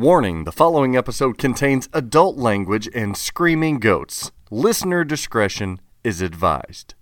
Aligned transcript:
Warning 0.00 0.44
the 0.44 0.52
following 0.52 0.96
episode 0.96 1.36
contains 1.36 1.86
adult 1.92 2.38
language 2.38 2.88
and 2.94 3.14
screaming 3.14 3.78
goats. 3.78 4.32
Listener 4.50 5.04
discretion 5.04 5.78
is 6.02 6.22
advised. 6.22 6.94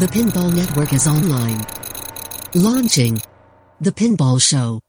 The 0.00 0.08
Pinball 0.10 0.52
Network 0.52 0.92
is 0.92 1.06
online. 1.06 1.64
Launching 2.56 3.22
The 3.80 3.92
Pinball 3.92 4.42
Show. 4.42 4.80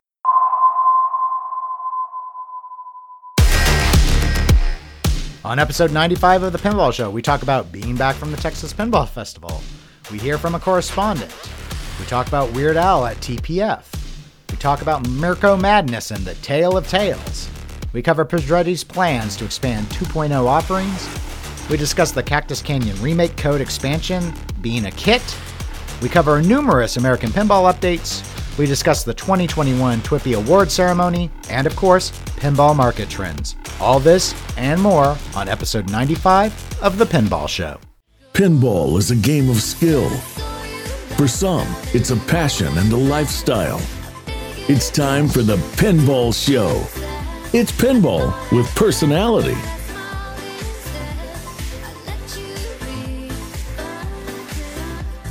On 5.45 5.59
episode 5.59 5.91
95 5.91 6.41
of 6.41 6.51
The 6.51 6.57
Pinball 6.57 6.91
Show, 6.91 7.11
we 7.11 7.21
talk 7.21 7.43
about 7.43 7.71
being 7.71 7.95
back 7.95 8.15
from 8.15 8.31
the 8.31 8.37
Texas 8.37 8.73
Pinball 8.73 9.07
Festival. 9.07 9.61
We 10.11 10.17
hear 10.17 10.39
from 10.39 10.55
a 10.55 10.59
correspondent. 10.59 11.31
We 11.99 12.05
talk 12.05 12.27
about 12.27 12.53
Weird 12.53 12.77
Al 12.77 13.05
at 13.05 13.17
TPF. 13.17 13.83
We 14.49 14.57
talk 14.57 14.81
about 14.81 15.07
Mirco 15.09 15.57
Madness 15.57 16.11
and 16.11 16.23
the 16.25 16.35
Tale 16.35 16.77
of 16.77 16.87
Tales. 16.87 17.49
We 17.93 18.01
cover 18.01 18.25
Pedretti's 18.25 18.83
plans 18.83 19.35
to 19.37 19.45
expand 19.45 19.87
2.0 19.87 20.45
offerings. 20.45 21.09
We 21.69 21.77
discuss 21.77 22.11
the 22.11 22.23
Cactus 22.23 22.61
Canyon 22.61 22.99
Remake 23.01 23.35
Code 23.37 23.61
expansion 23.61 24.33
being 24.61 24.85
a 24.85 24.91
kit. 24.91 25.21
We 26.01 26.09
cover 26.09 26.41
numerous 26.41 26.97
American 26.97 27.29
pinball 27.29 27.71
updates. 27.71 28.25
We 28.57 28.65
discuss 28.65 29.03
the 29.03 29.13
2021 29.13 30.01
TWIPY 30.01 30.33
Award 30.33 30.71
ceremony, 30.71 31.29
and 31.49 31.67
of 31.67 31.75
course, 31.75 32.11
pinball 32.37 32.75
market 32.75 33.09
trends. 33.09 33.55
All 33.79 33.99
this 33.99 34.33
and 34.57 34.81
more 34.81 35.17
on 35.35 35.47
episode 35.47 35.89
95 35.89 36.81
of 36.81 36.97
The 36.97 37.05
Pinball 37.05 37.47
Show. 37.47 37.79
Pinball 38.33 38.97
is 38.97 39.11
a 39.11 39.15
game 39.15 39.49
of 39.49 39.57
skill. 39.57 40.09
For 41.19 41.27
some, 41.27 41.67
it's 41.93 42.11
a 42.11 42.15
passion 42.15 42.77
and 42.77 42.89
a 42.93 42.95
lifestyle. 42.95 43.81
It's 44.69 44.89
time 44.89 45.27
for 45.27 45.41
the 45.41 45.57
Pinball 45.75 46.33
Show. 46.33 46.81
It's 47.51 47.73
pinball 47.73 48.33
with 48.53 48.73
personality. 48.73 49.57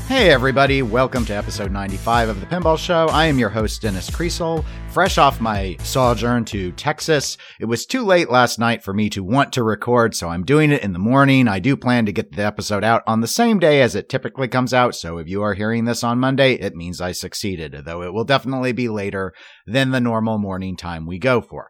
Hey, 0.08 0.30
everybody, 0.30 0.80
welcome 0.80 1.26
to 1.26 1.34
episode 1.34 1.70
95 1.70 2.30
of 2.30 2.40
The 2.40 2.46
Pinball 2.46 2.78
Show. 2.78 3.08
I 3.08 3.26
am 3.26 3.38
your 3.38 3.50
host, 3.50 3.82
Dennis 3.82 4.08
Kriesel. 4.08 4.64
Fresh 4.88 5.18
off 5.18 5.38
my 5.38 5.76
sojourn 5.82 6.46
to 6.46 6.72
Texas, 6.72 7.36
it 7.60 7.66
was 7.66 7.84
too 7.84 8.02
late 8.02 8.30
last 8.30 8.58
night 8.58 8.82
for 8.82 8.94
me 8.94 9.10
to 9.10 9.22
want 9.22 9.52
to 9.52 9.62
record, 9.62 10.16
so 10.16 10.30
I'm 10.30 10.46
doing 10.46 10.72
it 10.72 10.82
in 10.82 10.94
the 10.94 10.98
morning. 10.98 11.46
I 11.46 11.58
do 11.58 11.76
plan 11.76 12.06
to 12.06 12.12
get 12.12 12.32
the 12.32 12.46
episode 12.46 12.84
out 12.84 13.02
on 13.06 13.20
the 13.20 13.26
same 13.26 13.58
day 13.58 13.82
as 13.82 13.94
it 13.94 14.08
typically 14.08 14.48
comes 14.48 14.72
out, 14.72 14.94
so 14.94 15.18
if 15.18 15.28
you 15.28 15.42
are 15.42 15.52
hearing 15.52 15.84
this 15.84 16.02
on 16.02 16.18
Monday, 16.18 16.54
it 16.54 16.74
means 16.74 17.02
I 17.02 17.12
succeeded, 17.12 17.82
though 17.84 18.02
it 18.02 18.14
will 18.14 18.24
definitely 18.24 18.72
be 18.72 18.88
later 18.88 19.34
than 19.66 19.90
the 19.90 20.00
normal 20.00 20.38
morning 20.38 20.74
time 20.74 21.04
we 21.04 21.18
go 21.18 21.42
for. 21.42 21.68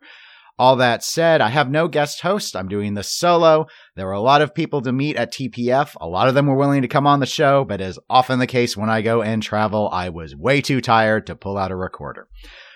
All 0.60 0.74
that 0.76 1.04
said, 1.04 1.40
I 1.40 1.50
have 1.50 1.70
no 1.70 1.86
guest 1.86 2.22
host. 2.22 2.56
I'm 2.56 2.66
doing 2.66 2.94
this 2.94 3.08
solo. 3.08 3.66
There 3.98 4.06
were 4.06 4.12
a 4.12 4.20
lot 4.20 4.42
of 4.42 4.54
people 4.54 4.80
to 4.82 4.92
meet 4.92 5.16
at 5.16 5.32
TPF. 5.32 5.96
A 6.00 6.06
lot 6.06 6.28
of 6.28 6.34
them 6.36 6.46
were 6.46 6.54
willing 6.54 6.82
to 6.82 6.88
come 6.88 7.04
on 7.04 7.18
the 7.18 7.26
show, 7.26 7.64
but 7.64 7.80
as 7.80 7.98
often 8.08 8.38
the 8.38 8.46
case 8.46 8.76
when 8.76 8.88
I 8.88 9.02
go 9.02 9.22
and 9.22 9.42
travel, 9.42 9.90
I 9.92 10.10
was 10.10 10.36
way 10.36 10.60
too 10.60 10.80
tired 10.80 11.26
to 11.26 11.34
pull 11.34 11.58
out 11.58 11.72
a 11.72 11.76
recorder. 11.76 12.28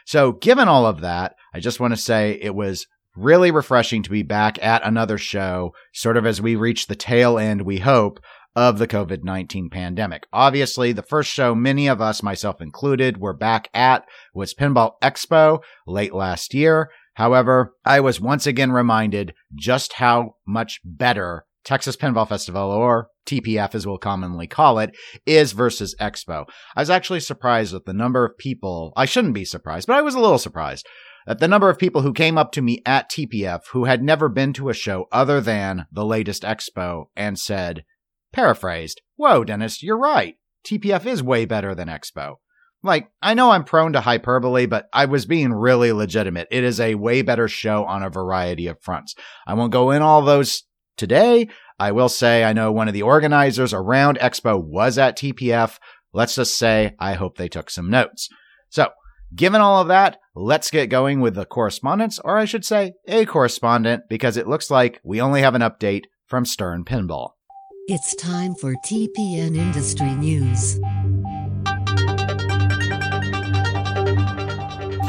So 0.04 0.32
given 0.32 0.66
all 0.66 0.84
of 0.84 1.00
that, 1.02 1.36
I 1.54 1.60
just 1.60 1.78
want 1.78 1.92
to 1.92 1.96
say 1.96 2.40
it 2.42 2.56
was 2.56 2.88
really 3.14 3.52
refreshing 3.52 4.02
to 4.02 4.10
be 4.10 4.24
back 4.24 4.60
at 4.64 4.84
another 4.84 5.16
show, 5.16 5.74
sort 5.94 6.16
of 6.16 6.26
as 6.26 6.42
we 6.42 6.56
reach 6.56 6.88
the 6.88 6.96
tail 6.96 7.38
end, 7.38 7.62
we 7.62 7.78
hope, 7.78 8.18
of 8.54 8.78
the 8.78 8.88
COVID 8.88 9.22
19 9.22 9.70
pandemic. 9.70 10.26
Obviously, 10.32 10.92
the 10.92 11.02
first 11.02 11.30
show 11.30 11.54
many 11.54 11.86
of 11.86 12.00
us, 12.00 12.22
myself 12.22 12.60
included, 12.60 13.18
were 13.18 13.32
back 13.32 13.68
at 13.72 14.04
was 14.34 14.54
Pinball 14.54 14.94
Expo 15.00 15.60
late 15.86 16.12
last 16.12 16.52
year. 16.52 16.90
However, 17.14 17.74
I 17.84 18.00
was 18.00 18.20
once 18.20 18.46
again 18.46 18.72
reminded 18.72 19.34
just 19.54 19.94
how 19.94 20.36
much 20.46 20.80
better 20.84 21.44
Texas 21.64 21.96
Pinball 21.96 22.28
Festival, 22.28 22.70
or 22.70 23.08
TPF 23.26 23.74
as 23.74 23.86
we'll 23.86 23.98
commonly 23.98 24.46
call 24.46 24.78
it, 24.78 24.90
is 25.26 25.52
versus 25.52 25.94
Expo. 26.00 26.46
I 26.74 26.80
was 26.80 26.90
actually 26.90 27.20
surprised 27.20 27.74
at 27.74 27.84
the 27.84 27.92
number 27.92 28.24
of 28.24 28.36
people, 28.36 28.92
I 28.96 29.04
shouldn't 29.04 29.34
be 29.34 29.44
surprised, 29.44 29.86
but 29.86 29.96
I 29.96 30.02
was 30.02 30.14
a 30.14 30.20
little 30.20 30.38
surprised 30.38 30.86
at 31.26 31.38
the 31.38 31.48
number 31.48 31.70
of 31.70 31.78
people 31.78 32.02
who 32.02 32.12
came 32.12 32.36
up 32.36 32.52
to 32.52 32.62
me 32.62 32.82
at 32.84 33.10
TPF 33.10 33.60
who 33.70 33.84
had 33.84 34.02
never 34.02 34.28
been 34.28 34.52
to 34.54 34.68
a 34.68 34.74
show 34.74 35.06
other 35.12 35.40
than 35.40 35.86
the 35.92 36.04
latest 36.04 36.42
Expo 36.42 37.04
and 37.14 37.38
said, 37.38 37.84
paraphrased, 38.32 39.02
Whoa, 39.16 39.44
Dennis, 39.44 39.82
you're 39.82 39.98
right. 39.98 40.36
TPF 40.66 41.06
is 41.06 41.22
way 41.22 41.44
better 41.44 41.74
than 41.74 41.88
Expo. 41.88 42.36
Like, 42.82 43.08
I 43.20 43.34
know 43.34 43.50
I'm 43.50 43.64
prone 43.64 43.92
to 43.92 44.00
hyperbole, 44.00 44.66
but 44.66 44.88
I 44.92 45.04
was 45.04 45.26
being 45.26 45.52
really 45.52 45.92
legitimate. 45.92 46.48
It 46.50 46.64
is 46.64 46.80
a 46.80 46.96
way 46.96 47.22
better 47.22 47.46
show 47.46 47.84
on 47.84 48.02
a 48.02 48.10
variety 48.10 48.66
of 48.66 48.80
fronts. 48.80 49.14
I 49.46 49.54
won't 49.54 49.72
go 49.72 49.92
in 49.92 50.02
all 50.02 50.22
those 50.22 50.64
today. 50.96 51.48
I 51.78 51.92
will 51.92 52.08
say 52.08 52.44
I 52.44 52.52
know 52.52 52.72
one 52.72 52.88
of 52.88 52.94
the 52.94 53.02
organizers 53.02 53.72
around 53.72 54.18
Expo 54.18 54.62
was 54.62 54.98
at 54.98 55.16
TPF. 55.16 55.78
Let's 56.12 56.34
just 56.34 56.56
say 56.56 56.94
I 56.98 57.14
hope 57.14 57.36
they 57.36 57.48
took 57.48 57.70
some 57.70 57.88
notes. 57.88 58.28
So, 58.68 58.88
given 59.34 59.60
all 59.60 59.80
of 59.80 59.88
that, 59.88 60.18
let's 60.34 60.70
get 60.70 60.90
going 60.90 61.20
with 61.20 61.34
the 61.34 61.44
correspondence, 61.44 62.18
or 62.18 62.36
I 62.38 62.44
should 62.44 62.64
say 62.64 62.92
a 63.06 63.26
correspondent, 63.26 64.04
because 64.08 64.36
it 64.36 64.48
looks 64.48 64.70
like 64.70 65.00
we 65.04 65.20
only 65.20 65.42
have 65.42 65.54
an 65.54 65.62
update 65.62 66.04
from 66.26 66.44
Stern 66.44 66.84
Pinball. 66.84 67.30
It's 67.88 68.14
time 68.16 68.54
for 68.54 68.74
TPN 68.86 69.56
Industry 69.56 70.14
News. 70.14 70.78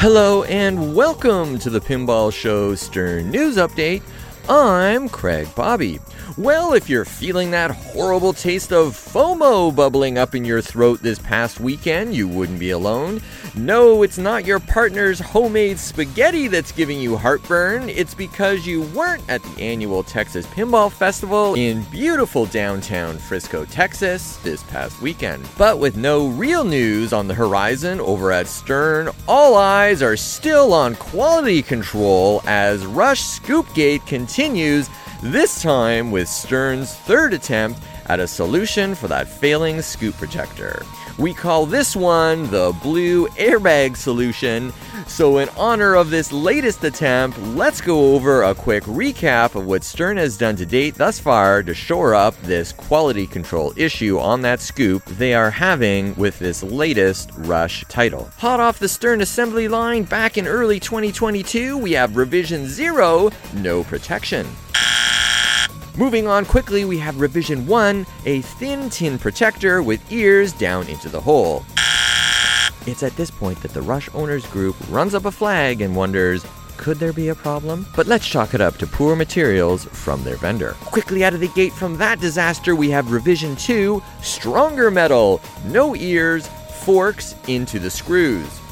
Hello 0.04 0.44
and 0.44 0.94
welcome 0.94 1.58
to 1.60 1.70
the 1.70 1.80
Pinball 1.80 2.34
Show 2.34 2.76
Stern 2.76 3.32
News 3.32 3.56
Update. 3.56 4.02
I'm 4.50 5.08
Craig 5.08 5.48
Bobby. 5.56 6.02
Well, 6.38 6.74
if 6.74 6.90
you're 6.90 7.06
feeling 7.06 7.52
that 7.52 7.72
horrible 7.72 8.34
taste 8.34 8.74
of 8.74 8.94
FOMO 8.94 9.74
bubbling 9.74 10.18
up 10.18 10.36
in 10.36 10.44
your 10.44 10.62
throat 10.62 11.02
this 11.02 11.18
past 11.20 11.62
weekend, 11.62 12.14
you 12.14 12.28
wouldn't 12.28 12.60
be 12.60 12.72
alone. 12.72 13.22
No, 13.56 14.04
it's 14.04 14.18
not 14.18 14.46
your 14.46 14.60
partner's 14.60 15.20
homemade 15.20 15.80
spaghetti 15.80 16.50
that's 16.50 16.74
giving 16.74 17.00
you 17.00 17.16
heartburn. 17.16 17.88
It's 17.88 18.14
because 18.14 18.66
you 18.66 18.82
weren't 18.94 19.24
at 19.30 19.42
the 19.44 19.62
annual 19.62 20.04
Texas 20.04 20.46
Pinball 20.48 20.92
Festival 20.92 21.54
in 21.54 21.84
beautiful 21.84 22.46
downtown 22.48 23.18
Frisco, 23.20 23.64
Texas 23.66 24.38
this 24.38 24.64
past 24.64 25.02
weekend. 25.02 25.48
But 25.58 25.80
with 25.80 25.96
no 25.96 26.28
real 26.28 26.66
news 26.66 27.14
on 27.14 27.28
the 27.28 27.34
horizon 27.34 28.02
over 28.02 28.32
at 28.32 28.48
Stern, 28.48 29.10
all 29.26 29.56
eyes 29.56 30.02
are 30.02 30.18
still 30.18 30.74
on 30.74 30.96
quality 30.96 31.62
control 31.62 32.42
as 32.46 32.86
Rush 32.86 33.22
Scoopgate 33.22 34.06
continues 34.06 34.33
this 35.22 35.62
time 35.62 36.10
with 36.10 36.28
Stern's 36.28 36.94
third 36.94 37.34
attempt 37.34 37.80
at 38.08 38.20
a 38.20 38.28
solution 38.28 38.96
for 38.96 39.08
that 39.08 39.28
failing 39.28 39.82
scoop 39.82 40.16
projector. 40.18 40.84
We 41.20 41.34
call 41.34 41.68
this 41.68 41.96
one 41.96 42.50
the 42.50 42.76
Blue 42.82 43.28
Airbag 43.30 43.96
Solution. 43.96 44.74
So, 45.06 45.38
in 45.38 45.50
honor 45.50 45.94
of 45.94 46.10
this 46.10 46.32
latest 46.32 46.84
attempt, 46.84 47.38
let's 47.40 47.82
go 47.82 48.16
over 48.16 48.42
a 48.44 48.56
quick 48.56 48.84
recap 48.86 49.54
of 49.54 49.68
what 49.68 49.84
Stern 49.84 50.18
has 50.18 50.38
done 50.38 50.56
to 50.56 50.66
date 50.66 50.96
thus 50.96 51.20
far 51.20 51.62
to 51.62 51.74
shore 51.76 52.16
up 52.16 52.36
this 52.42 52.72
quality 52.72 53.28
control 53.28 53.74
issue 53.78 54.18
on 54.18 54.42
that 54.42 54.60
scoop 54.60 55.06
they 55.06 55.36
are 55.36 55.52
having 55.52 56.16
with 56.16 56.40
this 56.40 56.64
latest 56.64 57.30
Rush 57.38 57.84
title. 57.90 58.32
Hot 58.38 58.60
off 58.60 58.80
the 58.80 58.90
Stern 58.90 59.22
assembly 59.22 59.68
line 59.68 60.04
back 60.04 60.38
in 60.38 60.48
early 60.48 60.80
2022, 60.80 61.78
we 61.78 61.92
have 61.92 62.16
Revision 62.16 62.68
0 62.68 63.30
No 63.54 63.84
Protection. 63.84 64.48
Moving 65.96 66.28
on 66.28 66.46
quickly, 66.46 66.86
we 66.86 66.98
have 66.98 67.22
Revision 67.22 67.68
1, 67.68 68.08
a 68.26 68.42
thin 68.42 68.90
tin 68.90 69.20
protector 69.20 69.84
with 69.84 70.12
ears 70.12 70.52
down 70.52 70.88
into 70.88 71.08
the 71.08 71.22
hole. 71.22 71.64
It's 72.88 73.04
at 73.04 73.16
this 73.16 73.30
point 73.30 73.62
that 73.62 73.76
the 73.76 73.82
Rush 73.84 74.10
Owners 74.16 74.44
Group 74.48 74.76
runs 74.90 75.14
up 75.14 75.26
a 75.26 75.32
flag 75.32 75.82
and 75.82 75.96
wonders, 75.96 76.44
could 76.78 76.98
there 76.98 77.14
be 77.14 77.28
a 77.28 77.36
problem? 77.36 77.86
But 77.96 78.08
let's 78.08 78.28
chalk 78.28 78.56
it 78.56 78.60
up 78.60 78.78
to 78.78 78.88
poor 78.88 79.16
materials 79.16 79.86
from 79.86 80.24
their 80.24 80.38
vendor. 80.38 80.72
Quickly 80.86 81.24
out 81.24 81.36
of 81.36 81.42
the 81.42 81.48
gate 81.50 81.74
from 81.74 81.96
that 81.98 82.20
disaster, 82.20 82.76
we 82.76 82.90
have 82.90 83.12
Revision 83.12 83.56
2, 83.56 84.02
stronger 84.24 84.90
metal, 84.90 85.42
no 85.66 85.96
ears, 85.96 86.48
forks 86.84 87.36
into 87.48 87.78
the 87.78 87.92
screws. 87.92 88.63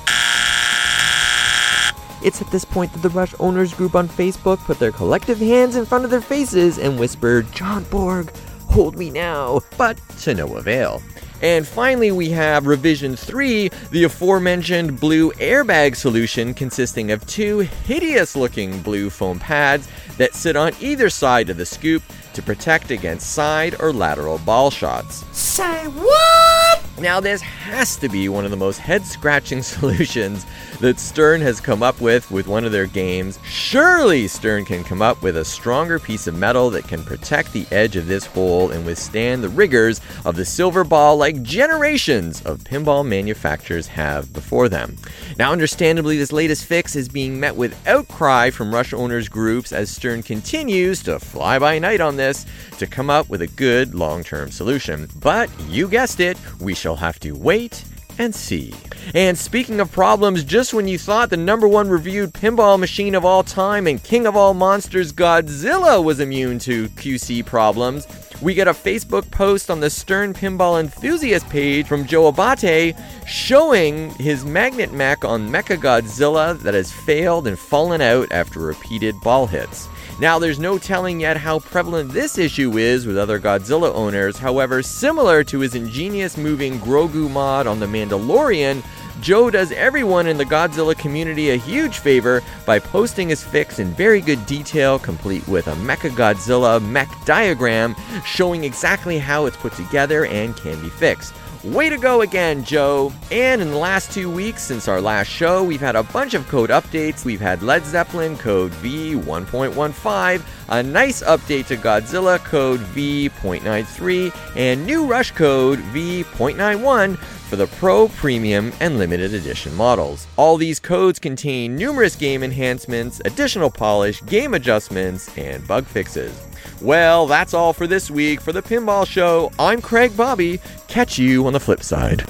It's 2.24 2.42
at 2.42 2.52
this 2.52 2.66
point 2.66 2.94
that 2.94 3.02
the 3.02 3.10
Rush 3.10 3.34
Owners 3.40 3.74
Group 3.74 3.96
on 3.96 4.08
Facebook 4.08 4.60
put 4.60 4.80
their 4.80 4.92
collective 4.92 5.40
hands 5.40 5.76
in 5.76 5.86
front 5.86 6.06
of 6.06 6.12
their 6.12 6.22
faces 6.22 6.78
and 6.78 7.00
whispered, 7.00 7.52
John 7.52 7.84
Borg, 7.86 8.32
hold 8.68 8.98
me 8.98 9.10
now, 9.10 9.62
but 9.78 9.98
to 10.20 10.34
no 10.34 10.56
avail. 10.58 11.02
And 11.42 11.68
finally, 11.68 12.12
we 12.12 12.30
have 12.30 12.68
Revision 12.68 13.16
3, 13.16 13.70
the 13.90 14.04
aforementioned 14.04 15.00
blue 15.00 15.32
airbag 15.34 15.96
solution 15.96 16.54
consisting 16.54 17.12
of 17.12 17.26
two 17.26 17.60
hideous 17.60 18.36
looking 18.36 18.80
blue 18.82 19.10
foam 19.10 19.40
pads 19.40 19.88
that 20.18 20.36
sit 20.36 20.56
on 20.56 20.74
either 20.80 21.10
side 21.10 21.50
of 21.50 21.58
the 21.58 21.66
scoop 21.66 22.04
to 22.34 22.44
protect 22.44 22.92
against 22.92 23.32
side 23.32 23.76
or 23.80 23.92
lateral 23.92 24.38
ball 24.40 24.70
shots. 24.70 25.26
Say 25.36 25.88
what? 25.88 26.51
Now, 27.00 27.20
this 27.20 27.42
has 27.42 27.96
to 27.98 28.10
be 28.10 28.30
one 28.30 28.46
of 28.46 28.52
the 28.52 28.58
most 28.58 28.78
head 28.78 29.06
scratching 29.06 29.62
solutions 29.64 30.46
that 30.82 31.00
Stern 31.00 31.42
has 31.42 31.60
come 31.60 31.82
up 31.82 32.00
with 32.02 32.30
with 32.32 32.48
one 32.48 32.66
of 32.66 32.72
their 32.72 32.86
games. 32.86 33.40
Surely 33.44 34.28
Stern 34.28 34.66
can 34.66 34.84
come 34.84 35.02
up 35.02 35.22
with 35.22 35.38
a 35.38 35.46
stronger 35.46 36.00
piece 36.00 36.28
of 36.28 36.36
metal 36.36 36.70
that 36.72 36.88
can 36.88 37.04
protect 37.04 37.54
the 37.54 37.66
edge 37.72 37.96
of 37.96 38.08
this 38.08 38.26
hole 38.26 38.72
and 38.72 38.86
withstand 38.86 39.44
the 39.44 39.50
rigors 39.50 40.02
of 40.26 40.36
the 40.36 40.46
silver 40.46 40.84
ball 40.84 41.18
like 41.18 41.42
generations 41.42 42.42
of 42.44 42.60
pinball 42.60 43.06
manufacturers 43.06 43.88
have 43.88 44.32
before 44.34 44.70
them. 44.70 44.98
Now, 45.38 45.52
understandably, 45.52 46.18
this 46.18 46.32
latest 46.32 46.66
fix 46.66 46.96
is 46.96 47.10
being 47.10 47.40
met 47.40 47.56
with 47.56 47.76
outcry 47.88 48.50
from 48.50 48.74
rush 48.74 48.94
owners 48.94 49.30
groups 49.30 49.72
as 49.72 49.90
Stern 49.90 50.24
continues 50.24 51.04
to 51.04 51.20
fly 51.20 51.58
by 51.58 51.80
night 51.80 52.02
on 52.02 52.18
this 52.18 52.46
to 52.78 52.88
come 52.88 53.10
up 53.10 53.30
with 53.30 53.42
a 53.42 53.48
good 53.48 53.96
long 53.96 54.24
term 54.24 54.52
solution. 54.52 55.08
But 55.20 55.50
you 55.68 55.88
guessed 55.88 56.20
it, 56.20 56.38
we 56.60 56.74
shall 56.82 56.96
have 56.96 57.20
to 57.20 57.34
wait 57.34 57.86
and 58.18 58.34
see. 58.34 58.74
And 59.14 59.38
speaking 59.38 59.80
of 59.80 59.92
problems, 59.92 60.44
just 60.44 60.74
when 60.74 60.88
you 60.88 60.98
thought 60.98 61.30
the 61.30 61.38
number 61.38 61.68
one 61.68 61.90
reviewed 61.90 62.34
pinball 62.34 62.80
machine 62.80 63.14
of 63.14 63.24
all 63.24 63.44
time 63.44 63.86
and 63.86 64.04
king 64.04 64.26
of 64.26 64.36
all 64.36 64.56
monsters, 64.56 65.14
Godzilla, 65.14 66.04
was 66.04 66.20
immune 66.20 66.58
to 66.60 66.90
QC 66.90 67.46
problems, 67.46 68.08
we 68.42 68.56
get 68.56 68.68
a 68.68 68.74
Facebook 68.74 69.30
post 69.30 69.70
on 69.70 69.80
the 69.80 69.92
Stern 69.92 70.34
Pinball 70.34 70.80
Enthusiast 70.80 71.48
page 71.50 71.86
from 71.86 72.08
Joe 72.08 72.32
Abate 72.32 72.96
showing 73.28 74.10
his 74.16 74.44
magnet 74.44 74.92
mech 74.92 75.24
on 75.24 75.50
Mecha 75.50 75.78
Godzilla 75.78 76.60
that 76.64 76.74
has 76.74 76.92
failed 76.92 77.48
and 77.48 77.58
fallen 77.58 78.02
out 78.02 78.32
after 78.32 78.60
repeated 78.60 79.14
ball 79.22 79.46
hits. 79.46 79.88
Now, 80.22 80.38
there's 80.38 80.60
no 80.60 80.78
telling 80.78 81.20
yet 81.20 81.36
how 81.36 81.58
prevalent 81.58 82.12
this 82.12 82.38
issue 82.38 82.78
is 82.78 83.08
with 83.08 83.18
other 83.18 83.40
Godzilla 83.40 83.92
owners. 83.96 84.38
However, 84.38 84.84
similar 84.84 85.44
to 85.46 85.62
his 85.62 85.74
ingenious 85.74 86.38
moving 86.38 86.80
Grogu 86.80 87.28
mod 87.28 87.66
on 87.66 87.80
The 87.80 87.88
Mandalorian, 87.88 88.84
Joe 89.20 89.50
does 89.50 89.72
everyone 89.72 90.28
in 90.28 90.38
the 90.38 90.46
Godzilla 90.46 90.96
community 90.96 91.50
a 91.50 91.56
huge 91.56 91.98
favor 91.98 92.44
by 92.68 92.78
posting 92.78 93.30
his 93.30 93.44
fix 93.44 93.80
in 93.80 93.96
very 93.96 94.22
good 94.22 94.46
detail, 94.46 95.00
complete 95.00 95.48
with 95.48 95.66
a 95.66 95.74
Mecha 95.78 96.12
Godzilla 96.12 96.80
mech 96.80 97.10
diagram 97.26 97.96
showing 98.24 98.64
exactly 98.64 99.18
how 99.18 99.48
it's 99.48 99.58
put 99.58 99.74
together 99.74 100.28
and 100.28 100.56
can 100.56 100.80
be 100.84 100.90
fixed. 100.90 101.34
Way 101.64 101.90
to 101.90 101.98
go 101.98 102.22
again, 102.22 102.64
Joe! 102.64 103.14
And 103.32 103.62
in 103.62 103.70
the 103.70 103.78
last 103.78 104.12
two 104.12 104.32
weeks 104.32 104.64
since 104.64 104.88
our 104.88 105.00
last 105.00 105.28
show, 105.28 105.64
we've 105.64 105.80
had 105.80 105.96
a 105.96 106.02
bunch 106.02 106.34
of 106.34 106.48
code 106.48 106.72
updates. 106.72 107.24
We've 107.24 107.40
had 107.40 107.62
Led 107.62 107.86
Zeppelin 107.86 108.36
code 108.36 108.72
V1.15, 108.72 110.42
a 110.70 110.82
nice 110.82 111.22
update 111.22 111.68
to 111.68 111.78
Godzilla 111.78 112.40
code 112.40 112.80
V.93, 112.80 114.36
and 114.56 114.88
new 114.88 115.06
Rush 115.06 115.30
code 115.32 115.78
V.91 115.78 117.18
for 117.20 117.58
the 117.58 117.68
Pro, 117.68 118.08
Premium, 118.08 118.74
and 118.80 118.98
Limited 118.98 119.36
Edition 119.36 119.76
models. 119.76 120.26
All 120.38 120.58
these 120.58 120.80
codes 120.80 121.20
contain 121.20 121.76
numerous 121.76 122.16
game 122.16 122.42
enhancements, 122.42 123.22
additional 123.24 123.70
polish, 123.70 124.26
game 124.26 124.56
adjustments, 124.56 125.38
and 125.38 125.68
bug 125.68 125.86
fixes. 125.86 126.51
Well, 126.82 127.28
that's 127.28 127.54
all 127.54 127.74
for 127.74 127.86
this 127.86 128.10
week 128.10 128.42
for 128.42 128.52
the 128.52 128.64
Pinball 128.64 129.06
Show. 129.06 129.52
I'm 129.60 129.82
Craig 129.82 130.18
Bobby. 130.18 130.60
Catch 130.88 131.20
you 131.20 131.46
on 131.46 131.54
the 131.54 131.60
flip 131.60 131.84
side. 131.84 132.26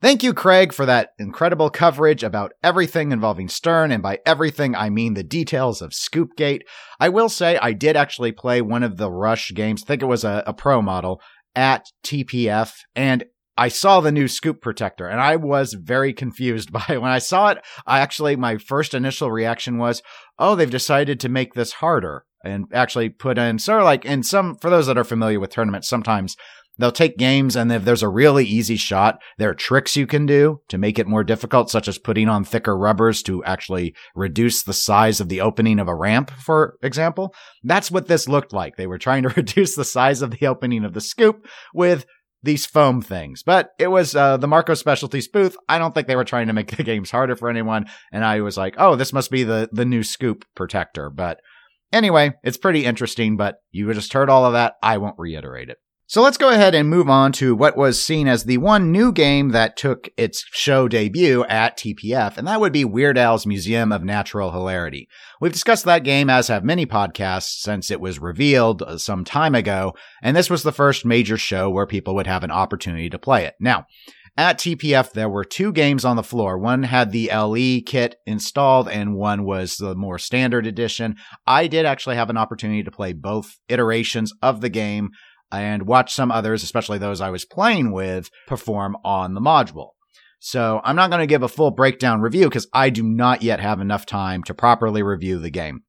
Thank 0.00 0.24
you, 0.24 0.34
Craig, 0.34 0.72
for 0.72 0.84
that 0.84 1.10
incredible 1.20 1.70
coverage 1.70 2.24
about 2.24 2.54
everything 2.64 3.12
involving 3.12 3.48
Stern, 3.48 3.92
and 3.92 4.02
by 4.02 4.18
everything 4.26 4.74
I 4.74 4.90
mean 4.90 5.14
the 5.14 5.22
details 5.22 5.80
of 5.80 5.92
Scoopgate. 5.92 6.62
I 6.98 7.08
will 7.08 7.28
say 7.28 7.56
I 7.56 7.72
did 7.72 7.96
actually 7.96 8.32
play 8.32 8.60
one 8.62 8.82
of 8.82 8.96
the 8.96 9.12
Rush 9.12 9.52
games, 9.54 9.84
I 9.84 9.86
think 9.86 10.02
it 10.02 10.06
was 10.06 10.24
a, 10.24 10.42
a 10.44 10.52
pro 10.52 10.82
model, 10.82 11.20
at 11.54 11.86
TPF, 12.04 12.72
and 12.96 13.24
I 13.56 13.68
saw 13.68 14.00
the 14.00 14.12
new 14.12 14.28
scoop 14.28 14.60
protector 14.60 15.06
and 15.06 15.20
I 15.20 15.36
was 15.36 15.74
very 15.74 16.12
confused 16.12 16.72
by 16.72 16.84
it. 16.88 17.02
When 17.02 17.10
I 17.10 17.18
saw 17.18 17.50
it, 17.50 17.58
I 17.86 18.00
actually, 18.00 18.36
my 18.36 18.58
first 18.58 18.94
initial 18.94 19.30
reaction 19.30 19.78
was, 19.78 20.02
oh, 20.38 20.54
they've 20.54 20.70
decided 20.70 21.20
to 21.20 21.28
make 21.28 21.54
this 21.54 21.74
harder 21.74 22.24
and 22.44 22.66
actually 22.72 23.08
put 23.08 23.38
in 23.38 23.58
sort 23.58 23.80
of 23.80 23.84
like 23.84 24.04
in 24.04 24.22
some, 24.22 24.56
for 24.56 24.70
those 24.70 24.86
that 24.86 24.98
are 24.98 25.04
familiar 25.04 25.38
with 25.38 25.50
tournaments, 25.50 25.88
sometimes 25.88 26.36
they'll 26.78 26.90
take 26.90 27.18
games 27.18 27.54
and 27.54 27.70
if 27.70 27.84
there's 27.84 28.02
a 28.02 28.08
really 28.08 28.44
easy 28.44 28.76
shot, 28.76 29.20
there 29.38 29.50
are 29.50 29.54
tricks 29.54 29.96
you 29.96 30.06
can 30.06 30.26
do 30.26 30.60
to 30.68 30.78
make 30.78 30.98
it 30.98 31.06
more 31.06 31.22
difficult, 31.22 31.70
such 31.70 31.86
as 31.86 31.98
putting 31.98 32.28
on 32.28 32.44
thicker 32.44 32.76
rubbers 32.76 33.22
to 33.22 33.44
actually 33.44 33.94
reduce 34.14 34.62
the 34.62 34.72
size 34.72 35.20
of 35.20 35.28
the 35.28 35.40
opening 35.40 35.78
of 35.78 35.86
a 35.86 35.94
ramp, 35.94 36.30
for 36.30 36.76
example. 36.82 37.34
That's 37.62 37.90
what 37.90 38.08
this 38.08 38.28
looked 38.28 38.52
like. 38.52 38.76
They 38.76 38.86
were 38.86 38.98
trying 38.98 39.22
to 39.24 39.28
reduce 39.36 39.76
the 39.76 39.84
size 39.84 40.22
of 40.22 40.32
the 40.32 40.46
opening 40.46 40.84
of 40.84 40.94
the 40.94 41.00
scoop 41.00 41.46
with 41.74 42.06
these 42.42 42.66
foam 42.66 43.00
things. 43.00 43.42
But 43.42 43.70
it 43.78 43.88
was 43.88 44.14
uh, 44.14 44.36
the 44.36 44.48
Marco 44.48 44.74
Specialties 44.74 45.28
booth. 45.28 45.56
I 45.68 45.78
don't 45.78 45.94
think 45.94 46.06
they 46.06 46.16
were 46.16 46.24
trying 46.24 46.48
to 46.48 46.52
make 46.52 46.76
the 46.76 46.82
games 46.82 47.10
harder 47.10 47.36
for 47.36 47.48
anyone. 47.48 47.86
And 48.12 48.24
I 48.24 48.40
was 48.40 48.56
like, 48.56 48.74
oh, 48.78 48.96
this 48.96 49.12
must 49.12 49.30
be 49.30 49.44
the 49.44 49.68
the 49.72 49.84
new 49.84 50.02
scoop 50.02 50.44
protector. 50.54 51.10
But 51.10 51.40
anyway, 51.92 52.32
it's 52.42 52.58
pretty 52.58 52.84
interesting. 52.84 53.36
But 53.36 53.56
you 53.70 53.92
just 53.92 54.12
heard 54.12 54.30
all 54.30 54.44
of 54.44 54.52
that. 54.54 54.74
I 54.82 54.98
won't 54.98 55.18
reiterate 55.18 55.68
it. 55.68 55.78
So 56.12 56.20
let's 56.20 56.36
go 56.36 56.50
ahead 56.50 56.74
and 56.74 56.90
move 56.90 57.08
on 57.08 57.32
to 57.32 57.56
what 57.56 57.74
was 57.74 58.04
seen 58.04 58.28
as 58.28 58.44
the 58.44 58.58
one 58.58 58.92
new 58.92 59.12
game 59.12 59.48
that 59.52 59.78
took 59.78 60.10
its 60.18 60.44
show 60.52 60.86
debut 60.86 61.42
at 61.46 61.78
TPF, 61.78 62.36
and 62.36 62.46
that 62.46 62.60
would 62.60 62.74
be 62.74 62.84
Weird 62.84 63.16
Al's 63.16 63.46
Museum 63.46 63.92
of 63.92 64.04
Natural 64.04 64.50
Hilarity. 64.50 65.08
We've 65.40 65.54
discussed 65.54 65.86
that 65.86 66.04
game, 66.04 66.28
as 66.28 66.48
have 66.48 66.64
many 66.64 66.84
podcasts, 66.84 67.62
since 67.62 67.90
it 67.90 67.98
was 67.98 68.18
revealed 68.18 68.82
uh, 68.82 68.98
some 68.98 69.24
time 69.24 69.54
ago, 69.54 69.94
and 70.22 70.36
this 70.36 70.50
was 70.50 70.64
the 70.64 70.70
first 70.70 71.06
major 71.06 71.38
show 71.38 71.70
where 71.70 71.86
people 71.86 72.14
would 72.16 72.26
have 72.26 72.44
an 72.44 72.50
opportunity 72.50 73.08
to 73.08 73.18
play 73.18 73.46
it. 73.46 73.54
Now, 73.58 73.86
at 74.36 74.58
TPF, 74.58 75.12
there 75.12 75.30
were 75.30 75.44
two 75.44 75.72
games 75.72 76.04
on 76.04 76.16
the 76.16 76.22
floor. 76.22 76.58
One 76.58 76.82
had 76.82 77.12
the 77.12 77.30
LE 77.34 77.80
kit 77.86 78.16
installed, 78.26 78.86
and 78.86 79.14
one 79.14 79.44
was 79.44 79.76
the 79.76 79.94
more 79.94 80.18
standard 80.18 80.66
edition. 80.66 81.16
I 81.46 81.68
did 81.68 81.86
actually 81.86 82.16
have 82.16 82.28
an 82.28 82.36
opportunity 82.36 82.82
to 82.82 82.90
play 82.90 83.14
both 83.14 83.58
iterations 83.68 84.32
of 84.42 84.60
the 84.60 84.70
game 84.70 85.10
and 85.52 85.86
watch 85.86 86.14
some 86.14 86.32
others, 86.32 86.62
especially 86.62 86.98
those 86.98 87.20
I 87.20 87.30
was 87.30 87.44
playing 87.44 87.92
with, 87.92 88.30
perform 88.46 88.96
on 89.04 89.34
the 89.34 89.40
module. 89.40 89.90
So 90.40 90.80
I'm 90.82 90.96
not 90.96 91.10
going 91.10 91.20
to 91.20 91.26
give 91.28 91.44
a 91.44 91.48
full 91.48 91.70
breakdown 91.70 92.20
review 92.20 92.48
because 92.48 92.66
I 92.72 92.90
do 92.90 93.04
not 93.04 93.42
yet 93.42 93.60
have 93.60 93.80
enough 93.80 94.06
time 94.06 94.42
to 94.44 94.54
properly 94.54 95.02
review 95.02 95.38
the 95.38 95.50
game. 95.50 95.82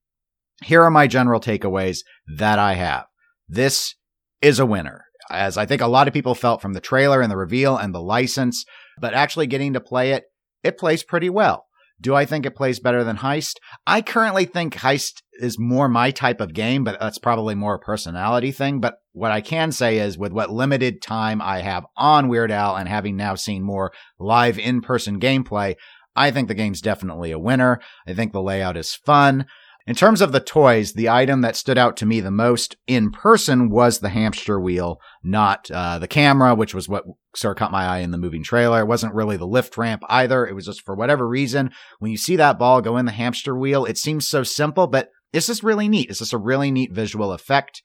Here 0.61 0.83
are 0.83 0.91
my 0.91 1.07
general 1.07 1.39
takeaways 1.39 1.99
that 2.37 2.59
I 2.59 2.73
have. 2.73 3.05
This 3.47 3.95
is 4.41 4.59
a 4.59 4.65
winner, 4.65 5.05
as 5.31 5.57
I 5.57 5.65
think 5.65 5.81
a 5.81 5.87
lot 5.87 6.07
of 6.07 6.13
people 6.13 6.35
felt 6.35 6.61
from 6.61 6.73
the 6.73 6.81
trailer 6.81 7.21
and 7.21 7.31
the 7.31 7.37
reveal 7.37 7.77
and 7.77 7.95
the 7.95 8.01
license, 8.01 8.65
but 8.99 9.13
actually 9.13 9.47
getting 9.47 9.73
to 9.73 9.79
play 9.79 10.11
it, 10.11 10.25
it 10.63 10.77
plays 10.77 11.03
pretty 11.03 11.29
well. 11.29 11.65
Do 11.99 12.13
I 12.13 12.25
think 12.25 12.45
it 12.45 12.55
plays 12.55 12.79
better 12.79 13.03
than 13.03 13.17
Heist? 13.17 13.55
I 13.87 14.01
currently 14.01 14.45
think 14.45 14.75
Heist 14.75 15.21
is 15.33 15.57
more 15.57 15.87
my 15.87 16.11
type 16.11 16.41
of 16.41 16.53
game, 16.53 16.83
but 16.83 16.99
that's 16.99 17.17
probably 17.17 17.55
more 17.55 17.75
a 17.75 17.79
personality 17.79 18.51
thing. 18.51 18.81
But 18.81 18.95
what 19.13 19.31
I 19.31 19.41
can 19.41 19.71
say 19.71 19.99
is 19.99 20.17
with 20.17 20.33
what 20.33 20.51
limited 20.51 21.01
time 21.01 21.41
I 21.41 21.61
have 21.61 21.85
on 21.95 22.27
Weird 22.27 22.51
Al 22.51 22.75
and 22.75 22.89
having 22.89 23.15
now 23.15 23.35
seen 23.35 23.63
more 23.63 23.91
live 24.19 24.59
in 24.59 24.81
person 24.81 25.19
gameplay, 25.19 25.75
I 26.15 26.31
think 26.31 26.47
the 26.47 26.55
game's 26.55 26.81
definitely 26.81 27.31
a 27.31 27.39
winner. 27.39 27.79
I 28.07 28.13
think 28.13 28.33
the 28.33 28.41
layout 28.41 28.77
is 28.77 28.93
fun. 28.93 29.45
In 29.85 29.95
terms 29.95 30.21
of 30.21 30.31
the 30.31 30.39
toys, 30.39 30.93
the 30.93 31.09
item 31.09 31.41
that 31.41 31.57
stood 31.57 31.77
out 31.77 31.97
to 31.97 32.05
me 32.05 32.21
the 32.21 32.31
most 32.31 32.77
in 32.87 33.11
person 33.11 33.69
was 33.69 33.99
the 33.99 34.09
hamster 34.09 34.59
wheel, 34.59 34.99
not 35.23 35.69
uh, 35.69 35.99
the 35.99 36.07
camera, 36.07 36.55
which 36.55 36.73
was 36.73 36.87
what 36.87 37.03
sort 37.35 37.57
of 37.57 37.59
caught 37.59 37.71
my 37.71 37.83
eye 37.85 37.99
in 37.99 38.11
the 38.11 38.17
moving 38.17 38.43
trailer. 38.43 38.79
It 38.79 38.87
wasn't 38.87 39.13
really 39.13 39.35
the 39.35 39.45
lift 39.45 39.77
ramp 39.77 40.01
either. 40.07 40.47
It 40.47 40.53
was 40.53 40.67
just 40.67 40.83
for 40.83 40.95
whatever 40.95 41.27
reason, 41.27 41.71
when 41.99 42.11
you 42.11 42.17
see 42.17 42.37
that 42.37 42.57
ball 42.57 42.81
go 42.81 42.95
in 42.95 43.05
the 43.05 43.11
hamster 43.11 43.57
wheel, 43.57 43.83
it 43.83 43.97
seems 43.97 44.27
so 44.27 44.43
simple, 44.43 44.87
but 44.87 45.09
it's 45.33 45.47
just 45.47 45.63
really 45.63 45.89
neat. 45.89 46.09
It's 46.09 46.19
just 46.19 46.31
a 46.31 46.37
really 46.37 46.71
neat 46.71 46.93
visual 46.93 47.33
effect. 47.33 47.81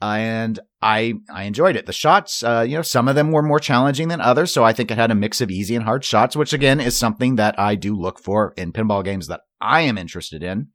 And 0.00 0.60
I 0.82 1.14
I 1.32 1.44
enjoyed 1.44 1.76
it. 1.76 1.86
The 1.86 1.92
shots, 1.92 2.42
uh, 2.42 2.64
you 2.68 2.76
know, 2.76 2.82
some 2.82 3.08
of 3.08 3.14
them 3.14 3.32
were 3.32 3.42
more 3.42 3.58
challenging 3.58 4.08
than 4.08 4.20
others, 4.20 4.52
so 4.52 4.62
I 4.62 4.72
think 4.72 4.90
it 4.90 4.98
had 4.98 5.10
a 5.10 5.14
mix 5.14 5.40
of 5.40 5.50
easy 5.50 5.74
and 5.74 5.84
hard 5.84 6.04
shots, 6.04 6.36
which 6.36 6.52
again 6.52 6.80
is 6.80 6.96
something 6.96 7.36
that 7.36 7.58
I 7.58 7.76
do 7.76 7.94
look 7.94 8.20
for 8.20 8.52
in 8.56 8.72
pinball 8.72 9.02
games 9.02 9.26
that 9.28 9.40
I 9.60 9.80
am 9.82 9.96
interested 9.96 10.42
in. 10.42 10.68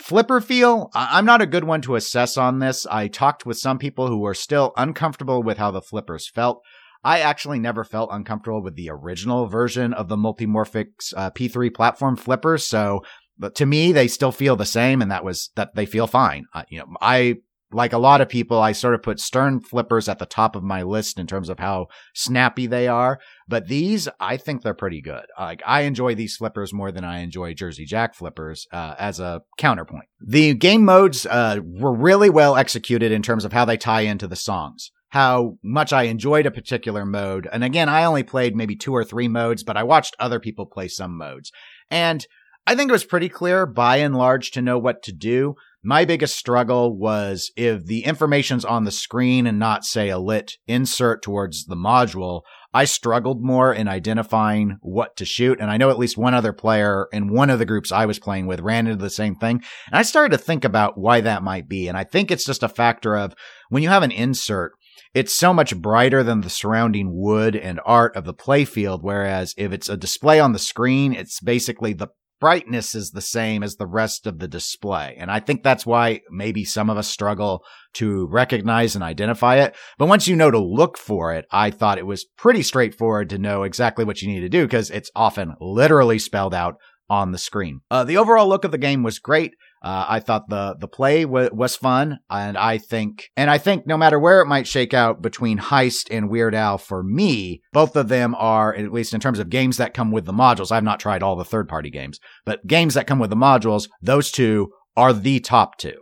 Flipper 0.00 0.40
feel, 0.40 0.90
I'm 0.94 1.26
not 1.26 1.42
a 1.42 1.46
good 1.46 1.64
one 1.64 1.82
to 1.82 1.96
assess 1.96 2.36
on 2.36 2.58
this. 2.58 2.86
I 2.86 3.08
talked 3.08 3.44
with 3.44 3.58
some 3.58 3.78
people 3.78 4.08
who 4.08 4.18
were 4.18 4.34
still 4.34 4.72
uncomfortable 4.76 5.42
with 5.42 5.58
how 5.58 5.70
the 5.70 5.82
flippers 5.82 6.28
felt. 6.28 6.62
I 7.04 7.20
actually 7.20 7.58
never 7.58 7.84
felt 7.84 8.10
uncomfortable 8.12 8.62
with 8.62 8.76
the 8.76 8.90
original 8.90 9.46
version 9.46 9.92
of 9.92 10.08
the 10.08 10.16
Multimorphics 10.16 11.12
uh, 11.16 11.30
P3 11.30 11.74
platform 11.74 12.16
flippers. 12.16 12.64
So, 12.64 13.02
but 13.38 13.54
to 13.56 13.66
me, 13.66 13.92
they 13.92 14.08
still 14.08 14.32
feel 14.32 14.56
the 14.56 14.64
same, 14.64 15.02
and 15.02 15.10
that 15.10 15.24
was 15.24 15.50
that 15.56 15.74
they 15.74 15.84
feel 15.84 16.06
fine. 16.06 16.46
Uh, 16.54 16.62
you 16.68 16.78
know, 16.78 16.86
I 17.00 17.36
like 17.72 17.92
a 17.92 17.98
lot 17.98 18.20
of 18.20 18.28
people, 18.28 18.60
I 18.60 18.72
sort 18.72 18.94
of 18.94 19.02
put 19.02 19.20
Stern 19.20 19.60
flippers 19.60 20.08
at 20.08 20.18
the 20.18 20.26
top 20.26 20.56
of 20.56 20.62
my 20.62 20.82
list 20.82 21.18
in 21.18 21.26
terms 21.26 21.48
of 21.48 21.58
how 21.58 21.88
snappy 22.14 22.66
they 22.66 22.88
are. 22.88 23.18
But 23.48 23.68
these, 23.68 24.08
I 24.20 24.36
think 24.36 24.62
they're 24.62 24.74
pretty 24.74 25.00
good. 25.00 25.24
Like 25.38 25.62
I 25.66 25.82
enjoy 25.82 26.14
these 26.14 26.36
flippers 26.36 26.72
more 26.72 26.92
than 26.92 27.04
I 27.04 27.18
enjoy 27.18 27.54
Jersey 27.54 27.84
Jack 27.84 28.14
flippers 28.14 28.66
uh, 28.72 28.94
as 28.98 29.20
a 29.20 29.42
counterpoint. 29.58 30.06
The 30.20 30.54
game 30.54 30.84
modes 30.84 31.26
uh, 31.26 31.58
were 31.64 31.94
really 31.94 32.30
well 32.30 32.56
executed 32.56 33.12
in 33.12 33.22
terms 33.22 33.44
of 33.44 33.52
how 33.52 33.64
they 33.64 33.76
tie 33.76 34.02
into 34.02 34.26
the 34.26 34.36
songs 34.36 34.90
how 35.12 35.58
much 35.62 35.92
I 35.92 36.04
enjoyed 36.04 36.46
a 36.46 36.50
particular 36.50 37.04
mode. 37.04 37.46
And 37.52 37.62
again, 37.62 37.90
I 37.90 38.04
only 38.04 38.22
played 38.22 38.56
maybe 38.56 38.76
two 38.76 38.96
or 38.96 39.04
three 39.04 39.28
modes, 39.28 39.62
but 39.62 39.76
I 39.76 39.82
watched 39.82 40.16
other 40.18 40.40
people 40.40 40.64
play 40.64 40.88
some 40.88 41.18
modes. 41.18 41.52
And 41.90 42.26
I 42.66 42.74
think 42.74 42.88
it 42.88 42.92
was 42.92 43.04
pretty 43.04 43.28
clear 43.28 43.66
by 43.66 43.96
and 43.98 44.16
large 44.16 44.52
to 44.52 44.62
know 44.62 44.78
what 44.78 45.02
to 45.02 45.12
do. 45.12 45.56
My 45.84 46.04
biggest 46.04 46.36
struggle 46.36 46.96
was 46.96 47.50
if 47.56 47.86
the 47.86 48.04
information's 48.04 48.64
on 48.64 48.84
the 48.84 48.92
screen 48.92 49.48
and 49.48 49.58
not, 49.58 49.84
say, 49.84 50.10
a 50.10 50.18
lit 50.18 50.52
insert 50.68 51.22
towards 51.22 51.64
the 51.64 51.74
module, 51.74 52.42
I 52.72 52.84
struggled 52.84 53.42
more 53.42 53.74
in 53.74 53.88
identifying 53.88 54.78
what 54.80 55.16
to 55.16 55.24
shoot. 55.24 55.58
And 55.60 55.70
I 55.70 55.78
know 55.78 55.90
at 55.90 55.98
least 55.98 56.16
one 56.16 56.34
other 56.34 56.52
player 56.52 57.08
in 57.12 57.32
one 57.32 57.50
of 57.50 57.58
the 57.58 57.66
groups 57.66 57.90
I 57.90 58.06
was 58.06 58.20
playing 58.20 58.46
with 58.46 58.60
ran 58.60 58.86
into 58.86 59.02
the 59.02 59.10
same 59.10 59.34
thing. 59.34 59.56
And 59.88 59.98
I 59.98 60.02
started 60.02 60.36
to 60.36 60.42
think 60.42 60.64
about 60.64 60.98
why 60.98 61.20
that 61.20 61.42
might 61.42 61.68
be. 61.68 61.88
And 61.88 61.98
I 61.98 62.04
think 62.04 62.30
it's 62.30 62.46
just 62.46 62.62
a 62.62 62.68
factor 62.68 63.16
of 63.16 63.34
when 63.68 63.82
you 63.82 63.88
have 63.88 64.04
an 64.04 64.12
insert, 64.12 64.72
it's 65.14 65.34
so 65.34 65.52
much 65.52 65.76
brighter 65.76 66.22
than 66.22 66.42
the 66.42 66.48
surrounding 66.48 67.10
wood 67.12 67.56
and 67.56 67.80
art 67.84 68.16
of 68.16 68.24
the 68.24 68.32
playfield. 68.32 69.00
Whereas 69.02 69.52
if 69.58 69.72
it's 69.72 69.88
a 69.88 69.96
display 69.96 70.38
on 70.38 70.52
the 70.52 70.58
screen, 70.60 71.12
it's 71.12 71.40
basically 71.40 71.92
the 71.92 72.08
brightness 72.42 72.96
is 72.96 73.12
the 73.12 73.20
same 73.20 73.62
as 73.62 73.76
the 73.76 73.86
rest 73.86 74.26
of 74.26 74.40
the 74.40 74.48
display. 74.48 75.14
And 75.16 75.30
I 75.30 75.38
think 75.38 75.62
that's 75.62 75.86
why 75.86 76.22
maybe 76.28 76.64
some 76.64 76.90
of 76.90 76.98
us 76.98 77.06
struggle 77.06 77.62
to 77.94 78.26
recognize 78.26 78.96
and 78.96 79.04
identify 79.04 79.58
it. 79.58 79.76
But 79.96 80.08
once 80.08 80.26
you 80.26 80.34
know 80.34 80.50
to 80.50 80.58
look 80.58 80.98
for 80.98 81.32
it, 81.32 81.46
I 81.52 81.70
thought 81.70 81.98
it 81.98 82.06
was 82.06 82.24
pretty 82.24 82.64
straightforward 82.64 83.30
to 83.30 83.38
know 83.38 83.62
exactly 83.62 84.04
what 84.04 84.22
you 84.22 84.28
need 84.28 84.40
to 84.40 84.48
do 84.48 84.64
because 84.64 84.90
it's 84.90 85.12
often 85.14 85.54
literally 85.60 86.18
spelled 86.18 86.52
out 86.52 86.78
on 87.08 87.30
the 87.30 87.38
screen. 87.38 87.82
Uh, 87.92 88.02
the 88.02 88.16
overall 88.16 88.48
look 88.48 88.64
of 88.64 88.72
the 88.72 88.76
game 88.78 89.04
was 89.04 89.20
great. 89.20 89.52
Uh, 89.82 90.06
I 90.08 90.20
thought 90.20 90.48
the 90.48 90.76
the 90.78 90.86
play 90.86 91.24
w- 91.24 91.50
was 91.52 91.74
fun, 91.74 92.20
and 92.30 92.56
I 92.56 92.78
think 92.78 93.30
and 93.36 93.50
I 93.50 93.58
think 93.58 93.84
no 93.86 93.96
matter 93.96 94.18
where 94.18 94.40
it 94.40 94.46
might 94.46 94.68
shake 94.68 94.94
out 94.94 95.20
between 95.20 95.58
Heist 95.58 96.06
and 96.10 96.30
Weird 96.30 96.54
Al, 96.54 96.78
for 96.78 97.02
me, 97.02 97.62
both 97.72 97.96
of 97.96 98.08
them 98.08 98.36
are 98.36 98.72
at 98.74 98.92
least 98.92 99.12
in 99.12 99.20
terms 99.20 99.40
of 99.40 99.50
games 99.50 99.78
that 99.78 99.94
come 99.94 100.12
with 100.12 100.24
the 100.24 100.32
modules. 100.32 100.70
I've 100.70 100.84
not 100.84 101.00
tried 101.00 101.22
all 101.22 101.34
the 101.34 101.44
third 101.44 101.68
party 101.68 101.90
games, 101.90 102.20
but 102.44 102.66
games 102.66 102.94
that 102.94 103.08
come 103.08 103.18
with 103.18 103.30
the 103.30 103.36
modules, 103.36 103.88
those 104.00 104.30
two 104.30 104.70
are 104.96 105.12
the 105.12 105.40
top 105.40 105.78
two. 105.78 105.98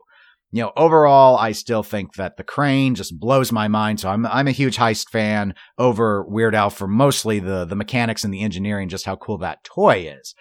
You 0.52 0.62
know, 0.62 0.72
overall, 0.76 1.38
I 1.38 1.52
still 1.52 1.84
think 1.84 2.14
that 2.16 2.36
the 2.36 2.42
crane 2.42 2.96
just 2.96 3.18
blows 3.18 3.52
my 3.52 3.68
mind. 3.68 4.00
So 4.00 4.10
I'm 4.10 4.26
I'm 4.26 4.48
a 4.48 4.52
huge 4.52 4.76
Heist 4.76 5.08
fan 5.08 5.54
over 5.78 6.24
Weird 6.28 6.54
Al 6.54 6.68
for 6.68 6.86
mostly 6.86 7.38
the 7.38 7.64
the 7.64 7.76
mechanics 7.76 8.24
and 8.24 8.34
the 8.34 8.42
engineering, 8.42 8.90
just 8.90 9.06
how 9.06 9.16
cool 9.16 9.38
that 9.38 9.64
toy 9.64 10.12
is. 10.20 10.34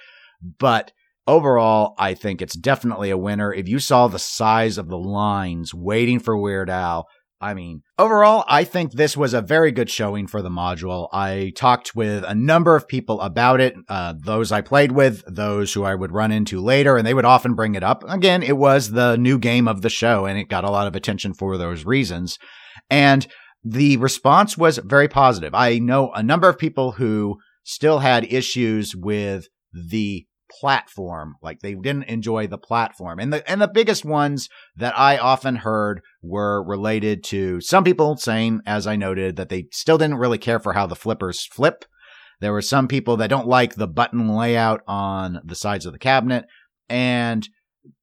But 0.58 0.92
overall, 1.28 1.96
I 1.98 2.14
think 2.14 2.42
it's 2.42 2.58
definitely 2.58 3.10
a 3.10 3.18
winner. 3.18 3.54
If 3.54 3.68
you 3.68 3.80
saw 3.80 4.08
the 4.08 4.20
size 4.20 4.78
of 4.78 4.88
the 4.88 4.98
lines 4.98 5.74
waiting 5.74 6.20
for 6.20 6.38
Weird 6.38 6.70
Al, 6.70 7.08
I 7.42 7.54
mean, 7.54 7.84
overall, 7.98 8.44
I 8.50 8.66
think 8.66 8.92
this 8.92 9.16
was 9.16 9.34
a 9.34 9.42
very 9.42 9.72
good 9.72 9.90
showing 9.90 10.28
for 10.28 10.42
the 10.42 10.50
module. 10.50 11.08
I 11.14 11.54
talked 11.56 11.96
with 11.96 12.26
a 12.26 12.36
number 12.36 12.76
of 12.76 12.88
people 12.88 13.22
about 13.22 13.62
it, 13.62 13.76
uh, 13.88 14.16
those 14.22 14.52
I 14.52 14.60
played 14.60 14.92
with, 14.92 15.24
those 15.26 15.74
who 15.74 15.86
I 15.86 15.96
would 15.96 16.12
run 16.12 16.34
into 16.34 16.60
later, 16.60 16.98
and 16.98 17.08
they 17.08 17.14
would 17.14 17.24
often 17.24 17.54
bring 17.54 17.76
it 17.76 17.84
up. 17.84 18.04
Again, 18.10 18.44
it 18.44 18.58
was 18.58 18.92
the 18.92 19.16
new 19.16 19.40
game 19.40 19.70
of 19.70 19.82
the 19.82 19.90
show, 19.90 20.26
and 20.26 20.38
it 20.38 20.50
got 20.50 20.66
a 20.66 20.70
lot 20.70 20.88
of 20.88 20.98
attention 20.98 21.34
for 21.34 21.58
those 21.58 21.86
reasons. 21.86 22.38
And 22.90 23.26
the 23.64 23.96
response 23.98 24.58
was 24.58 24.78
very 24.80 25.08
positive. 25.08 25.56
I 25.56 25.80
know 25.80 26.12
a 26.12 26.24
number 26.24 26.50
of 26.50 26.58
people 26.58 26.94
who 26.94 27.38
still 27.64 28.00
had 28.00 28.26
issues 28.26 28.96
with 28.98 29.48
the 29.72 30.26
platform. 30.50 31.36
Like 31.42 31.60
they 31.60 31.76
didn't 31.76 32.04
enjoy 32.04 32.48
the 32.48 32.58
platform. 32.58 33.20
And 33.20 33.32
the 33.32 33.50
and 33.50 33.62
the 33.62 33.68
biggest 33.68 34.06
ones 34.06 34.50
that 34.76 34.98
I 34.98 35.18
often 35.18 35.58
heard 35.58 36.02
were 36.22 36.64
related 36.64 37.24
to 37.26 37.62
some 37.62 37.84
people 37.84 38.18
saying, 38.18 38.62
as 38.66 38.88
I 38.88 38.96
noted, 38.96 39.36
that 39.36 39.50
they 39.50 39.66
still 39.72 39.98
didn't 39.98 40.18
really 40.18 40.38
care 40.38 40.60
for 40.60 40.74
how 40.74 40.88
the 40.88 40.96
flippers 40.96 41.46
flip. 41.46 41.86
There 42.42 42.54
were 42.54 42.62
some 42.62 42.88
people 42.88 43.18
that 43.18 43.30
don't 43.30 43.48
like 43.48 43.76
the 43.76 43.88
button 43.88 44.30
layout 44.30 44.82
on 44.88 45.42
the 45.44 45.56
sides 45.56 45.86
of 45.86 45.94
the 45.94 46.00
cabinet. 46.00 46.46
And 46.88 47.48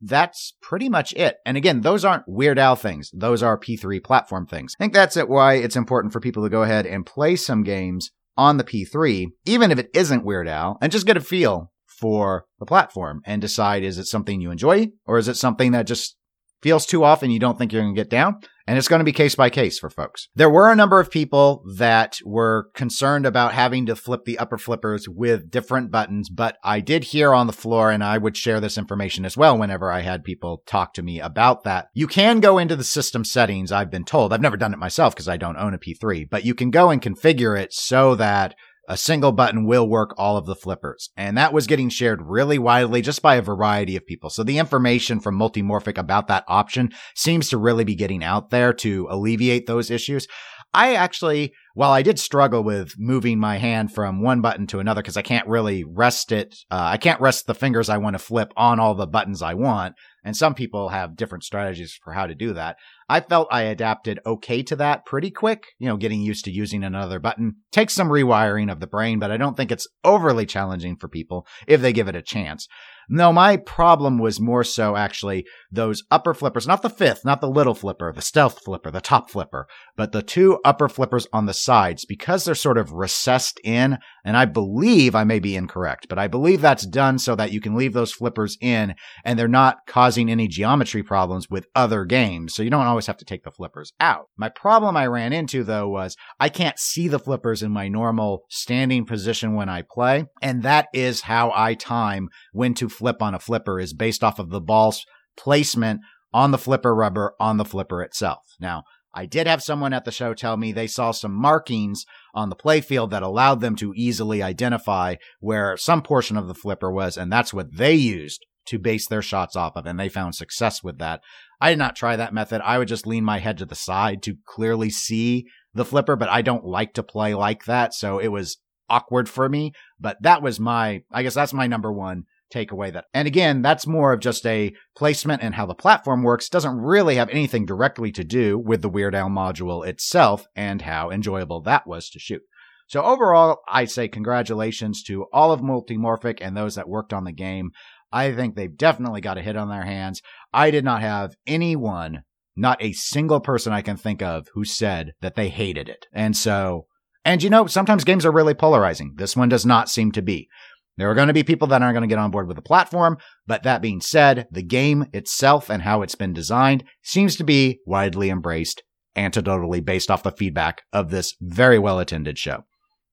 that's 0.01 0.55
pretty 0.61 0.89
much 0.89 1.13
it. 1.15 1.37
And 1.45 1.57
again, 1.57 1.81
those 1.81 2.05
aren't 2.05 2.29
Weird 2.29 2.59
Al 2.59 2.77
things. 2.77 3.11
Those 3.15 3.43
are 3.43 3.59
P3 3.59 4.03
platform 4.03 4.47
things. 4.47 4.75
I 4.79 4.85
think 4.85 4.93
that's 4.93 5.17
it 5.17 5.29
why 5.29 5.55
it's 5.55 5.77
important 5.77 6.13
for 6.13 6.21
people 6.21 6.43
to 6.43 6.51
go 6.51 6.63
ahead 6.63 6.87
and 6.87 7.07
play 7.07 7.37
some 7.37 7.63
games 7.63 8.11
on 8.37 8.59
the 8.59 8.65
P3, 8.65 9.29
even 9.47 9.71
if 9.71 9.79
it 9.79 9.91
isn't 9.95 10.25
Weird 10.25 10.49
Al, 10.49 10.79
and 10.81 10.93
just 10.93 11.07
get 11.07 11.17
a 11.17 11.21
feel 11.21 11.73
for 11.99 12.47
the 12.59 12.67
platform 12.67 13.21
and 13.25 13.41
decide 13.41 13.83
is 13.83 13.99
it 13.99 14.07
something 14.07 14.41
you 14.41 14.51
enjoy 14.51 14.89
or 15.07 15.19
is 15.19 15.29
it 15.29 15.37
something 15.37 15.73
that 15.73 15.87
just 15.87 16.17
feels 16.63 16.87
too 16.87 17.05
often 17.05 17.31
you 17.31 17.39
don't 17.39 17.59
think 17.59 17.73
you're 17.73 17.83
going 17.83 17.95
to 17.95 18.01
get 18.01 18.11
down 18.11 18.41
and 18.67 18.77
it's 18.77 18.89
going 18.89 18.99
to 18.99 19.05
be 19.05 19.13
case 19.13 19.37
by 19.37 19.49
case 19.49 19.79
for 19.79 19.89
folks. 19.89 20.29
There 20.35 20.51
were 20.51 20.73
a 20.73 20.77
number 20.77 20.99
of 20.99 21.11
people 21.11 21.63
that 21.77 22.19
were 22.25 22.71
concerned 22.75 23.25
about 23.25 23.53
having 23.53 23.87
to 23.87 23.95
flip 23.95 24.25
the 24.25 24.39
upper 24.39 24.59
flippers 24.59 25.09
with 25.09 25.51
different 25.51 25.93
buttons, 25.93 26.29
but 26.29 26.57
I 26.65 26.81
did 26.81 27.05
hear 27.05 27.33
on 27.33 27.47
the 27.47 27.53
floor 27.53 27.93
and 27.93 28.03
I 28.03 28.19
would 28.19 28.37
share 28.37 28.61
this 28.61 28.77
information 28.77 29.25
as 29.25 29.37
well 29.37 29.57
whenever 29.57 29.93
I 29.93 30.01
had 30.01 30.25
people 30.25 30.63
talk 30.67 30.95
to 30.95 31.03
me 31.03 31.21
about 31.21 31.63
that. 31.65 31.87
You 31.95 32.09
can 32.09 32.41
go 32.41 32.59
into 32.59 32.75
the 32.75 32.85
system 32.85 33.25
settings, 33.25 33.71
I've 33.71 33.91
been 33.91 34.05
told. 34.05 34.33
I've 34.33 34.41
never 34.41 34.57
done 34.57 34.73
it 34.73 34.79
myself 34.79 35.15
because 35.15 35.29
I 35.29 35.37
don't 35.37 35.59
own 35.59 35.75
a 35.75 35.79
P3, 35.79 36.29
but 36.29 36.45
you 36.45 36.55
can 36.55 36.71
go 36.71 36.91
and 36.91 37.01
configure 37.01 37.59
it 37.59 37.73
so 37.73 38.17
that 38.17 38.57
a 38.89 38.97
single 38.97 39.33
button 39.33 39.67
will 39.67 39.89
work 39.89 40.15
all 40.17 40.37
of 40.37 40.47
the 40.47 40.55
flippers. 40.55 41.11
And 41.17 41.37
that 41.37 41.53
was 41.53 41.67
getting 41.67 41.89
shared 41.89 42.23
really 42.23 42.59
widely 42.59 43.03
just 43.03 43.23
by 43.23 43.37
a 43.37 43.43
variety 43.43 43.97
of 43.97 44.07
people. 44.07 44.31
So 44.31 44.43
the 44.43 44.59
information 44.59 45.21
from 45.21 45.39
Multimorphic 45.39 45.99
about 45.99 46.29
that 46.29 46.45
option 46.49 46.91
seems 47.15 47.49
to 47.51 47.59
really 47.59 47.85
be 47.85 47.95
getting 47.95 48.23
out 48.23 48.51
there 48.51 48.73
to 48.75 49.07
alleviate 49.11 49.67
those 49.67 49.91
issues. 49.91 50.27
I 50.75 50.95
actually, 50.95 51.55
while 51.77 51.93
I 51.93 52.01
did 52.01 52.19
struggle 52.19 52.65
with 52.65 52.95
moving 52.97 53.39
my 53.39 53.59
hand 53.59 53.93
from 53.93 54.23
one 54.23 54.41
button 54.41 54.67
to 54.69 54.79
another 54.79 55.03
because 55.03 55.19
I 55.19 55.23
can't 55.23 55.47
really 55.47 55.85
rest 55.85 56.33
it, 56.33 56.57
uh, 56.71 56.89
I 56.93 56.97
can't 56.97 57.21
rest 57.21 57.47
the 57.47 57.55
fingers 57.55 57.91
I 57.91 57.99
want 57.99 58.15
to 58.15 58.19
flip 58.19 58.51
on 58.57 58.81
all 58.81 58.95
the 58.95 59.07
buttons 59.07 59.43
I 59.43 59.53
want. 59.53 59.95
And 60.25 60.35
some 60.35 60.55
people 60.55 60.89
have 60.89 61.17
different 61.17 61.45
strategies 61.45 61.93
for 62.03 62.15
how 62.15 62.27
to 62.27 62.35
do 62.35 62.55
that. 62.55 62.77
I 63.11 63.21
felt 63.21 63.49
I 63.53 63.63
adapted 63.63 64.21
okay 64.25 64.63
to 64.65 64.77
that 64.77 65.05
pretty 65.05 65.31
quick. 65.31 65.67
You 65.79 65.89
know, 65.89 65.99
getting 65.99 66.23
used 66.23 66.47
to 66.47 66.51
using 66.51 66.83
another 66.83 67.19
button 67.21 67.57
takes 67.73 67.93
some 67.93 68.09
rewiring 68.09 68.73
of 68.73 68.81
the 68.81 68.87
brain, 68.87 69.19
but 69.19 69.31
I 69.31 69.37
don't 69.37 69.55
think 69.55 69.71
it's 69.71 69.87
overly 70.03 70.47
challenging 70.47 70.97
for 70.97 71.09
people 71.09 71.47
if 71.69 71.83
they 71.83 71.93
give 71.93 72.09
it 72.09 72.17
a 72.17 72.23
chance. 72.23 72.67
No, 73.09 73.33
my 73.33 73.57
problem 73.57 74.19
was 74.19 74.41
more 74.41 74.65
so 74.65 74.97
actually 74.97 75.47
those 75.71 76.03
upper 76.11 76.35
flippers, 76.35 76.67
not 76.67 76.83
the 76.83 76.91
fifth, 76.91 77.25
not 77.25 77.41
the 77.41 77.49
little 77.49 77.75
flipper, 77.75 78.13
the 78.13 78.21
stealth 78.21 78.65
flipper, 78.65 78.91
the 78.91 79.01
top 79.01 79.31
flipper, 79.31 79.69
but 79.97 80.11
the 80.11 80.23
two 80.23 80.59
upper 80.65 80.89
flippers 80.89 81.29
on 81.33 81.47
the 81.47 81.55
sides 81.67 82.05
because 82.07 82.45
they're 82.45 82.55
sort 82.55 82.79
of 82.79 82.93
recessed 82.93 83.61
in. 83.63 83.99
And 84.25 84.37
I 84.37 84.45
believe 84.47 85.15
I 85.15 85.25
may 85.25 85.41
be 85.41 85.57
incorrect, 85.57 86.07
but 86.09 86.19
I 86.19 86.29
believe 86.29 86.61
that's 86.63 86.87
done 86.87 87.19
so 87.19 87.35
that 87.37 87.53
you 87.53 87.61
can 87.61 87.75
leave 87.75 87.93
those 87.93 88.13
flippers 88.13 88.57
in 88.61 88.95
and 89.25 89.39
they're 89.39 89.49
not 89.49 89.79
causing 89.87 90.31
any 90.31 90.49
geometry 90.49 91.03
problems 91.03 91.51
with 91.51 91.67
other 91.75 92.05
games. 92.05 92.55
So 92.55 92.63
you 92.63 92.71
don't 92.71 92.87
always 92.87 93.07
have 93.07 93.19
to 93.19 93.25
take 93.25 93.43
the 93.43 93.51
flippers 93.51 93.93
out. 94.01 94.29
My 94.39 94.49
problem 94.49 94.97
I 94.97 95.07
ran 95.07 95.33
into 95.33 95.65
though 95.65 95.89
was 95.89 96.17
I 96.41 96.49
can't 96.49 96.79
see 96.79 97.09
the 97.09 97.19
flippers 97.19 97.63
in 97.63 97.73
my 97.73 97.89
normal 97.89 98.45
standing 98.49 99.05
position 99.05 99.55
when 99.55 99.69
I 99.69 99.83
play. 99.83 100.25
And 100.41 100.63
that 100.63 100.87
is 100.95 101.23
how 101.23 101.53
I 101.55 101.75
time 101.75 102.29
when 102.53 102.73
to 102.75 102.89
flip 102.89 103.21
on 103.21 103.35
a 103.35 103.41
flipper 103.41 103.81
is 103.81 103.93
based 103.93 104.25
off 104.25 104.39
of 104.39 104.51
the 104.51 104.61
ball's 104.61 105.05
placement 105.37 106.01
on 106.33 106.51
the 106.51 106.59
flipper 106.59 106.95
rubber 106.95 107.35
on 107.41 107.57
the 107.57 107.65
flipper 107.65 108.03
itself. 108.03 108.45
Now, 108.61 108.85
I 109.17 109.25
did 109.25 109.47
have 109.47 109.63
someone 109.63 109.95
at 109.95 110.05
the 110.05 110.13
show 110.13 110.35
tell 110.35 110.59
me 110.59 110.73
they 110.73 110.87
saw 110.87 111.11
some 111.11 111.33
markings 111.33 112.05
on 112.35 112.51
the 112.51 112.55
playfield 112.55 113.11
that 113.11 113.23
allowed 113.23 113.63
them 113.63 113.75
to 113.77 113.95
easily 113.97 114.43
identify 114.43 115.17
where 115.41 115.79
some 115.79 116.03
portion 116.03 116.37
of 116.37 116.49
the 116.49 116.55
flipper 116.55 116.93
was, 116.93 117.17
and 117.17 117.33
that's 117.33 117.55
what 117.55 117.75
they 117.77 117.95
used 117.95 118.45
to 118.67 118.79
base 118.79 119.09
their 119.09 119.23
shots 119.23 119.57
off 119.57 119.75
of, 119.75 119.87
and 119.87 119.99
they 119.99 120.11
found 120.11 120.35
success 120.35 120.83
with 120.83 120.99
that. 120.99 121.23
I 121.63 121.71
did 121.71 121.79
not 121.79 121.97
try 121.97 122.17
that 122.17 122.35
method. 122.35 122.61
I 122.63 122.77
would 122.77 122.89
just 122.89 123.07
lean 123.07 123.25
my 123.25 123.39
head 123.39 123.57
to 123.59 123.65
the 123.65 123.75
side 123.75 124.23
to 124.25 124.37
clearly 124.45 124.91
see 124.91 125.47
the 125.73 125.87
flipper, 125.87 126.17
but 126.17 126.29
I 126.29 126.43
don't 126.43 126.67
like 126.67 126.93
to 126.95 127.03
play 127.03 127.33
like 127.33 127.65
that, 127.65 127.95
so 127.95 128.19
it 128.19 128.29
was 128.29 128.59
awkward 128.91 129.31
for 129.31 129.49
me. 129.49 129.73
But 129.99 130.19
that 130.21 130.43
was 130.43 130.61
my, 130.61 131.05
I 131.11 131.23
guess 131.23 131.35
that's 131.35 131.55
my 131.55 131.67
number 131.67 131.91
one 131.91 132.25
takeaway 132.53 132.93
that 132.93 133.07
and 133.13 133.27
again 133.27 133.61
that's 133.61 133.87
more 133.87 134.13
of 134.13 134.21
just 134.21 134.47
a 134.47 134.73
placement 134.97 135.43
and 135.43 135.55
how 135.55 135.67
the 135.67 135.75
platform 135.75 136.23
works 136.23 136.49
doesn't 136.49 136.77
really 136.77 137.17
have 137.17 137.29
anything 137.31 137.67
directly 137.67 138.13
to 138.13 138.23
do 138.23 138.59
with 138.59 138.83
the 138.83 138.89
weird 138.89 139.15
al 139.15 139.29
module 139.29 139.87
itself 139.87 140.47
and 140.55 140.83
how 140.83 141.11
enjoyable 141.11 141.61
that 141.61 141.87
was 141.87 142.09
to 142.09 142.19
shoot 142.19 142.43
so 142.87 143.03
overall 143.03 143.59
i 143.69 143.85
say 143.85 144.07
congratulations 144.07 145.03
to 145.03 145.27
all 145.33 145.51
of 145.51 145.61
multimorphic 145.61 146.39
and 146.41 146.57
those 146.57 146.77
that 146.77 146.89
worked 146.89 147.13
on 147.13 147.25
the 147.25 147.33
game 147.33 147.71
i 148.13 148.33
think 148.33 148.55
they've 148.55 148.77
definitely 148.77 149.21
got 149.21 149.39
a 149.39 149.43
hit 149.43 149.57
on 149.57 149.69
their 149.69 149.85
hands 149.85 150.23
i 150.53 150.71
did 150.71 150.85
not 150.85 151.01
have 151.01 151.35
anyone 151.47 152.23
not 152.57 152.83
a 152.83 152.93
single 152.93 153.41
person 153.41 153.73
I 153.73 153.83
can 153.83 153.97
think 153.97 154.23
of 154.23 154.49
who 154.55 154.65
said 154.65 155.13
that 155.21 155.35
they 155.35 155.51
hated 155.51 155.89
it. 155.89 156.07
And 156.13 156.37
so, 156.37 156.87
and 157.25 157.43
you 157.43 157.51
know, 157.51 157.67
sometimes 157.67 158.05
games 158.05 158.25
are 158.25 158.33
really 158.33 158.55
polarizing. 158.55 159.15
This 159.17 159.37
one 159.37 159.49
does 159.49 159.67
not 159.67 159.91
seem 159.91 160.13
to 160.13 160.23
be. 160.23 160.49
There 160.97 161.11
are 161.11 161.15
going 161.15 161.29
to 161.29 161.35
be 161.35 161.43
people 161.43 161.69
that 161.69 161.83
aren't 161.83 161.95
going 161.95 162.09
to 162.09 162.13
get 162.13 162.19
on 162.19 162.31
board 162.31 162.49
with 162.49 162.57
the 162.57 162.63
platform, 162.63 163.19
but 163.47 163.63
that 163.65 163.83
being 163.83 164.01
said, 164.01 164.47
the 164.51 164.63
game 164.63 165.07
itself 165.13 165.71
and 165.71 165.83
how 165.83 166.03
it's 166.03 166.15
been 166.15 166.33
designed 166.33 166.85
seems 167.03 167.37
to 167.37 167.45
be 167.45 167.81
widely 167.87 168.31
embraced 168.31 168.83
anecdotally 169.17 169.85
based 169.85 170.11
off 170.11 170.23
the 170.23 170.31
feedback 170.31 170.83
of 170.93 171.11
this 171.11 171.35
very 171.41 171.79
well 171.79 171.99
attended 171.99 172.39
show. 172.39 172.65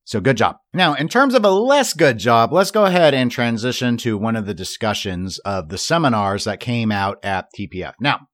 So 0.06 0.20
good 0.20 0.38
job. 0.38 0.58
Now, 0.74 0.96
in 0.96 1.08
terms 1.08 1.34
of 1.34 1.46
a 1.46 1.50
less 1.50 1.94
good 1.94 2.18
job, 2.18 2.52
let's 2.52 2.72
go 2.72 2.86
ahead 2.86 3.14
and 3.14 3.32
transition 3.32 3.96
to 3.98 4.18
one 4.18 4.36
of 4.36 4.46
the 4.46 4.54
discussions 4.54 5.40
of 5.40 5.70
the 5.70 5.78
seminars 5.78 6.44
that 6.44 6.60
came 6.60 6.92
out 6.92 7.24
at 7.24 7.48
TPF. 7.58 7.94
Now, 8.02 8.28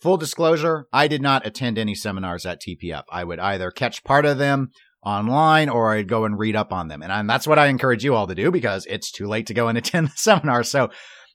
full 0.00 0.16
disclosure, 0.16 0.86
I 0.94 1.06
did 1.08 1.20
not 1.20 1.46
attend 1.46 1.78
any 1.78 1.94
seminars 1.94 2.46
at 2.46 2.62
TPF. 2.62 3.04
I 3.12 3.22
would 3.24 3.38
either 3.38 3.70
catch 3.70 4.02
part 4.02 4.24
of 4.24 4.38
them 4.38 4.70
online 5.04 5.68
or 5.68 5.92
I'd 5.92 6.08
go 6.08 6.24
and 6.24 6.38
read 6.38 6.56
up 6.56 6.72
on 6.72 6.88
them. 6.88 7.02
And 7.02 7.28
that's 7.28 7.46
what 7.46 7.58
I 7.58 7.66
encourage 7.66 8.02
you 8.04 8.14
all 8.14 8.26
to 8.26 8.34
do 8.34 8.50
because 8.50 8.86
it's 8.86 9.10
too 9.10 9.26
late 9.26 9.46
to 9.46 9.54
go 9.54 9.68
and 9.68 9.76
attend 9.84 10.08
the 10.08 10.16
seminar. 10.16 10.64
So 10.64 10.90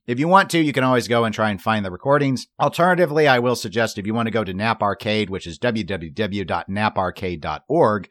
if 0.07 0.19
you 0.19 0.27
want 0.27 0.49
to, 0.51 0.59
you 0.59 0.73
can 0.73 0.83
always 0.83 1.07
go 1.07 1.23
and 1.23 1.35
try 1.35 1.51
and 1.51 1.61
find 1.61 1.85
the 1.85 1.91
recordings. 1.91 2.47
Alternatively, 2.59 3.27
I 3.27 3.39
will 3.39 3.55
suggest 3.55 3.97
if 3.97 4.07
you 4.07 4.13
want 4.13 4.27
to 4.27 4.31
go 4.31 4.43
to 4.43 4.53
Nap 4.53 4.81
Arcade, 4.81 5.29
which 5.29 5.45
is 5.45 5.59
www.naparcade.org, 5.59 8.09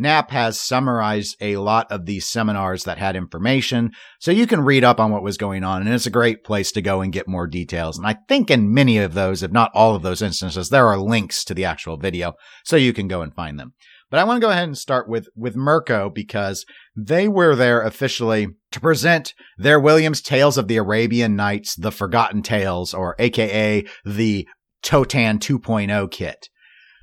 Nap 0.00 0.30
has 0.30 0.58
summarized 0.58 1.36
a 1.42 1.58
lot 1.58 1.92
of 1.92 2.06
these 2.06 2.24
seminars 2.24 2.84
that 2.84 2.96
had 2.96 3.16
information, 3.16 3.90
so 4.18 4.30
you 4.30 4.46
can 4.46 4.62
read 4.62 4.82
up 4.82 4.98
on 4.98 5.10
what 5.10 5.22
was 5.22 5.36
going 5.36 5.62
on, 5.62 5.82
and 5.82 5.92
it's 5.92 6.06
a 6.06 6.10
great 6.10 6.42
place 6.42 6.72
to 6.72 6.80
go 6.80 7.02
and 7.02 7.12
get 7.12 7.28
more 7.28 7.46
details. 7.46 7.98
And 7.98 8.06
I 8.06 8.16
think 8.26 8.50
in 8.50 8.72
many 8.72 8.96
of 8.96 9.12
those, 9.12 9.42
if 9.42 9.52
not 9.52 9.70
all 9.74 9.94
of 9.94 10.02
those 10.02 10.22
instances, 10.22 10.70
there 10.70 10.86
are 10.86 10.98
links 10.98 11.44
to 11.44 11.52
the 11.52 11.66
actual 11.66 11.98
video, 11.98 12.32
so 12.64 12.76
you 12.76 12.94
can 12.94 13.08
go 13.08 13.20
and 13.20 13.34
find 13.34 13.60
them. 13.60 13.74
But 14.10 14.18
I 14.18 14.24
want 14.24 14.38
to 14.38 14.44
go 14.44 14.50
ahead 14.50 14.64
and 14.64 14.76
start 14.76 15.08
with, 15.08 15.28
with 15.36 15.54
Mirco 15.54 16.10
because 16.10 16.66
they 16.96 17.28
were 17.28 17.54
there 17.54 17.80
officially 17.80 18.48
to 18.72 18.80
present 18.80 19.34
their 19.56 19.78
Williams 19.78 20.20
Tales 20.20 20.58
of 20.58 20.66
the 20.66 20.76
Arabian 20.76 21.36
Nights, 21.36 21.76
the 21.76 21.92
Forgotten 21.92 22.42
Tales, 22.42 22.92
or 22.92 23.14
AKA 23.18 23.86
the 24.04 24.48
Totan 24.82 25.38
2.0 25.38 26.10
kit. 26.10 26.48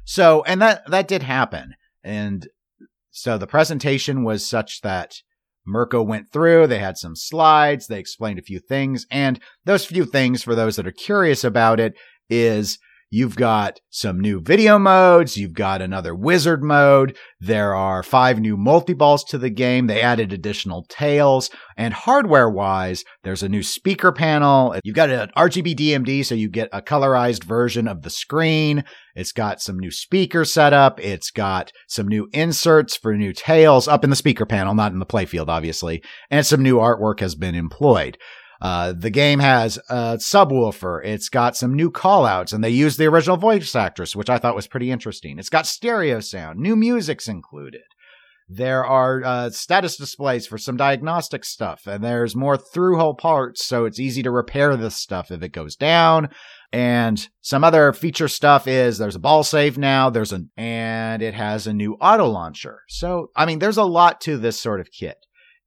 So, 0.03 0.43
and 0.43 0.61
that, 0.61 0.89
that 0.89 1.07
did 1.07 1.23
happen. 1.23 1.75
And 2.03 2.47
so 3.11 3.37
the 3.37 3.47
presentation 3.47 4.23
was 4.23 4.45
such 4.45 4.81
that 4.81 5.15
Mirco 5.65 6.01
went 6.01 6.31
through, 6.31 6.67
they 6.67 6.79
had 6.79 6.97
some 6.97 7.15
slides, 7.15 7.87
they 7.87 7.99
explained 7.99 8.39
a 8.39 8.43
few 8.43 8.59
things, 8.59 9.05
and 9.11 9.39
those 9.65 9.85
few 9.85 10.05
things, 10.05 10.43
for 10.43 10.55
those 10.55 10.77
that 10.77 10.87
are 10.87 10.91
curious 10.91 11.43
about 11.43 11.79
it, 11.79 11.93
is 12.29 12.79
You've 13.09 13.35
got 13.35 13.79
some 13.89 14.19
new 14.19 14.41
video 14.41 14.77
modes. 14.77 15.37
You've 15.37 15.53
got 15.53 15.81
another 15.81 16.13
wizard 16.13 16.63
mode. 16.63 17.17
There 17.39 17.73
are 17.73 18.03
five 18.03 18.39
new 18.39 18.57
multi-balls 18.57 19.23
to 19.25 19.37
the 19.37 19.49
game. 19.49 19.87
They 19.87 20.01
added 20.01 20.33
additional 20.33 20.85
tails 20.89 21.49
and 21.77 21.93
hardware 21.93 22.49
wise, 22.49 23.03
there's 23.23 23.43
a 23.43 23.49
new 23.49 23.61
speaker 23.61 24.11
panel. 24.11 24.75
You've 24.83 24.95
got 24.95 25.11
an 25.11 25.29
RGB 25.37 25.75
DMD, 25.75 26.25
so 26.25 26.33
you 26.33 26.49
get 26.49 26.69
a 26.73 26.81
colorized 26.81 27.43
version 27.43 27.87
of 27.87 28.01
the 28.01 28.09
screen. 28.09 28.83
It's 29.15 29.31
got 29.31 29.61
some 29.61 29.77
new 29.77 29.91
speaker 29.91 30.43
setup. 30.43 30.99
It's 30.99 31.29
got 31.29 31.71
some 31.87 32.07
new 32.07 32.27
inserts 32.33 32.97
for 32.97 33.15
new 33.15 33.31
tails 33.31 33.87
up 33.87 34.03
in 34.03 34.09
the 34.09 34.15
speaker 34.15 34.45
panel, 34.45 34.73
not 34.73 34.91
in 34.91 34.99
the 34.99 35.05
playfield, 35.05 35.49
obviously. 35.49 36.03
And 36.31 36.45
some 36.45 36.63
new 36.63 36.77
artwork 36.77 37.19
has 37.19 37.35
been 37.35 37.55
employed. 37.55 38.17
Uh, 38.61 38.93
the 38.97 39.09
game 39.09 39.39
has 39.39 39.77
a 39.89 40.17
subwoofer. 40.17 41.05
It's 41.05 41.29
got 41.29 41.55
some 41.55 41.73
new 41.73 41.91
callouts, 41.91 42.53
and 42.53 42.63
they 42.63 42.69
use 42.69 42.97
the 42.97 43.05
original 43.05 43.37
voice 43.37 43.75
actress, 43.75 44.15
which 44.15 44.29
I 44.29 44.37
thought 44.37 44.55
was 44.55 44.67
pretty 44.67 44.91
interesting. 44.91 45.39
It's 45.39 45.49
got 45.49 45.67
stereo 45.67 46.19
sound, 46.19 46.59
new 46.59 46.75
music's 46.75 47.27
included. 47.27 47.81
There 48.49 48.85
are 48.85 49.21
uh, 49.25 49.49
status 49.49 49.97
displays 49.97 50.47
for 50.47 50.57
some 50.57 50.77
diagnostic 50.77 51.43
stuff, 51.43 51.85
and 51.85 52.01
there's 52.01 52.33
more 52.33 52.55
through-hole 52.55 53.15
parts, 53.15 53.65
so 53.65 53.83
it's 53.83 53.99
easy 53.99 54.23
to 54.23 54.31
repair 54.31 54.77
this 54.77 54.95
stuff 54.95 55.31
if 55.31 55.43
it 55.43 55.51
goes 55.51 55.75
down. 55.75 56.29
And 56.71 57.27
some 57.41 57.65
other 57.65 57.91
feature 57.91 58.29
stuff 58.29 58.65
is 58.65 58.97
there's 58.97 59.15
a 59.15 59.19
ball 59.19 59.43
save 59.43 59.77
now. 59.77 60.09
There's 60.09 60.31
an 60.31 60.49
and 60.57 61.21
it 61.21 61.33
has 61.33 61.67
a 61.67 61.73
new 61.73 61.95
auto 61.95 62.27
launcher. 62.27 62.81
So 62.87 63.31
I 63.35 63.45
mean, 63.45 63.59
there's 63.59 63.77
a 63.77 63.83
lot 63.83 64.21
to 64.21 64.37
this 64.37 64.59
sort 64.59 64.79
of 64.79 64.91
kit, 64.91 65.17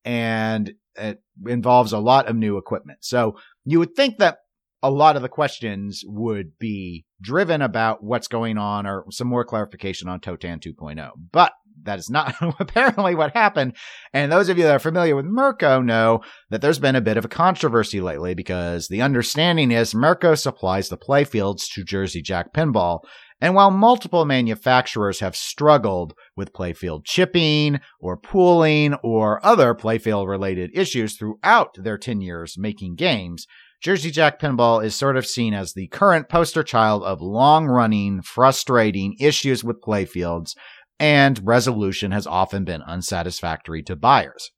and 0.05 0.73
it 0.97 1.23
involves 1.47 1.93
a 1.93 1.99
lot 1.99 2.29
of 2.29 2.37
new 2.37 2.57
equipment. 2.57 2.99
So 3.03 3.39
you 3.65 3.79
would 3.79 3.95
think 3.95 4.19
that 4.19 4.39
a 4.83 4.91
lot 4.91 5.17
of 5.17 5.23
the 5.23 5.29
questions 5.29 6.03
would 6.07 6.59
be 6.59 7.05
driven 7.21 7.63
about 7.63 8.03
what's 8.03 8.29
going 8.29 8.57
on 8.59 8.87
or 8.87 9.05
some 9.11 9.29
more 9.29 9.45
clarification 9.45 10.09
on 10.09 10.21
Totan 10.21 10.59
2.0. 10.59 11.11
But 11.33 11.53
that 11.85 11.99
is 11.99 12.11
not 12.11 12.35
apparently 12.61 13.15
what 13.15 13.35
happened. 13.35 13.77
And 14.13 14.31
those 14.31 14.49
of 14.49 14.59
you 14.59 14.65
that 14.65 14.77
are 14.77 14.81
familiar 14.81 15.17
with 15.17 15.27
Mirco 15.27 15.81
know 15.81 16.23
that 16.51 16.61
there's 16.61 16.79
been 16.79 16.97
a 16.97 17.01
bit 17.01 17.17
of 17.17 17.25
a 17.25 17.29
controversy 17.29 18.01
lately 18.01 18.35
because 18.35 18.89
the 18.89 19.03
understanding 19.03 19.71
is 19.71 19.95
Mirco 19.95 20.35
supplies 20.35 20.89
the 20.89 20.99
playfields 20.99 21.73
to 21.75 21.85
Jersey 21.85 22.23
Jack 22.23 22.53
Pinball. 22.53 23.01
And 23.41 23.55
while 23.55 23.71
multiple 23.71 24.27
manufacturers 24.27 25.21
have 25.21 25.35
struggled 25.35 26.15
with 26.37 26.53
playfield 26.53 27.05
chipping 27.05 27.81
or 27.99 28.19
pooling 28.19 28.95
or 29.03 29.45
other 29.45 29.75
playfield 29.75 30.29
related 30.29 30.71
issues 30.75 31.17
throughout 31.17 31.75
their 31.75 31.97
10 31.97 32.21
years 32.21 32.57
making 32.59 32.97
games, 32.97 33.47
Jersey 33.81 34.11
Jack 34.11 34.39
Pinball 34.39 34.85
is 34.85 34.95
sort 34.95 35.17
of 35.17 35.27
seen 35.27 35.55
as 35.55 35.73
the 35.73 35.87
current 35.87 36.29
poster 36.29 36.63
child 36.63 37.03
of 37.03 37.23
long 37.23 37.67
running, 37.67 38.21
frustrating 38.21 39.17
issues 39.19 39.65
with 39.65 39.81
playfields, 39.81 40.55
and 41.01 41.45
resolution 41.45 42.13
has 42.13 42.27
often 42.27 42.65
been 42.65 42.83
unsatisfactory 42.83 43.83
to 43.83 43.97
buyers. 43.97 44.51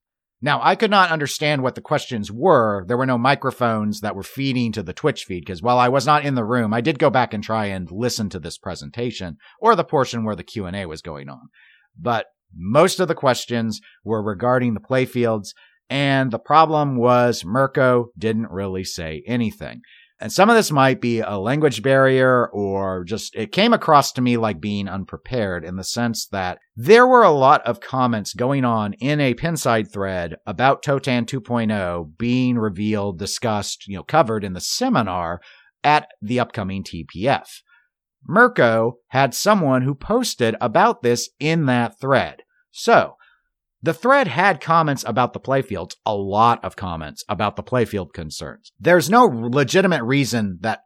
Now, 0.44 0.58
I 0.60 0.74
could 0.74 0.90
not 0.90 1.12
understand 1.12 1.62
what 1.62 1.76
the 1.76 1.80
questions 1.80 2.32
were. 2.32 2.84
There 2.88 2.96
were 2.96 3.06
no 3.06 3.16
microphones 3.16 4.00
that 4.00 4.16
were 4.16 4.24
feeding 4.24 4.72
to 4.72 4.82
the 4.82 4.92
Twitch 4.92 5.24
feed 5.24 5.42
because 5.42 5.62
while 5.62 5.78
I 5.78 5.88
was 5.88 6.04
not 6.04 6.24
in 6.24 6.34
the 6.34 6.44
room, 6.44 6.74
I 6.74 6.80
did 6.80 6.98
go 6.98 7.10
back 7.10 7.32
and 7.32 7.44
try 7.44 7.66
and 7.66 7.88
listen 7.92 8.28
to 8.30 8.40
this 8.40 8.58
presentation 8.58 9.36
or 9.60 9.76
the 9.76 9.84
portion 9.84 10.24
where 10.24 10.34
the 10.34 10.42
Q&A 10.42 10.84
was 10.84 11.00
going 11.00 11.28
on. 11.28 11.48
But 11.96 12.26
most 12.52 12.98
of 12.98 13.06
the 13.06 13.14
questions 13.14 13.80
were 14.04 14.20
regarding 14.20 14.74
the 14.74 14.80
playfields 14.80 15.50
and 15.88 16.30
the 16.30 16.38
problem 16.38 16.96
was 16.96 17.44
Mirco 17.44 18.06
didn't 18.18 18.50
really 18.50 18.82
say 18.82 19.22
anything. 19.26 19.82
And 20.22 20.32
some 20.32 20.48
of 20.48 20.54
this 20.54 20.70
might 20.70 21.00
be 21.00 21.18
a 21.18 21.36
language 21.36 21.82
barrier 21.82 22.48
or 22.50 23.02
just 23.02 23.34
it 23.34 23.50
came 23.50 23.72
across 23.72 24.12
to 24.12 24.22
me 24.22 24.36
like 24.36 24.60
being 24.60 24.86
unprepared 24.86 25.64
in 25.64 25.74
the 25.74 25.82
sense 25.82 26.28
that 26.28 26.58
there 26.76 27.08
were 27.08 27.24
a 27.24 27.32
lot 27.32 27.60
of 27.66 27.80
comments 27.80 28.32
going 28.32 28.64
on 28.64 28.92
in 29.00 29.20
a 29.20 29.34
pinside 29.34 29.92
thread 29.92 30.36
about 30.46 30.84
Totan 30.84 31.26
2.0 31.26 32.16
being 32.18 32.56
revealed, 32.56 33.18
discussed, 33.18 33.88
you 33.88 33.96
know, 33.96 34.04
covered 34.04 34.44
in 34.44 34.52
the 34.52 34.60
seminar 34.60 35.40
at 35.82 36.06
the 36.22 36.38
upcoming 36.38 36.84
TPF. 36.84 37.48
Mirco 38.24 38.98
had 39.08 39.34
someone 39.34 39.82
who 39.82 39.96
posted 39.96 40.54
about 40.60 41.02
this 41.02 41.30
in 41.40 41.66
that 41.66 41.98
thread. 42.00 42.42
So, 42.70 43.16
the 43.82 43.94
thread 43.94 44.28
had 44.28 44.60
comments 44.60 45.04
about 45.06 45.32
the 45.32 45.40
playfields, 45.40 45.96
a 46.06 46.14
lot 46.14 46.64
of 46.64 46.76
comments 46.76 47.24
about 47.28 47.56
the 47.56 47.62
playfield 47.62 48.12
concerns. 48.12 48.72
There's 48.78 49.10
no 49.10 49.24
legitimate 49.24 50.04
reason 50.04 50.58
that 50.60 50.82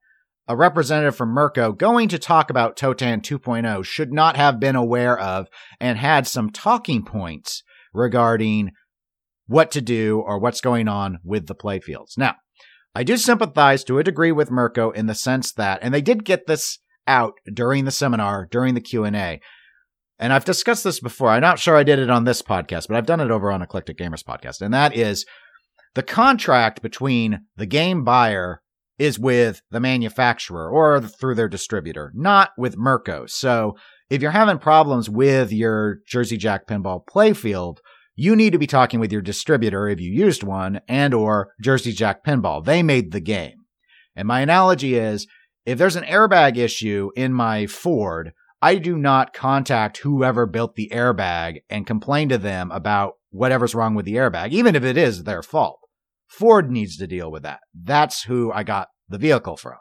a 0.49 0.57
representative 0.57 1.17
from 1.17 1.35
Mirco 1.35 1.73
going 1.73 2.09
to 2.09 2.19
talk 2.19 2.51
about 2.51 2.77
Totan 2.77 3.21
2.0 3.21 3.85
should 3.85 4.13
not 4.13 4.37
have 4.37 4.61
been 4.61 4.77
aware 4.77 5.19
of 5.19 5.49
and 5.81 5.99
had 5.99 6.27
some 6.27 6.51
talking 6.51 7.05
points 7.05 7.63
regarding 7.93 8.71
what 9.47 9.71
to 9.73 9.81
do 9.81 10.23
or 10.25 10.39
what's 10.39 10.61
going 10.61 10.89
on 10.89 11.19
with 11.25 11.47
the 11.47 11.55
playfields. 11.55 12.17
Now, 12.17 12.37
I 12.95 13.03
do 13.03 13.17
sympathize 13.17 13.85
to 13.85 13.99
a 13.99 14.05
degree 14.05 14.33
with 14.33 14.51
Mirco 14.51 14.91
in 14.91 15.07
the 15.07 15.15
sense 15.15 15.53
that, 15.53 15.81
and 15.83 15.93
they 15.93 16.01
did 16.01 16.25
get 16.25 16.47
this 16.47 16.79
out 17.07 17.35
during 17.53 17.85
the 17.85 17.91
seminar, 17.91 18.49
during 18.51 18.75
the 18.75 18.81
Q&A, 18.81 19.41
and 20.18 20.33
I've 20.33 20.44
discussed 20.44 20.85
this 20.85 21.00
before. 21.00 21.31
I'm 21.31 21.42
not 21.42 21.59
sure 21.59 21.76
I 21.76 21.83
did 21.83 21.98
it 21.98 22.11
on 22.11 22.24
this 22.24 22.42
podcast, 22.42 22.88
but 22.88 22.96
I've 22.96 23.07
done 23.07 23.20
it 23.20 23.31
over 23.31 23.50
on 23.50 23.62
Eclectic 23.62 23.98
Gamers 23.98 24.24
podcast. 24.24 24.62
And 24.62 24.72
that 24.72 24.96
is 24.96 25.26
the 25.94 26.02
contract 26.02 26.83
between 26.83 27.40
the 27.57 27.66
game 27.66 28.05
buyer 28.05 28.62
is 28.98 29.18
with 29.18 29.61
the 29.70 29.81
manufacturer 29.81 30.70
or 30.70 31.00
through 31.00 31.35
their 31.35 31.48
distributor, 31.48 32.12
not 32.14 32.50
with 32.57 32.79
Mirco. 32.79 33.26
So 33.26 33.76
if 34.09 34.22
you're 34.22 34.31
having 34.31 34.59
problems 34.59 35.11
with 35.11 35.52
your 35.52 35.98
Jersey 36.07 36.37
Jack 36.37 36.66
pinball 36.66 37.00
playfield, 37.07 37.79
you 38.14 38.35
need 38.35 38.52
to 38.52 38.59
be 38.59 38.66
talking 38.66 39.00
with 39.00 39.12
your 39.12 39.20
distributor 39.20 39.88
if 39.88 40.00
you 40.00 40.11
used 40.11 40.42
one 40.42 40.81
and 40.88 41.12
or 41.12 41.50
Jersey 41.61 41.92
Jack 41.92 42.24
pinball. 42.24 42.64
They 42.64 42.83
made 42.83 43.12
the 43.12 43.20
game. 43.20 43.64
And 44.14 44.26
my 44.26 44.40
analogy 44.40 44.94
is 44.94 45.26
if 45.66 45.76
there's 45.76 45.96
an 45.96 46.05
airbag 46.05 46.57
issue 46.57 47.11
in 47.16 47.35
my 47.35 47.66
Ford, 47.66 48.33
I 48.62 48.77
do 48.77 48.97
not 48.97 49.33
contact 49.35 49.99
whoever 49.99 50.47
built 50.47 50.75
the 50.75 50.90
airbag 50.92 51.59
and 51.69 51.87
complain 51.87 52.29
to 52.31 52.38
them 52.38 52.71
about 52.71 53.14
whatever's 53.31 53.75
wrong 53.75 53.95
with 53.95 54.07
the 54.07 54.14
airbag, 54.14 54.51
even 54.51 54.75
if 54.75 54.83
it 54.83 54.97
is 54.97 55.25
their 55.25 55.42
fault. 55.42 55.79
Ford 56.27 56.71
needs 56.71 56.97
to 56.97 57.07
deal 57.07 57.31
with 57.31 57.42
that. 57.42 57.61
That's 57.75 58.23
who 58.25 58.51
I 58.53 58.62
got 58.62 58.88
the 59.09 59.19
vehicle 59.19 59.57
from. 59.57 59.79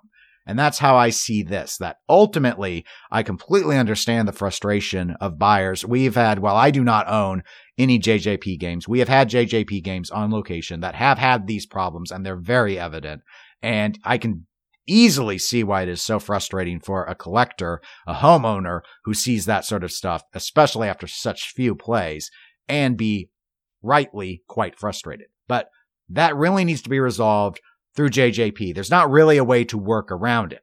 And 0.48 0.60
that's 0.60 0.78
how 0.78 0.96
I 0.96 1.10
see 1.10 1.42
this, 1.42 1.78
that 1.78 1.98
ultimately 2.08 2.86
I 3.10 3.24
completely 3.24 3.78
understand 3.78 4.28
the 4.28 4.34
frustration 4.34 5.16
of 5.20 5.40
buyers. 5.40 5.84
We've 5.84 6.14
had, 6.14 6.38
while 6.38 6.56
I 6.56 6.70
do 6.70 6.84
not 6.84 7.10
own 7.10 7.42
any 7.80 7.98
JJP 7.98 8.60
games, 8.60 8.88
we 8.88 9.00
have 9.00 9.10
had 9.10 9.30
JJP 9.30 9.84
games 9.84 10.12
on 10.12 10.32
location 10.32 10.82
that 10.82 10.94
have 10.94 11.18
had 11.18 11.48
these 11.48 11.66
problems 11.66 12.12
and 12.12 12.24
they're 12.24 12.40
very 12.40 12.78
evident. 12.78 13.24
And 13.64 13.98
I 14.04 14.20
can 14.20 14.46
easily 14.88 15.38
see 15.38 15.64
why 15.64 15.84
it 15.84 15.90
is 15.90 16.02
so 16.02 16.20
frustrating 16.20 16.80
for 16.80 17.06
a 17.06 17.16
collector, 17.16 17.82
a 18.08 18.16
homeowner 18.16 18.82
who 19.04 19.14
sees 19.14 19.46
that 19.46 19.66
sort 19.66 19.84
of 19.84 19.92
stuff, 19.92 20.24
especially 20.34 20.88
after 20.88 21.08
such 21.08 21.54
few 21.56 21.76
plays 21.76 22.30
and 22.68 22.98
be 22.98 23.30
rightly 23.82 24.44
quite 24.48 24.78
frustrated. 24.78 25.28
But 25.48 25.70
that 26.10 26.36
really 26.36 26.66
needs 26.66 26.82
to 26.84 26.90
be 26.90 27.00
resolved 27.00 27.60
through 27.96 28.10
JJP. 28.10 28.74
There's 28.74 28.92
not 28.92 29.10
really 29.10 29.38
a 29.38 29.44
way 29.44 29.64
to 29.66 29.78
work 29.78 30.12
around 30.12 30.54
it. 30.54 30.62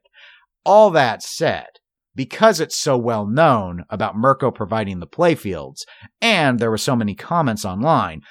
All 0.65 0.91
that 0.91 1.23
said, 1.23 1.67
because 2.15 2.59
it's 2.59 2.75
so 2.75 2.97
well 2.97 3.25
known 3.25 3.85
about 3.89 4.15
Mirco 4.15 4.51
providing 4.51 4.99
the 4.99 5.07
playfields, 5.07 5.79
and 6.21 6.59
there 6.59 6.69
were 6.69 6.77
so 6.77 6.95
many 6.95 7.15
comments 7.15 7.65
online, 7.65 8.21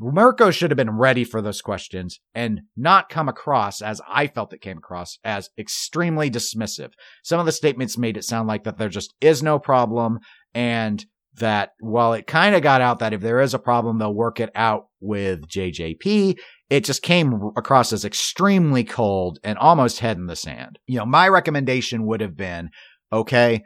Mirco 0.00 0.50
should 0.50 0.70
have 0.70 0.76
been 0.76 0.98
ready 0.98 1.24
for 1.24 1.40
those 1.40 1.62
questions 1.62 2.18
and 2.34 2.62
not 2.76 3.08
come 3.08 3.28
across, 3.28 3.80
as 3.80 4.00
I 4.08 4.26
felt 4.26 4.52
it 4.52 4.60
came 4.60 4.78
across, 4.78 5.18
as 5.24 5.50
extremely 5.56 6.30
dismissive. 6.30 6.92
Some 7.22 7.38
of 7.40 7.46
the 7.46 7.52
statements 7.52 7.96
made 7.96 8.16
it 8.16 8.24
sound 8.24 8.48
like 8.48 8.64
that 8.64 8.76
there 8.76 8.88
just 8.88 9.14
is 9.20 9.42
no 9.42 9.58
problem 9.58 10.18
and 10.52 11.04
that 11.36 11.70
while 11.80 12.12
it 12.12 12.26
kind 12.26 12.54
of 12.54 12.62
got 12.62 12.80
out 12.80 13.00
that 13.00 13.12
if 13.12 13.20
there 13.20 13.40
is 13.40 13.54
a 13.54 13.58
problem, 13.58 13.98
they'll 13.98 14.14
work 14.14 14.40
it 14.40 14.50
out 14.54 14.86
with 15.00 15.48
JJP, 15.48 16.38
it 16.70 16.84
just 16.84 17.02
came 17.02 17.50
across 17.56 17.92
as 17.92 18.04
extremely 18.04 18.84
cold 18.84 19.38
and 19.44 19.58
almost 19.58 20.00
head 20.00 20.16
in 20.16 20.26
the 20.26 20.36
sand. 20.36 20.78
You 20.86 20.98
know, 20.98 21.06
my 21.06 21.28
recommendation 21.28 22.06
would 22.06 22.20
have 22.20 22.36
been 22.36 22.70
okay, 23.12 23.62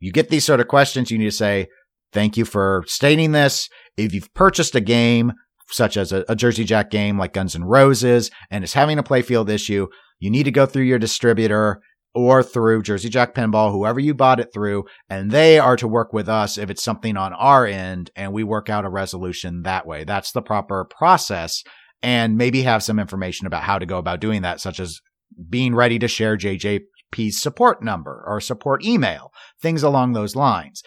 you 0.00 0.12
get 0.12 0.28
these 0.28 0.44
sort 0.44 0.60
of 0.60 0.68
questions, 0.68 1.10
you 1.10 1.16
need 1.16 1.24
to 1.24 1.30
say, 1.30 1.68
thank 2.12 2.36
you 2.36 2.44
for 2.44 2.84
stating 2.86 3.32
this. 3.32 3.68
If 3.96 4.12
you've 4.12 4.32
purchased 4.34 4.74
a 4.74 4.80
game, 4.80 5.32
such 5.72 5.96
as 5.96 6.12
a, 6.12 6.24
a 6.28 6.36
Jersey 6.36 6.64
Jack 6.64 6.90
game 6.90 7.18
like 7.18 7.32
Guns 7.32 7.56
N' 7.56 7.64
Roses, 7.64 8.30
and 8.50 8.62
is 8.62 8.74
having 8.74 8.98
a 8.98 9.02
playfield 9.02 9.48
issue, 9.48 9.88
you 10.20 10.30
need 10.30 10.44
to 10.44 10.50
go 10.50 10.66
through 10.66 10.84
your 10.84 10.98
distributor 10.98 11.80
or 12.14 12.42
through 12.42 12.82
Jersey 12.82 13.08
Jack 13.08 13.34
Pinball, 13.34 13.72
whoever 13.72 13.98
you 13.98 14.14
bought 14.14 14.40
it 14.40 14.52
through, 14.52 14.84
and 15.08 15.30
they 15.30 15.58
are 15.58 15.76
to 15.76 15.88
work 15.88 16.12
with 16.12 16.28
us 16.28 16.58
if 16.58 16.68
it's 16.68 16.82
something 16.82 17.16
on 17.16 17.32
our 17.32 17.66
end 17.66 18.10
and 18.14 18.32
we 18.32 18.44
work 18.44 18.68
out 18.68 18.84
a 18.84 18.90
resolution 18.90 19.62
that 19.62 19.86
way. 19.86 20.04
That's 20.04 20.32
the 20.32 20.42
proper 20.42 20.84
process 20.84 21.64
and 22.02 22.36
maybe 22.36 22.62
have 22.62 22.82
some 22.82 22.98
information 22.98 23.46
about 23.46 23.62
how 23.62 23.78
to 23.78 23.86
go 23.86 23.96
about 23.96 24.20
doing 24.20 24.42
that, 24.42 24.60
such 24.60 24.80
as 24.80 25.00
being 25.48 25.74
ready 25.74 25.98
to 26.00 26.08
share 26.08 26.36
JJP's 26.36 27.40
support 27.40 27.82
number 27.82 28.22
or 28.26 28.40
support 28.40 28.84
email, 28.84 29.32
things 29.60 29.82
along 29.82 30.12
those 30.12 30.36
lines. 30.36 30.82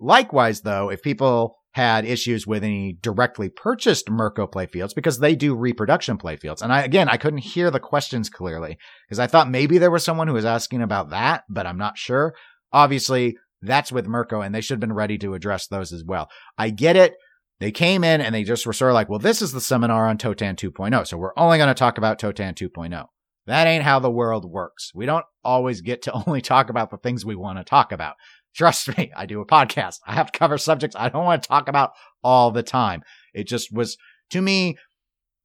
Likewise, 0.00 0.62
though, 0.62 0.90
if 0.90 1.02
people 1.02 1.56
had 1.74 2.04
issues 2.04 2.46
with 2.46 2.62
any 2.62 2.96
directly 3.02 3.48
purchased 3.48 4.08
Mirco 4.08 4.46
playfields 4.46 4.94
because 4.94 5.18
they 5.18 5.34
do 5.34 5.56
reproduction 5.56 6.16
playfields. 6.16 6.62
And 6.62 6.72
I, 6.72 6.82
again, 6.82 7.08
I 7.08 7.16
couldn't 7.16 7.40
hear 7.40 7.68
the 7.72 7.80
questions 7.80 8.30
clearly 8.30 8.78
because 9.06 9.18
I 9.18 9.26
thought 9.26 9.50
maybe 9.50 9.78
there 9.78 9.90
was 9.90 10.04
someone 10.04 10.28
who 10.28 10.34
was 10.34 10.44
asking 10.44 10.82
about 10.82 11.10
that, 11.10 11.42
but 11.48 11.66
I'm 11.66 11.76
not 11.76 11.98
sure. 11.98 12.34
Obviously, 12.72 13.36
that's 13.60 13.90
with 13.90 14.06
Mirco 14.06 14.40
and 14.40 14.54
they 14.54 14.60
should 14.60 14.74
have 14.74 14.80
been 14.80 14.92
ready 14.92 15.18
to 15.18 15.34
address 15.34 15.66
those 15.66 15.92
as 15.92 16.04
well. 16.06 16.28
I 16.56 16.70
get 16.70 16.94
it. 16.94 17.14
They 17.58 17.72
came 17.72 18.04
in 18.04 18.20
and 18.20 18.32
they 18.32 18.44
just 18.44 18.66
were 18.66 18.72
sort 18.72 18.92
of 18.92 18.94
like, 18.94 19.08
well, 19.08 19.18
this 19.18 19.42
is 19.42 19.50
the 19.50 19.60
seminar 19.60 20.06
on 20.06 20.16
Totan 20.16 20.54
2.0. 20.54 21.06
So 21.08 21.16
we're 21.16 21.32
only 21.36 21.58
going 21.58 21.68
to 21.68 21.74
talk 21.74 21.98
about 21.98 22.20
Totan 22.20 22.54
2.0. 22.54 23.06
That 23.46 23.66
ain't 23.66 23.84
how 23.84 23.98
the 23.98 24.10
world 24.10 24.48
works. 24.48 24.92
We 24.94 25.06
don't 25.06 25.24
always 25.42 25.80
get 25.80 26.02
to 26.02 26.12
only 26.26 26.40
talk 26.40 26.70
about 26.70 26.90
the 26.90 26.98
things 26.98 27.24
we 27.24 27.34
want 27.34 27.58
to 27.58 27.64
talk 27.64 27.90
about. 27.90 28.14
Trust 28.54 28.96
me, 28.96 29.12
I 29.16 29.26
do 29.26 29.40
a 29.40 29.46
podcast. 29.46 29.98
I 30.06 30.14
have 30.14 30.30
to 30.30 30.38
cover 30.38 30.58
subjects 30.58 30.96
I 30.96 31.08
don't 31.08 31.24
want 31.24 31.42
to 31.42 31.48
talk 31.48 31.68
about 31.68 31.92
all 32.22 32.50
the 32.50 32.62
time. 32.62 33.02
It 33.32 33.46
just 33.48 33.72
was, 33.72 33.96
to 34.30 34.40
me, 34.40 34.76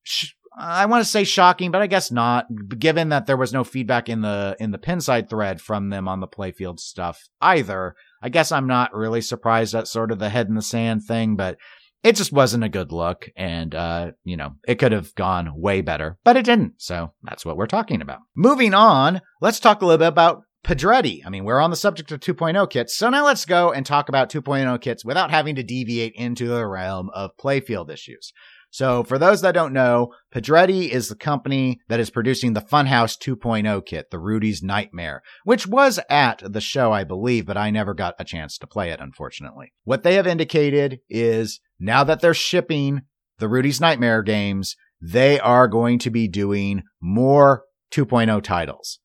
sh- 0.04 0.34
I 0.58 0.86
want 0.88 1.04
to 1.04 1.10
say 1.10 1.24
shocking, 1.24 1.72
but 1.72 1.82
I 1.82 1.88
guess 1.88 2.12
not, 2.12 2.46
given 2.78 3.10
that 3.10 3.28
there 3.28 3.38
was 3.38 3.54
no 3.54 3.64
feedback 3.64 4.10
in 4.10 4.22
the 4.22 4.58
in 4.60 4.72
the 4.72 4.78
pinside 4.78 5.30
thread 5.30 5.62
from 5.62 5.90
them 5.90 6.08
on 6.08 6.20
the 6.20 6.28
playfield 6.28 6.80
stuff 6.80 7.30
either. 7.40 7.96
I 8.22 8.30
guess 8.30 8.52
I'm 8.52 8.68
not 8.68 8.94
really 8.94 9.22
surprised 9.22 9.74
at 9.74 9.88
sort 9.88 10.12
of 10.12 10.20
the 10.20 10.30
head 10.30 10.48
in 10.48 10.56
the 10.56 10.62
sand 10.62 11.04
thing, 11.04 11.36
but 11.36 11.58
it 12.04 12.16
just 12.16 12.32
wasn't 12.32 12.64
a 12.64 12.70
good 12.70 12.92
look. 12.92 13.30
And, 13.36 13.76
uh, 13.76 14.12
you 14.24 14.38
know, 14.38 14.56
it 14.68 14.76
could 14.76 14.92
have 14.92 15.14
gone 15.16 15.52
way 15.56 15.82
better, 15.82 16.18
but 16.24 16.38
it 16.38 16.46
didn't. 16.46 16.74
So 16.78 17.14
that's 17.24 17.46
what 17.46 17.58
we're 17.58 17.68
talking 17.68 18.02
about. 18.02 18.20
Moving 18.36 18.74
on, 18.74 19.22
let's 19.42 19.60
talk 19.60 19.82
a 19.82 19.86
little 19.86 19.98
bit 19.98 20.08
about 20.08 20.44
Pedretti. 20.64 21.22
I 21.26 21.30
mean, 21.30 21.46
we're 21.46 21.62
on 21.62 21.70
the 21.70 21.76
subject 21.76 22.12
of 22.12 22.20
2.0 22.20 22.70
kits. 22.70 22.96
So 22.96 23.10
now 23.10 23.26
let's 23.26 23.46
go 23.46 23.72
and 23.72 23.86
talk 23.86 24.10
about 24.10 24.30
2.0 24.30 24.82
kits 24.82 25.06
without 25.06 25.32
having 25.32 25.56
to 25.56 25.64
deviate 25.64 26.14
into 26.16 26.48
the 26.48 26.68
realm 26.68 27.10
of 27.14 27.32
playfield 27.42 27.90
issues. 27.90 28.34
So 28.72 29.04
for 29.04 29.18
those 29.18 29.42
that 29.42 29.54
don't 29.54 29.74
know, 29.74 30.14
Pedretti 30.34 30.90
is 30.90 31.10
the 31.10 31.16
company 31.16 31.80
that 31.88 32.00
is 32.00 32.12
producing 32.12 32.54
the 32.54 32.62
Funhouse 32.62 33.18
2.0 33.18 33.86
kit, 33.86 34.12
the 34.12 34.20
Rudy's 34.20 34.62
Nightmare, 34.62 35.24
which 35.44 35.66
was 35.66 36.00
at 36.10 36.44
the 36.46 36.62
show, 36.62 36.92
I 36.92 37.04
believe, 37.04 37.48
but 37.48 37.58
I 37.58 37.72
never 37.72 37.96
got 37.96 38.14
a 38.20 38.24
chance 38.24 38.58
to 38.60 38.68
play 38.68 38.92
it, 38.92 39.00
unfortunately. 39.00 39.74
What 39.86 40.04
they 40.04 40.16
have 40.16 40.28
indicated 40.28 41.00
is 41.10 41.62
now 41.80 42.04
that 42.04 42.22
they're 42.22 42.36
shipping 42.36 43.02
the 43.40 43.50
Rudy's 43.50 43.82
Nightmare 43.82 44.22
games, 44.22 44.76
they 45.02 45.40
are 45.40 45.68
going 45.68 45.98
to 46.00 46.12
be 46.12 46.28
doing 46.28 46.84
more 47.02 47.64
2.0 47.92 48.44
titles. 48.44 49.00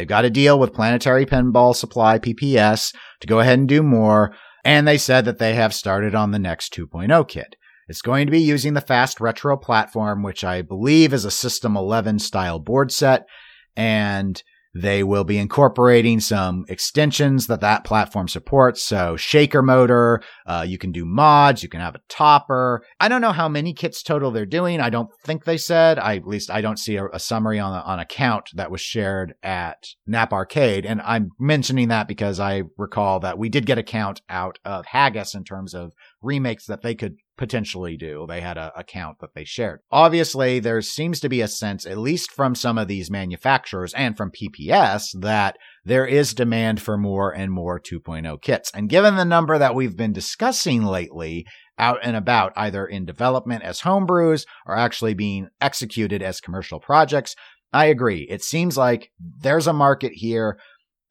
They've 0.00 0.08
got 0.08 0.24
a 0.24 0.30
deal 0.30 0.58
with 0.58 0.72
Planetary 0.72 1.26
Pinball 1.26 1.76
Supply 1.76 2.18
PPS 2.18 2.94
to 3.20 3.26
go 3.26 3.40
ahead 3.40 3.58
and 3.58 3.68
do 3.68 3.82
more, 3.82 4.34
and 4.64 4.88
they 4.88 4.96
said 4.96 5.26
that 5.26 5.36
they 5.36 5.52
have 5.52 5.74
started 5.74 6.14
on 6.14 6.30
the 6.30 6.38
next 6.38 6.72
2.0 6.72 7.28
kit. 7.28 7.54
It's 7.86 8.00
going 8.00 8.26
to 8.26 8.30
be 8.30 8.40
using 8.40 8.72
the 8.72 8.80
Fast 8.80 9.20
Retro 9.20 9.58
platform, 9.58 10.22
which 10.22 10.42
I 10.42 10.62
believe 10.62 11.12
is 11.12 11.26
a 11.26 11.30
System 11.30 11.76
11 11.76 12.18
style 12.20 12.58
board 12.58 12.90
set, 12.90 13.26
and 13.76 14.42
they 14.74 15.02
will 15.02 15.24
be 15.24 15.38
incorporating 15.38 16.20
some 16.20 16.64
extensions 16.68 17.46
that 17.48 17.60
that 17.60 17.84
platform 17.84 18.28
supports. 18.28 18.82
So 18.82 19.16
shaker 19.16 19.62
motor, 19.62 20.22
uh, 20.46 20.64
you 20.66 20.78
can 20.78 20.92
do 20.92 21.04
mods, 21.04 21.62
you 21.62 21.68
can 21.68 21.80
have 21.80 21.94
a 21.94 22.00
topper. 22.08 22.82
I 23.00 23.08
don't 23.08 23.20
know 23.20 23.32
how 23.32 23.48
many 23.48 23.74
kits 23.74 24.02
total 24.02 24.30
they're 24.30 24.46
doing. 24.46 24.80
I 24.80 24.90
don't 24.90 25.10
think 25.24 25.44
they 25.44 25.56
said. 25.56 25.98
I, 25.98 26.16
at 26.16 26.26
least 26.26 26.50
I 26.50 26.60
don't 26.60 26.78
see 26.78 26.96
a, 26.96 27.06
a 27.06 27.18
summary 27.18 27.58
on 27.58 27.72
a, 27.72 27.80
on 27.80 27.98
a 27.98 28.04
count 28.04 28.50
that 28.54 28.70
was 28.70 28.80
shared 28.80 29.34
at 29.42 29.88
Nap 30.06 30.32
Arcade. 30.32 30.86
And 30.86 31.00
I'm 31.02 31.30
mentioning 31.38 31.88
that 31.88 32.06
because 32.06 32.38
I 32.38 32.62
recall 32.76 33.20
that 33.20 33.38
we 33.38 33.48
did 33.48 33.66
get 33.66 33.78
a 33.78 33.82
count 33.82 34.20
out 34.28 34.58
of 34.64 34.86
Haggis 34.86 35.34
in 35.34 35.44
terms 35.44 35.74
of 35.74 35.92
remakes 36.22 36.66
that 36.66 36.82
they 36.82 36.94
could 36.94 37.16
potentially 37.40 37.96
do. 37.96 38.26
They 38.28 38.42
had 38.42 38.58
a 38.58 38.70
account 38.76 39.20
that 39.20 39.34
they 39.34 39.44
shared. 39.44 39.80
Obviously, 39.90 40.60
there 40.60 40.82
seems 40.82 41.20
to 41.20 41.28
be 41.30 41.40
a 41.40 41.48
sense, 41.48 41.86
at 41.86 41.96
least 41.96 42.30
from 42.30 42.54
some 42.54 42.76
of 42.76 42.86
these 42.86 43.10
manufacturers 43.10 43.94
and 43.94 44.14
from 44.14 44.30
PPS, 44.30 45.18
that 45.18 45.56
there 45.82 46.04
is 46.04 46.34
demand 46.34 46.82
for 46.82 46.98
more 46.98 47.34
and 47.34 47.50
more 47.50 47.80
2.0 47.80 48.42
kits. 48.42 48.70
And 48.74 48.90
given 48.90 49.16
the 49.16 49.24
number 49.24 49.56
that 49.56 49.74
we've 49.74 49.96
been 49.96 50.12
discussing 50.12 50.84
lately, 50.84 51.46
out 51.78 52.00
and 52.02 52.14
about, 52.14 52.52
either 52.56 52.84
in 52.84 53.06
development 53.06 53.62
as 53.62 53.80
homebrews 53.80 54.44
or 54.66 54.76
actually 54.76 55.14
being 55.14 55.48
executed 55.62 56.22
as 56.22 56.42
commercial 56.42 56.78
projects, 56.78 57.34
I 57.72 57.86
agree. 57.86 58.26
It 58.28 58.42
seems 58.42 58.76
like 58.76 59.10
there's 59.18 59.66
a 59.66 59.72
market 59.72 60.12
here 60.14 60.58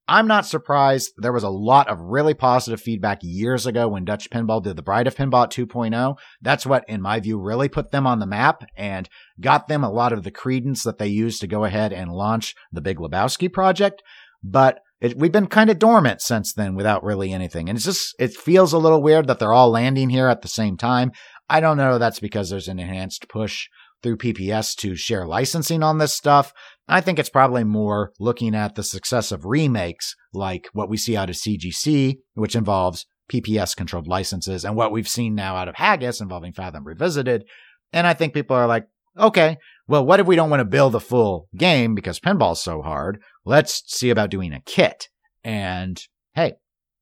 I'm 0.09 0.25
not 0.25 0.47
surprised. 0.47 1.13
There 1.17 1.31
was 1.31 1.43
a 1.43 1.49
lot 1.49 1.87
of 1.87 2.01
really 2.01 2.33
positive 2.33 2.81
feedback 2.81 3.19
years 3.21 3.67
ago 3.67 3.87
when 3.87 4.05
Dutch 4.05 4.27
Pinball 4.31 4.63
did 4.63 4.75
the 4.75 4.81
Bride 4.81 5.05
of 5.05 5.15
Pinbot 5.15 5.51
2.0. 5.51 6.17
That's 6.41 6.65
what, 6.65 6.83
in 6.89 6.99
my 6.99 7.19
view, 7.19 7.39
really 7.39 7.69
put 7.69 7.91
them 7.91 8.07
on 8.07 8.17
the 8.17 8.25
map 8.25 8.63
and 8.75 9.07
got 9.39 9.67
them 9.67 9.83
a 9.83 9.91
lot 9.91 10.11
of 10.11 10.23
the 10.23 10.31
credence 10.31 10.81
that 10.81 10.97
they 10.97 11.05
used 11.05 11.41
to 11.41 11.47
go 11.47 11.63
ahead 11.63 11.93
and 11.93 12.11
launch 12.11 12.55
the 12.71 12.81
Big 12.81 12.97
Lebowski 12.97 13.53
project. 13.53 14.01
But 14.43 14.79
it, 14.99 15.15
we've 15.15 15.31
been 15.31 15.45
kind 15.45 15.69
of 15.69 15.77
dormant 15.77 16.21
since 16.21 16.53
then 16.53 16.73
without 16.73 17.03
really 17.03 17.31
anything. 17.31 17.69
And 17.69 17.77
it's 17.77 17.85
just, 17.85 18.15
it 18.17 18.33
feels 18.33 18.73
a 18.73 18.79
little 18.79 19.03
weird 19.03 19.27
that 19.27 19.37
they're 19.37 19.53
all 19.53 19.69
landing 19.69 20.09
here 20.09 20.27
at 20.27 20.41
the 20.41 20.47
same 20.47 20.75
time. 20.75 21.11
I 21.47 21.59
don't 21.59 21.77
know. 21.77 21.99
That's 21.99 22.19
because 22.19 22.49
there's 22.49 22.67
an 22.67 22.79
enhanced 22.79 23.29
push 23.29 23.67
through 24.01 24.17
PPS 24.17 24.75
to 24.77 24.95
share 24.95 25.27
licensing 25.27 25.83
on 25.83 25.97
this 25.97 26.13
stuff. 26.13 26.53
I 26.87 27.01
think 27.01 27.19
it's 27.19 27.29
probably 27.29 27.63
more 27.63 28.11
looking 28.19 28.55
at 28.55 28.75
the 28.75 28.83
success 28.83 29.31
of 29.31 29.45
remakes 29.45 30.15
like 30.33 30.69
what 30.73 30.89
we 30.89 30.97
see 30.97 31.15
out 31.15 31.29
of 31.29 31.35
CGC, 31.35 32.17
which 32.33 32.55
involves 32.55 33.05
PPS 33.31 33.75
controlled 33.75 34.07
licenses, 34.07 34.65
and 34.65 34.75
what 34.75 34.91
we've 34.91 35.07
seen 35.07 35.35
now 35.35 35.55
out 35.55 35.67
of 35.67 35.75
Haggis 35.75 36.19
involving 36.19 36.53
Fathom 36.53 36.85
Revisited. 36.85 37.45
And 37.93 38.07
I 38.07 38.13
think 38.13 38.33
people 38.33 38.55
are 38.55 38.67
like, 38.67 38.87
okay, 39.17 39.57
well, 39.87 40.05
what 40.05 40.19
if 40.19 40.27
we 40.27 40.35
don't 40.35 40.49
want 40.49 40.61
to 40.61 40.65
build 40.65 40.95
a 40.95 40.99
full 40.99 41.47
game 41.55 41.95
because 41.95 42.19
pinball's 42.19 42.61
so 42.61 42.81
hard? 42.81 43.21
Let's 43.45 43.83
see 43.87 44.09
about 44.09 44.29
doing 44.29 44.53
a 44.53 44.61
kit. 44.61 45.09
And 45.43 46.01
hey, 46.33 46.53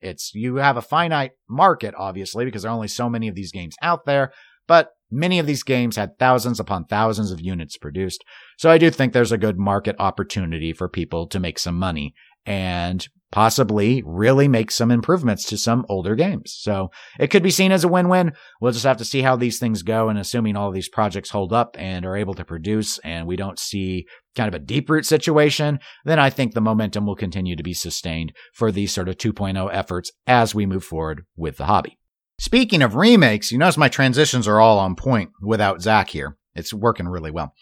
it's, 0.01 0.33
you 0.33 0.57
have 0.57 0.77
a 0.77 0.81
finite 0.81 1.31
market, 1.49 1.93
obviously, 1.97 2.45
because 2.45 2.63
there 2.63 2.71
are 2.71 2.75
only 2.75 2.87
so 2.87 3.09
many 3.09 3.27
of 3.27 3.35
these 3.35 3.51
games 3.51 3.75
out 3.81 4.05
there, 4.05 4.31
but 4.67 4.91
Many 5.09 5.39
of 5.39 5.45
these 5.45 5.63
games 5.63 5.95
had 5.95 6.17
thousands 6.19 6.59
upon 6.59 6.85
thousands 6.85 7.31
of 7.31 7.41
units 7.41 7.77
produced. 7.77 8.23
So 8.57 8.69
I 8.69 8.77
do 8.77 8.89
think 8.89 9.13
there's 9.13 9.31
a 9.31 9.37
good 9.37 9.57
market 9.57 9.95
opportunity 9.99 10.73
for 10.73 10.89
people 10.89 11.27
to 11.27 11.39
make 11.39 11.59
some 11.59 11.77
money 11.77 12.13
and 12.45 13.07
possibly 13.31 14.01
really 14.05 14.47
make 14.47 14.71
some 14.71 14.89
improvements 14.89 15.43
to 15.45 15.57
some 15.57 15.85
older 15.89 16.15
games. 16.15 16.55
So 16.57 16.89
it 17.19 17.27
could 17.27 17.43
be 17.43 17.51
seen 17.51 17.71
as 17.71 17.83
a 17.83 17.87
win-win. 17.87 18.31
We'll 18.61 18.71
just 18.71 18.85
have 18.85 18.97
to 18.97 19.05
see 19.05 19.21
how 19.21 19.35
these 19.35 19.59
things 19.59 19.83
go 19.83 20.07
and 20.07 20.17
assuming 20.17 20.55
all 20.55 20.71
these 20.71 20.89
projects 20.89 21.29
hold 21.29 21.51
up 21.51 21.75
and 21.77 22.05
are 22.05 22.15
able 22.15 22.35
to 22.35 22.45
produce 22.45 22.99
and 22.99 23.27
we 23.27 23.35
don't 23.35 23.59
see 23.59 24.05
kind 24.35 24.53
of 24.53 24.55
a 24.55 24.63
Deeproot 24.63 25.05
situation, 25.05 25.79
then 26.05 26.19
I 26.19 26.29
think 26.29 26.53
the 26.53 26.61
momentum 26.61 27.05
will 27.05 27.15
continue 27.15 27.55
to 27.55 27.63
be 27.63 27.73
sustained 27.73 28.31
for 28.53 28.71
these 28.71 28.93
sort 28.93 29.09
of 29.09 29.17
2.0 29.17 29.69
efforts 29.73 30.11
as 30.25 30.55
we 30.55 30.65
move 30.65 30.85
forward 30.85 31.25
with 31.35 31.57
the 31.57 31.65
hobby. 31.65 31.97
Speaking 32.39 32.83
of 32.83 32.95
remakes, 32.95 33.51
you 33.51 33.57
notice 33.57 33.77
my 33.77 33.89
transitions 33.89 34.47
are 34.47 34.59
all 34.59 34.77
on 34.77 34.95
point 34.95 35.31
without 35.41 35.81
Zach 35.81 36.09
here. 36.09 36.37
It's 36.53 36.71
working 36.71 37.07
really 37.07 37.31
well. 37.31 37.53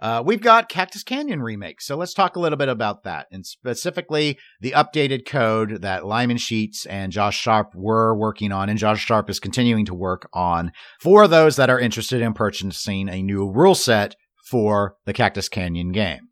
Uh, 0.00 0.22
we've 0.24 0.40
got 0.40 0.68
Cactus 0.68 1.02
Canyon 1.02 1.42
remake, 1.42 1.80
so 1.80 1.96
let's 1.96 2.14
talk 2.14 2.36
a 2.36 2.40
little 2.40 2.58
bit 2.58 2.68
about 2.68 3.02
that, 3.02 3.26
and 3.32 3.44
specifically 3.44 4.38
the 4.60 4.70
updated 4.70 5.26
code 5.26 5.82
that 5.82 6.06
Lyman 6.06 6.36
Sheets 6.36 6.86
and 6.86 7.10
Josh 7.10 7.36
Sharp 7.36 7.72
were 7.74 8.16
working 8.16 8.52
on, 8.52 8.68
and 8.68 8.78
Josh 8.78 9.04
Sharp 9.04 9.28
is 9.28 9.40
continuing 9.40 9.84
to 9.86 9.94
work 9.94 10.28
on 10.32 10.70
for 11.00 11.26
those 11.26 11.56
that 11.56 11.70
are 11.70 11.80
interested 11.80 12.20
in 12.20 12.32
purchasing 12.32 13.08
a 13.08 13.22
new 13.22 13.50
rule 13.50 13.74
set 13.74 14.14
for 14.48 14.94
the 15.04 15.12
Cactus 15.12 15.48
Canyon 15.48 15.90
game. 15.90 16.28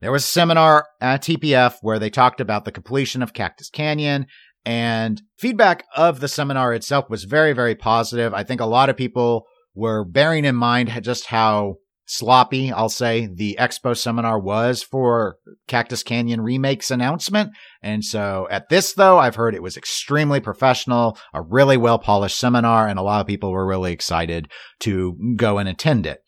There 0.00 0.12
was 0.12 0.24
a 0.24 0.28
seminar 0.28 0.86
at 1.00 1.22
TPF 1.22 1.76
where 1.82 1.98
they 1.98 2.08
talked 2.08 2.40
about 2.40 2.64
the 2.64 2.72
completion 2.72 3.22
of 3.22 3.34
Cactus 3.34 3.68
Canyon 3.68 4.26
and 4.64 5.22
feedback 5.38 5.84
of 5.96 6.20
the 6.20 6.28
seminar 6.28 6.74
itself 6.74 7.08
was 7.08 7.24
very, 7.24 7.52
very 7.52 7.74
positive. 7.74 8.34
I 8.34 8.44
think 8.44 8.60
a 8.60 8.66
lot 8.66 8.90
of 8.90 8.96
people 8.96 9.46
were 9.74 10.04
bearing 10.04 10.44
in 10.44 10.56
mind 10.56 10.90
just 11.02 11.26
how 11.26 11.76
sloppy, 12.10 12.72
I'll 12.72 12.88
say, 12.88 13.28
the 13.32 13.56
expo 13.58 13.96
seminar 13.96 14.38
was 14.38 14.82
for 14.82 15.36
Cactus 15.68 16.02
Canyon 16.02 16.40
Remake's 16.40 16.90
announcement. 16.90 17.52
And 17.82 18.04
so 18.04 18.48
at 18.50 18.68
this, 18.68 18.94
though, 18.94 19.18
I've 19.18 19.36
heard 19.36 19.54
it 19.54 19.62
was 19.62 19.76
extremely 19.76 20.40
professional, 20.40 21.16
a 21.32 21.40
really 21.40 21.76
well 21.76 22.00
polished 22.00 22.36
seminar, 22.36 22.88
and 22.88 22.98
a 22.98 23.02
lot 23.02 23.20
of 23.20 23.28
people 23.28 23.52
were 23.52 23.66
really 23.66 23.92
excited 23.92 24.50
to 24.80 25.16
go 25.36 25.58
and 25.58 25.68
attend 25.68 26.04
it. 26.04 26.20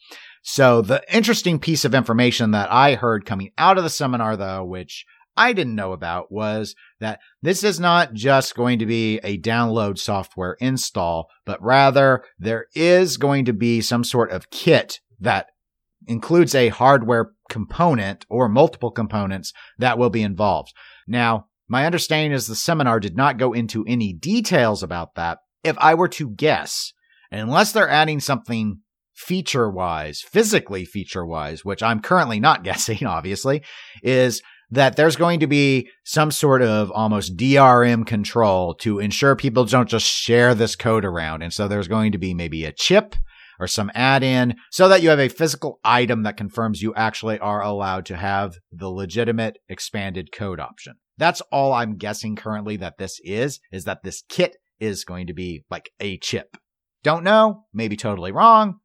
So 0.44 0.82
the 0.82 1.02
interesting 1.12 1.58
piece 1.58 1.84
of 1.84 1.94
information 1.94 2.52
that 2.52 2.70
I 2.72 2.94
heard 2.94 3.26
coming 3.26 3.50
out 3.58 3.76
of 3.76 3.84
the 3.84 3.90
seminar, 3.90 4.36
though, 4.36 4.64
which 4.64 5.04
I 5.36 5.52
didn't 5.52 5.74
know 5.74 5.92
about 5.92 6.30
was 6.30 6.74
that 7.00 7.20
this 7.40 7.64
is 7.64 7.80
not 7.80 8.12
just 8.12 8.54
going 8.54 8.78
to 8.78 8.86
be 8.86 9.18
a 9.18 9.38
download 9.38 9.98
software 9.98 10.56
install, 10.60 11.28
but 11.46 11.62
rather 11.62 12.24
there 12.38 12.66
is 12.74 13.16
going 13.16 13.46
to 13.46 13.52
be 13.52 13.80
some 13.80 14.04
sort 14.04 14.30
of 14.30 14.50
kit 14.50 15.00
that 15.20 15.46
includes 16.06 16.54
a 16.54 16.68
hardware 16.68 17.32
component 17.48 18.26
or 18.28 18.48
multiple 18.48 18.90
components 18.90 19.52
that 19.78 19.98
will 19.98 20.10
be 20.10 20.22
involved. 20.22 20.72
Now, 21.06 21.46
my 21.68 21.86
understanding 21.86 22.32
is 22.32 22.46
the 22.46 22.54
seminar 22.54 23.00
did 23.00 23.16
not 23.16 23.38
go 23.38 23.52
into 23.52 23.84
any 23.86 24.12
details 24.12 24.82
about 24.82 25.14
that. 25.14 25.38
If 25.64 25.76
I 25.78 25.94
were 25.94 26.08
to 26.08 26.30
guess, 26.30 26.92
unless 27.30 27.72
they're 27.72 27.88
adding 27.88 28.20
something 28.20 28.80
feature 29.14 29.70
wise, 29.70 30.20
physically 30.20 30.84
feature 30.84 31.24
wise, 31.24 31.64
which 31.64 31.82
I'm 31.82 32.00
currently 32.00 32.40
not 32.40 32.64
guessing, 32.64 33.06
obviously, 33.06 33.62
is 34.02 34.42
that 34.72 34.96
there's 34.96 35.16
going 35.16 35.38
to 35.40 35.46
be 35.46 35.90
some 36.02 36.30
sort 36.30 36.62
of 36.62 36.90
almost 36.90 37.36
DRM 37.36 38.06
control 38.06 38.74
to 38.76 38.98
ensure 38.98 39.36
people 39.36 39.66
don't 39.66 39.88
just 39.88 40.06
share 40.06 40.54
this 40.54 40.76
code 40.76 41.04
around. 41.04 41.42
And 41.42 41.52
so 41.52 41.68
there's 41.68 41.88
going 41.88 42.12
to 42.12 42.18
be 42.18 42.32
maybe 42.32 42.64
a 42.64 42.72
chip 42.72 43.14
or 43.60 43.66
some 43.66 43.90
add 43.94 44.22
in 44.22 44.56
so 44.70 44.88
that 44.88 45.02
you 45.02 45.10
have 45.10 45.20
a 45.20 45.28
physical 45.28 45.78
item 45.84 46.22
that 46.22 46.38
confirms 46.38 46.80
you 46.80 46.94
actually 46.94 47.38
are 47.38 47.62
allowed 47.62 48.06
to 48.06 48.16
have 48.16 48.54
the 48.72 48.88
legitimate 48.88 49.58
expanded 49.68 50.32
code 50.32 50.58
option. 50.58 50.94
That's 51.18 51.42
all 51.52 51.74
I'm 51.74 51.98
guessing 51.98 52.34
currently 52.34 52.78
that 52.78 52.96
this 52.96 53.20
is, 53.22 53.60
is 53.70 53.84
that 53.84 54.02
this 54.02 54.22
kit 54.30 54.56
is 54.80 55.04
going 55.04 55.26
to 55.26 55.34
be 55.34 55.64
like 55.70 55.90
a 56.00 56.16
chip. 56.16 56.56
Don't 57.02 57.24
know, 57.24 57.66
maybe 57.74 57.94
totally 57.94 58.32
wrong, 58.32 58.76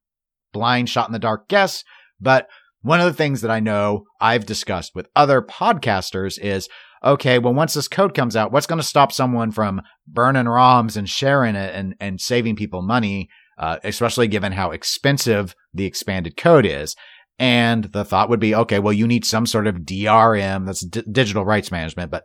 blind 0.52 0.90
shot 0.90 1.08
in 1.08 1.14
the 1.14 1.20
dark 1.20 1.48
guess, 1.48 1.86
but 2.20 2.50
one 2.82 3.00
of 3.00 3.06
the 3.06 3.14
things 3.14 3.42
that 3.42 3.52
I 3.52 3.60
know 3.60 4.04
I've 4.22 4.46
discussed 4.46 4.92
with 4.96 5.08
other 5.16 5.42
podcasters 5.42 6.40
is 6.40 6.70
okay, 7.04 7.40
well, 7.40 7.54
once 7.54 7.74
this 7.74 7.88
code 7.88 8.14
comes 8.14 8.36
out, 8.36 8.52
what's 8.52 8.68
going 8.68 8.80
to 8.80 8.88
stop 8.88 9.12
someone 9.12 9.52
from 9.52 9.82
burning 10.08 10.46
ROMs 10.46 10.98
and 10.98 11.08
sharing 11.08 11.56
it 11.56 11.74
and, 11.76 11.96
and 12.00 12.20
saving 12.20 12.56
people 12.56 12.82
money, 12.82 13.30
uh, 13.58 13.78
especially 13.84 14.28
given 14.28 14.52
how 14.52 14.72
expensive 14.72 15.56
the 15.74 15.86
expanded 15.86 16.38
code 16.38 16.66
is? 16.66 16.96
And 17.40 17.86
the 17.86 18.04
thought 18.04 18.30
would 18.30 18.40
be, 18.40 18.56
okay, 18.56 18.80
well, 18.80 18.94
you 18.94 19.06
need 19.06 19.26
some 19.26 19.46
sort 19.46 19.68
of 19.68 19.76
DRM, 19.76 20.66
that's 20.66 20.86
d- 20.86 21.04
digital 21.12 21.46
rights 21.46 21.72
management, 21.72 22.10
but, 22.10 22.24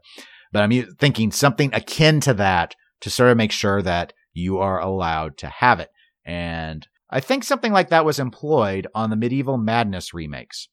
but 0.53 0.63
I'm 0.63 0.97
thinking 0.99 1.33
something 1.33 1.71
akin 1.75 2.21
to 2.21 2.35
that 2.35 2.75
to 3.03 3.11
sort 3.11 3.31
of 3.31 3.37
make 3.37 3.53
sure 3.53 3.83
that 3.83 4.15
you 4.33 4.59
are 4.59 4.81
allowed 4.81 5.37
to 5.39 5.49
have 5.49 5.81
it. 5.81 5.91
And 6.25 6.87
I 7.13 7.21
think 7.21 7.45
something 7.45 7.73
like 7.73 7.91
that 7.91 8.07
was 8.07 8.19
employed 8.19 8.87
on 8.95 9.11
the 9.11 9.17
Medieval 9.17 9.59
Madness 9.59 10.15
remakes. 10.15 10.69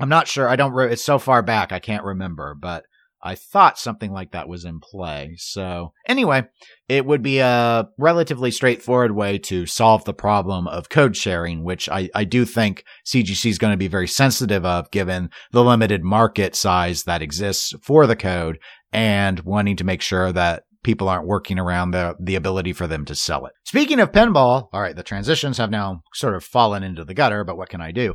I'm 0.00 0.08
not 0.08 0.26
sure. 0.26 0.48
I 0.48 0.56
don't. 0.56 0.72
Re- 0.72 0.90
it's 0.90 1.04
so 1.04 1.18
far 1.18 1.42
back 1.42 1.70
I 1.70 1.78
can't 1.78 2.04
remember, 2.04 2.56
but 2.58 2.84
I 3.22 3.34
thought 3.34 3.78
something 3.78 4.12
like 4.12 4.32
that 4.32 4.48
was 4.48 4.64
in 4.64 4.80
play. 4.80 5.34
So 5.38 5.92
anyway, 6.06 6.44
it 6.88 7.04
would 7.04 7.22
be 7.22 7.40
a 7.40 7.88
relatively 7.98 8.50
straightforward 8.50 9.12
way 9.12 9.38
to 9.38 9.66
solve 9.66 10.04
the 10.04 10.14
problem 10.14 10.68
of 10.68 10.90
code 10.90 11.16
sharing, 11.16 11.64
which 11.64 11.88
I, 11.88 12.08
I 12.14 12.24
do 12.24 12.44
think 12.44 12.84
CGC 13.06 13.50
is 13.50 13.58
going 13.58 13.72
to 13.72 13.78
be 13.78 13.88
very 13.88 14.06
sensitive 14.06 14.64
of 14.64 14.90
given 14.90 15.30
the 15.50 15.64
limited 15.64 16.04
market 16.04 16.54
size 16.54 17.04
that 17.04 17.22
exists 17.22 17.74
for 17.82 18.06
the 18.06 18.16
code 18.16 18.58
and 18.92 19.40
wanting 19.40 19.76
to 19.76 19.84
make 19.84 20.02
sure 20.02 20.30
that 20.32 20.62
people 20.86 21.08
aren't 21.08 21.26
working 21.26 21.58
around 21.58 21.90
the, 21.90 22.14
the 22.20 22.36
ability 22.36 22.72
for 22.72 22.86
them 22.86 23.04
to 23.04 23.14
sell 23.14 23.44
it. 23.44 23.52
Speaking 23.64 23.98
of 23.98 24.12
pinball, 24.12 24.68
all 24.72 24.80
right, 24.80 24.94
the 24.94 25.02
transitions 25.02 25.58
have 25.58 25.68
now 25.68 26.02
sort 26.14 26.36
of 26.36 26.44
fallen 26.44 26.84
into 26.84 27.04
the 27.04 27.12
gutter, 27.12 27.42
but 27.42 27.58
what 27.58 27.68
can 27.68 27.80
I 27.80 27.90
do? 27.90 28.14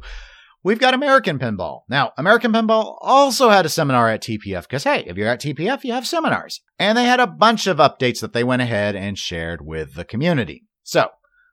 We've 0.64 0.80
got 0.80 0.94
American 0.94 1.38
Pinball. 1.38 1.82
Now, 1.90 2.14
American 2.18 2.54
Pinball 2.54 2.98
also 3.02 3.50
had 3.50 3.66
a 3.66 3.70
seminar 3.70 4.08
at 4.10 4.24
TPF 4.24 4.62
because, 4.62 4.86
hey, 4.86 5.04
if 5.06 5.18
you're 5.18 5.28
at 5.28 5.42
TPF, 5.42 5.84
you 5.84 5.92
have 5.92 6.08
seminars. 6.08 6.62
And 6.80 6.98
they 6.98 7.04
had 7.04 7.20
a 7.20 7.28
bunch 7.28 7.68
of 7.68 7.78
updates 7.78 8.22
that 8.22 8.32
they 8.32 8.44
went 8.44 8.62
ahead 8.62 8.96
and 8.96 9.18
shared 9.18 9.66
with 9.66 9.96
the 9.96 10.06
community. 10.06 10.64
So 10.84 11.10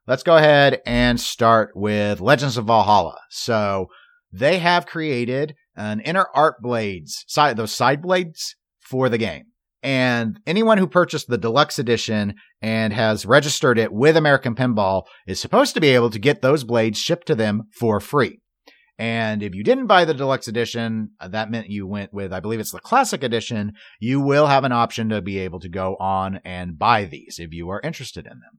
let's 0.07 0.23
go 0.23 0.37
ahead 0.37 0.83
and 0.87 1.19
start 1.19 1.71
with 1.75 2.21
Legends 2.21 2.57
of 2.57 2.67
Valhalla. 2.67 3.19
So 3.31 3.89
they 4.31 4.59
have 4.59 4.87
created 4.87 5.57
an 5.75 6.01
inner 6.01 6.27
art 6.33 6.57
blades, 6.63 7.25
side, 7.27 7.57
those 7.57 7.73
side 7.73 8.03
blades 8.03 8.55
for 8.79 9.09
the 9.09 9.19
game. 9.19 9.47
And 9.83 10.41
anyone 10.47 10.79
who 10.79 10.89
purchased 10.89 11.29
the 11.29 11.39
deluxe 11.39 11.79
edition 11.79 12.35
and 12.61 12.93
has 12.93 13.25
registered 13.25 13.79
it 13.79 13.93
with 13.93 14.17
American 14.17 14.55
Pinball 14.55 15.05
is 15.27 15.39
supposed 15.39 15.75
to 15.75 15.81
be 15.81 15.91
able 15.91 16.11
to 16.11 16.19
get 16.19 16.43
those 16.43 16.65
blades 16.65 16.99
shipped 16.99 17.29
to 17.29 17.37
them 17.37 17.63
for 17.79 18.01
free. 18.01 18.41
And 18.99 19.45
if 19.45 19.55
you 19.55 19.63
didn't 19.63 19.87
buy 19.87 20.05
the 20.05 20.15
deluxe 20.15 20.49
edition, 20.49 21.11
uh, 21.21 21.29
that 21.29 21.53
meant 21.53 21.71
you 21.71 21.87
went 21.87 22.13
with, 22.13 22.33
I 22.33 22.41
believe 22.41 22.59
it's 22.59 22.73
the 22.73 22.81
classic 22.81 23.23
edition. 23.23 23.75
You 24.01 24.21
will 24.21 24.49
have 24.49 24.65
an 24.65 24.73
option 24.73 25.11
to 25.11 25.23
be 25.23 25.39
able 25.39 25.61
to 25.61 25.69
go 25.69 25.97
on 26.01 26.41
and 26.45 26.77
buy 26.77 27.05
these 27.05 27.37
if 27.39 27.53
you 27.53 27.69
are 27.71 27.81
interested 27.85 28.27
in 28.27 28.33
them. 28.33 28.59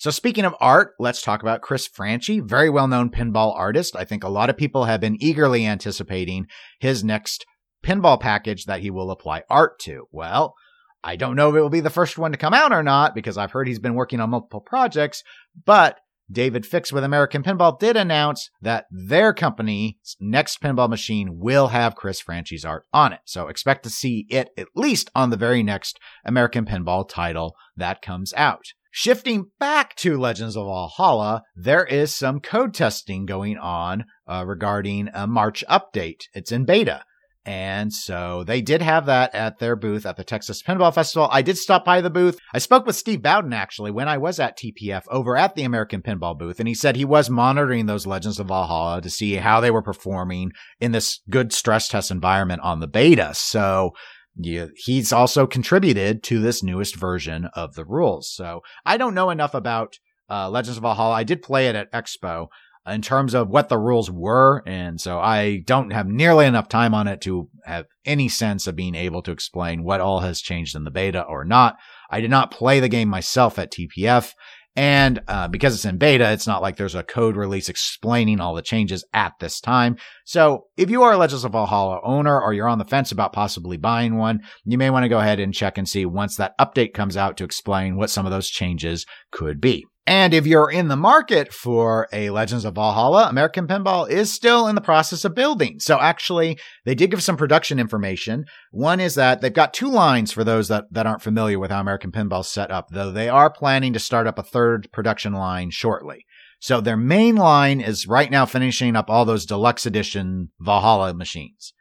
So 0.00 0.10
speaking 0.10 0.44
of 0.44 0.56
art, 0.58 0.94
let's 0.98 1.22
talk 1.22 1.42
about 1.42 1.60
Chris 1.60 1.86
Franchi, 1.86 2.40
very 2.40 2.70
well-known 2.70 3.10
pinball 3.10 3.54
artist. 3.54 3.94
I 3.94 4.04
think 4.04 4.24
a 4.24 4.28
lot 4.28 4.50
of 4.50 4.56
people 4.56 4.86
have 4.86 5.00
been 5.00 5.18
eagerly 5.20 5.64
anticipating 5.64 6.46
his 6.80 7.04
next 7.04 7.44
pinball 7.84 8.20
package 8.20 8.66
that 8.66 8.80
he 8.80 8.90
will 8.90 9.10
apply 9.10 9.42
art 9.48 9.78
to. 9.80 10.06
Well, 10.12 10.54
I 11.02 11.16
don't 11.16 11.36
know 11.36 11.50
if 11.50 11.56
it 11.56 11.60
will 11.60 11.70
be 11.70 11.80
the 11.80 11.90
first 11.90 12.18
one 12.18 12.32
to 12.32 12.38
come 12.38 12.54
out 12.54 12.72
or 12.72 12.82
not 12.82 13.14
because 13.14 13.38
I've 13.38 13.52
heard 13.52 13.68
he's 13.68 13.78
been 13.78 13.94
working 13.94 14.20
on 14.20 14.30
multiple 14.30 14.60
projects, 14.60 15.22
but 15.64 15.98
David 16.30 16.64
Fix 16.64 16.92
with 16.92 17.02
American 17.02 17.42
Pinball 17.42 17.78
did 17.78 17.96
announce 17.96 18.50
that 18.60 18.86
their 18.90 19.32
company's 19.32 20.16
next 20.20 20.60
pinball 20.62 20.88
machine 20.88 21.38
will 21.38 21.68
have 21.68 21.96
Chris 21.96 22.22
Franchi's 22.22 22.64
art 22.64 22.84
on 22.92 23.12
it. 23.12 23.20
So 23.24 23.48
expect 23.48 23.82
to 23.84 23.90
see 23.90 24.26
it 24.30 24.50
at 24.56 24.68
least 24.76 25.10
on 25.14 25.30
the 25.30 25.36
very 25.36 25.62
next 25.62 25.98
American 26.24 26.66
Pinball 26.66 27.08
title 27.08 27.56
that 27.76 28.02
comes 28.02 28.32
out. 28.34 28.66
Shifting 28.92 29.50
back 29.58 29.94
to 29.96 30.18
Legends 30.18 30.56
of 30.56 30.66
Valhalla, 30.66 31.44
there 31.54 31.84
is 31.84 32.14
some 32.14 32.40
code 32.40 32.74
testing 32.74 33.24
going 33.24 33.56
on 33.56 34.04
uh, 34.26 34.44
regarding 34.46 35.08
a 35.14 35.26
March 35.26 35.64
update. 35.68 36.22
It's 36.34 36.52
in 36.52 36.64
beta. 36.64 37.04
And 37.50 37.92
so 37.92 38.44
they 38.44 38.62
did 38.62 38.80
have 38.80 39.06
that 39.06 39.34
at 39.34 39.58
their 39.58 39.74
booth 39.74 40.06
at 40.06 40.16
the 40.16 40.22
Texas 40.22 40.62
Pinball 40.62 40.94
Festival. 40.94 41.28
I 41.32 41.42
did 41.42 41.58
stop 41.58 41.84
by 41.84 42.00
the 42.00 42.08
booth. 42.08 42.38
I 42.54 42.58
spoke 42.60 42.86
with 42.86 42.94
Steve 42.94 43.22
Bowden 43.22 43.52
actually 43.52 43.90
when 43.90 44.06
I 44.06 44.18
was 44.18 44.38
at 44.38 44.56
TPF 44.56 45.02
over 45.10 45.36
at 45.36 45.56
the 45.56 45.64
American 45.64 46.00
Pinball 46.00 46.38
booth, 46.38 46.60
and 46.60 46.68
he 46.68 46.76
said 46.76 46.94
he 46.94 47.04
was 47.04 47.28
monitoring 47.28 47.86
those 47.86 48.06
Legends 48.06 48.38
of 48.38 48.46
Valhalla 48.46 49.02
to 49.02 49.10
see 49.10 49.34
how 49.34 49.58
they 49.58 49.72
were 49.72 49.82
performing 49.82 50.52
in 50.78 50.92
this 50.92 51.22
good 51.28 51.52
stress 51.52 51.88
test 51.88 52.12
environment 52.12 52.60
on 52.62 52.78
the 52.78 52.86
beta. 52.86 53.34
So 53.34 53.94
yeah, 54.36 54.66
he's 54.76 55.12
also 55.12 55.48
contributed 55.48 56.22
to 56.24 56.38
this 56.38 56.62
newest 56.62 56.94
version 56.94 57.48
of 57.54 57.74
the 57.74 57.84
rules. 57.84 58.32
So 58.32 58.60
I 58.86 58.96
don't 58.96 59.14
know 59.14 59.30
enough 59.30 59.54
about 59.54 59.98
uh, 60.30 60.48
Legends 60.48 60.76
of 60.76 60.82
Valhalla. 60.82 61.16
I 61.16 61.24
did 61.24 61.42
play 61.42 61.66
it 61.66 61.74
at 61.74 61.90
Expo 61.90 62.46
in 62.90 63.02
terms 63.02 63.34
of 63.34 63.48
what 63.48 63.68
the 63.68 63.78
rules 63.78 64.10
were. 64.10 64.62
And 64.66 65.00
so 65.00 65.18
I 65.18 65.62
don't 65.64 65.92
have 65.92 66.06
nearly 66.06 66.46
enough 66.46 66.68
time 66.68 66.94
on 66.94 67.06
it 67.06 67.20
to 67.22 67.48
have 67.64 67.86
any 68.04 68.28
sense 68.28 68.66
of 68.66 68.76
being 68.76 68.94
able 68.94 69.22
to 69.22 69.32
explain 69.32 69.84
what 69.84 70.00
all 70.00 70.20
has 70.20 70.40
changed 70.40 70.76
in 70.76 70.84
the 70.84 70.90
beta 70.90 71.22
or 71.22 71.44
not. 71.44 71.76
I 72.10 72.20
did 72.20 72.30
not 72.30 72.50
play 72.50 72.80
the 72.80 72.88
game 72.88 73.08
myself 73.08 73.58
at 73.58 73.72
TPF. 73.72 74.32
And 74.76 75.20
uh, 75.26 75.48
because 75.48 75.74
it's 75.74 75.84
in 75.84 75.98
beta, 75.98 76.30
it's 76.30 76.46
not 76.46 76.62
like 76.62 76.76
there's 76.76 76.94
a 76.94 77.02
code 77.02 77.36
release 77.36 77.68
explaining 77.68 78.40
all 78.40 78.54
the 78.54 78.62
changes 78.62 79.04
at 79.12 79.32
this 79.40 79.60
time. 79.60 79.96
So 80.24 80.66
if 80.76 80.90
you 80.90 81.02
are 81.02 81.12
a 81.12 81.16
Legends 81.16 81.44
of 81.44 81.52
Valhalla 81.52 82.00
owner 82.04 82.40
or 82.40 82.52
you're 82.52 82.68
on 82.68 82.78
the 82.78 82.84
fence 82.84 83.10
about 83.10 83.32
possibly 83.32 83.76
buying 83.76 84.16
one, 84.16 84.40
you 84.64 84.78
may 84.78 84.90
want 84.90 85.02
to 85.04 85.08
go 85.08 85.18
ahead 85.18 85.40
and 85.40 85.52
check 85.52 85.76
and 85.76 85.88
see 85.88 86.06
once 86.06 86.36
that 86.36 86.56
update 86.58 86.94
comes 86.94 87.16
out 87.16 87.36
to 87.36 87.44
explain 87.44 87.96
what 87.96 88.10
some 88.10 88.26
of 88.26 88.32
those 88.32 88.48
changes 88.48 89.06
could 89.32 89.60
be. 89.60 89.86
And 90.10 90.34
if 90.34 90.44
you're 90.44 90.72
in 90.72 90.88
the 90.88 90.96
market 90.96 91.54
for 91.54 92.08
a 92.12 92.30
Legends 92.30 92.64
of 92.64 92.74
Valhalla, 92.74 93.28
American 93.28 93.68
Pinball 93.68 94.10
is 94.10 94.32
still 94.32 94.66
in 94.66 94.74
the 94.74 94.80
process 94.80 95.24
of 95.24 95.36
building. 95.36 95.78
So 95.78 96.00
actually, 96.00 96.58
they 96.84 96.96
did 96.96 97.12
give 97.12 97.22
some 97.22 97.36
production 97.36 97.78
information. 97.78 98.46
One 98.72 98.98
is 98.98 99.14
that 99.14 99.40
they've 99.40 99.52
got 99.52 99.72
two 99.72 99.88
lines 99.88 100.32
for 100.32 100.42
those 100.42 100.66
that, 100.66 100.86
that 100.90 101.06
aren't 101.06 101.22
familiar 101.22 101.60
with 101.60 101.70
how 101.70 101.78
American 101.78 102.10
Pinball's 102.10 102.50
set 102.50 102.72
up, 102.72 102.88
though 102.90 103.12
they 103.12 103.28
are 103.28 103.52
planning 103.52 103.92
to 103.92 104.00
start 104.00 104.26
up 104.26 104.36
a 104.36 104.42
third 104.42 104.88
production 104.92 105.32
line 105.32 105.70
shortly. 105.70 106.26
So 106.58 106.80
their 106.80 106.96
main 106.96 107.36
line 107.36 107.80
is 107.80 108.08
right 108.08 108.32
now 108.32 108.46
finishing 108.46 108.96
up 108.96 109.08
all 109.08 109.24
those 109.24 109.46
deluxe 109.46 109.86
edition 109.86 110.50
Valhalla 110.58 111.14
machines. 111.14 111.72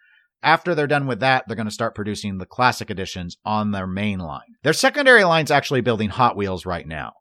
After 0.43 0.75
they're 0.75 0.85
done 0.85 1.07
with 1.07 1.19
that, 1.21 1.45
they're 1.47 1.55
going 1.55 1.65
to 1.65 1.73
start 1.73 1.95
producing 1.95 2.37
the 2.37 2.45
classic 2.45 2.91
editions 2.91 3.37
on 3.43 3.71
their 3.71 3.87
main 3.87 4.19
line. 4.19 4.53
Their 4.61 4.73
secondary 4.73 5.23
line's 5.23 5.49
actually 5.49 5.81
building 5.81 6.09
Hot 6.09 6.37
Wheels 6.37 6.67
right 6.67 6.87
now. 6.87 7.13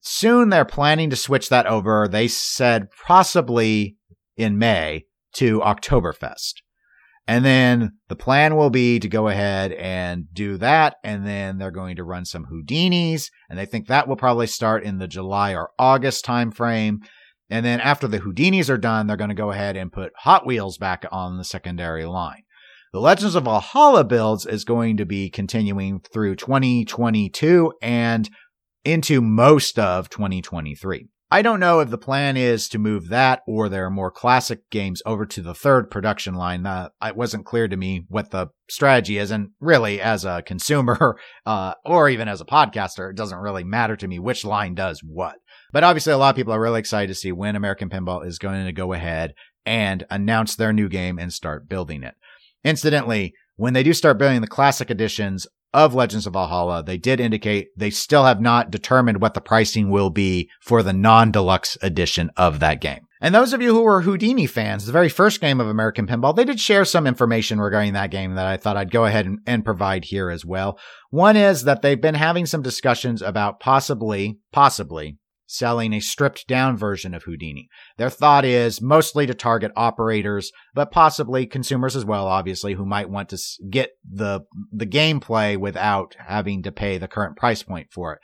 Soon 0.00 0.48
they're 0.48 0.64
planning 0.64 1.10
to 1.10 1.16
switch 1.16 1.48
that 1.48 1.66
over. 1.66 2.08
They 2.08 2.28
said 2.28 2.88
possibly 3.06 3.96
in 4.36 4.58
May 4.58 5.04
to 5.34 5.60
Oktoberfest. 5.60 6.54
And 7.26 7.44
then 7.44 7.92
the 8.08 8.16
plan 8.16 8.56
will 8.56 8.70
be 8.70 8.98
to 8.98 9.08
go 9.08 9.28
ahead 9.28 9.72
and 9.72 10.24
do 10.32 10.56
that. 10.56 10.96
And 11.04 11.24
then 11.24 11.58
they're 11.58 11.70
going 11.70 11.96
to 11.96 12.04
run 12.04 12.24
some 12.24 12.46
Houdinis. 12.46 13.30
And 13.48 13.58
they 13.58 13.66
think 13.66 13.86
that 13.86 14.08
will 14.08 14.16
probably 14.16 14.48
start 14.48 14.82
in 14.82 14.98
the 14.98 15.06
July 15.06 15.54
or 15.54 15.70
August 15.78 16.24
timeframe. 16.24 16.96
And 17.48 17.64
then 17.64 17.80
after 17.80 18.08
the 18.08 18.18
Houdinis 18.18 18.70
are 18.70 18.78
done, 18.78 19.06
they're 19.06 19.16
going 19.16 19.30
to 19.30 19.34
go 19.34 19.52
ahead 19.52 19.76
and 19.76 19.92
put 19.92 20.12
Hot 20.16 20.46
Wheels 20.46 20.78
back 20.78 21.04
on 21.12 21.36
the 21.36 21.44
secondary 21.44 22.04
line. 22.04 22.42
The 22.92 23.00
Legends 23.00 23.36
of 23.36 23.44
Valhalla 23.44 24.02
builds 24.02 24.46
is 24.46 24.64
going 24.64 24.96
to 24.96 25.06
be 25.06 25.30
continuing 25.30 26.00
through 26.00 26.34
2022 26.34 27.72
and 27.80 28.28
into 28.84 29.20
most 29.20 29.78
of 29.78 30.08
2023. 30.10 31.08
I 31.32 31.42
don't 31.42 31.60
know 31.60 31.78
if 31.78 31.90
the 31.90 31.98
plan 31.98 32.36
is 32.36 32.68
to 32.70 32.78
move 32.78 33.08
that 33.08 33.42
or 33.46 33.68
their 33.68 33.88
more 33.88 34.10
classic 34.10 34.68
games 34.68 35.00
over 35.06 35.24
to 35.26 35.40
the 35.40 35.54
third 35.54 35.88
production 35.88 36.34
line. 36.34 36.66
Uh, 36.66 36.88
it 37.04 37.14
wasn't 37.14 37.46
clear 37.46 37.68
to 37.68 37.76
me 37.76 38.04
what 38.08 38.32
the 38.32 38.48
strategy 38.68 39.16
is. 39.16 39.30
And 39.30 39.50
really, 39.60 40.00
as 40.00 40.24
a 40.24 40.42
consumer, 40.42 41.16
uh, 41.46 41.74
or 41.84 42.08
even 42.08 42.26
as 42.26 42.40
a 42.40 42.44
podcaster, 42.44 43.10
it 43.10 43.16
doesn't 43.16 43.38
really 43.38 43.62
matter 43.62 43.94
to 43.94 44.08
me 44.08 44.18
which 44.18 44.44
line 44.44 44.74
does 44.74 45.02
what. 45.04 45.36
But 45.72 45.84
obviously, 45.84 46.12
a 46.12 46.18
lot 46.18 46.30
of 46.30 46.36
people 46.36 46.52
are 46.52 46.60
really 46.60 46.80
excited 46.80 47.08
to 47.08 47.14
see 47.14 47.30
when 47.30 47.54
American 47.54 47.90
Pinball 47.90 48.26
is 48.26 48.40
going 48.40 48.66
to 48.66 48.72
go 48.72 48.92
ahead 48.92 49.34
and 49.64 50.04
announce 50.10 50.56
their 50.56 50.72
new 50.72 50.88
game 50.88 51.16
and 51.16 51.32
start 51.32 51.68
building 51.68 52.02
it. 52.02 52.14
Incidentally, 52.64 53.34
when 53.54 53.72
they 53.72 53.84
do 53.84 53.92
start 53.92 54.18
building 54.18 54.40
the 54.40 54.48
classic 54.48 54.90
editions 54.90 55.46
of 55.72 55.94
Legends 55.94 56.26
of 56.26 56.32
Valhalla, 56.32 56.82
they 56.82 56.98
did 56.98 57.20
indicate 57.20 57.68
they 57.76 57.90
still 57.90 58.24
have 58.24 58.40
not 58.40 58.70
determined 58.70 59.20
what 59.20 59.34
the 59.34 59.40
pricing 59.40 59.90
will 59.90 60.10
be 60.10 60.50
for 60.60 60.82
the 60.82 60.92
non-deluxe 60.92 61.78
edition 61.82 62.30
of 62.36 62.60
that 62.60 62.80
game. 62.80 63.06
And 63.22 63.34
those 63.34 63.52
of 63.52 63.60
you 63.60 63.74
who 63.74 63.82
were 63.82 64.00
Houdini 64.00 64.46
fans, 64.46 64.86
the 64.86 64.92
very 64.92 65.10
first 65.10 65.42
game 65.42 65.60
of 65.60 65.68
American 65.68 66.06
Pinball, 66.06 66.34
they 66.34 66.44
did 66.44 66.58
share 66.58 66.86
some 66.86 67.06
information 67.06 67.60
regarding 67.60 67.92
that 67.92 68.10
game 68.10 68.34
that 68.34 68.46
I 68.46 68.56
thought 68.56 68.78
I'd 68.78 68.90
go 68.90 69.04
ahead 69.04 69.26
and, 69.26 69.40
and, 69.46 69.62
provide 69.62 70.06
here 70.06 70.30
as 70.30 70.44
well. 70.44 70.78
One 71.10 71.36
is 71.36 71.64
that 71.64 71.82
they've 71.82 72.00
been 72.00 72.14
having 72.14 72.46
some 72.46 72.62
discussions 72.62 73.20
about 73.20 73.60
possibly, 73.60 74.38
possibly 74.52 75.18
selling 75.50 75.92
a 75.92 76.00
stripped 76.00 76.46
down 76.46 76.76
version 76.76 77.12
of 77.12 77.24
Houdini. 77.24 77.68
Their 77.96 78.10
thought 78.10 78.44
is 78.44 78.80
mostly 78.80 79.26
to 79.26 79.34
target 79.34 79.72
operators, 79.76 80.52
but 80.74 80.92
possibly 80.92 81.46
consumers 81.46 81.96
as 81.96 82.04
well, 82.04 82.26
obviously, 82.26 82.74
who 82.74 82.86
might 82.86 83.10
want 83.10 83.28
to 83.30 83.38
get 83.68 83.90
the, 84.08 84.40
the 84.72 84.86
gameplay 84.86 85.56
without 85.56 86.14
having 86.18 86.62
to 86.62 86.72
pay 86.72 86.98
the 86.98 87.08
current 87.08 87.36
price 87.36 87.62
point 87.62 87.88
for 87.90 88.14
it. 88.14 88.20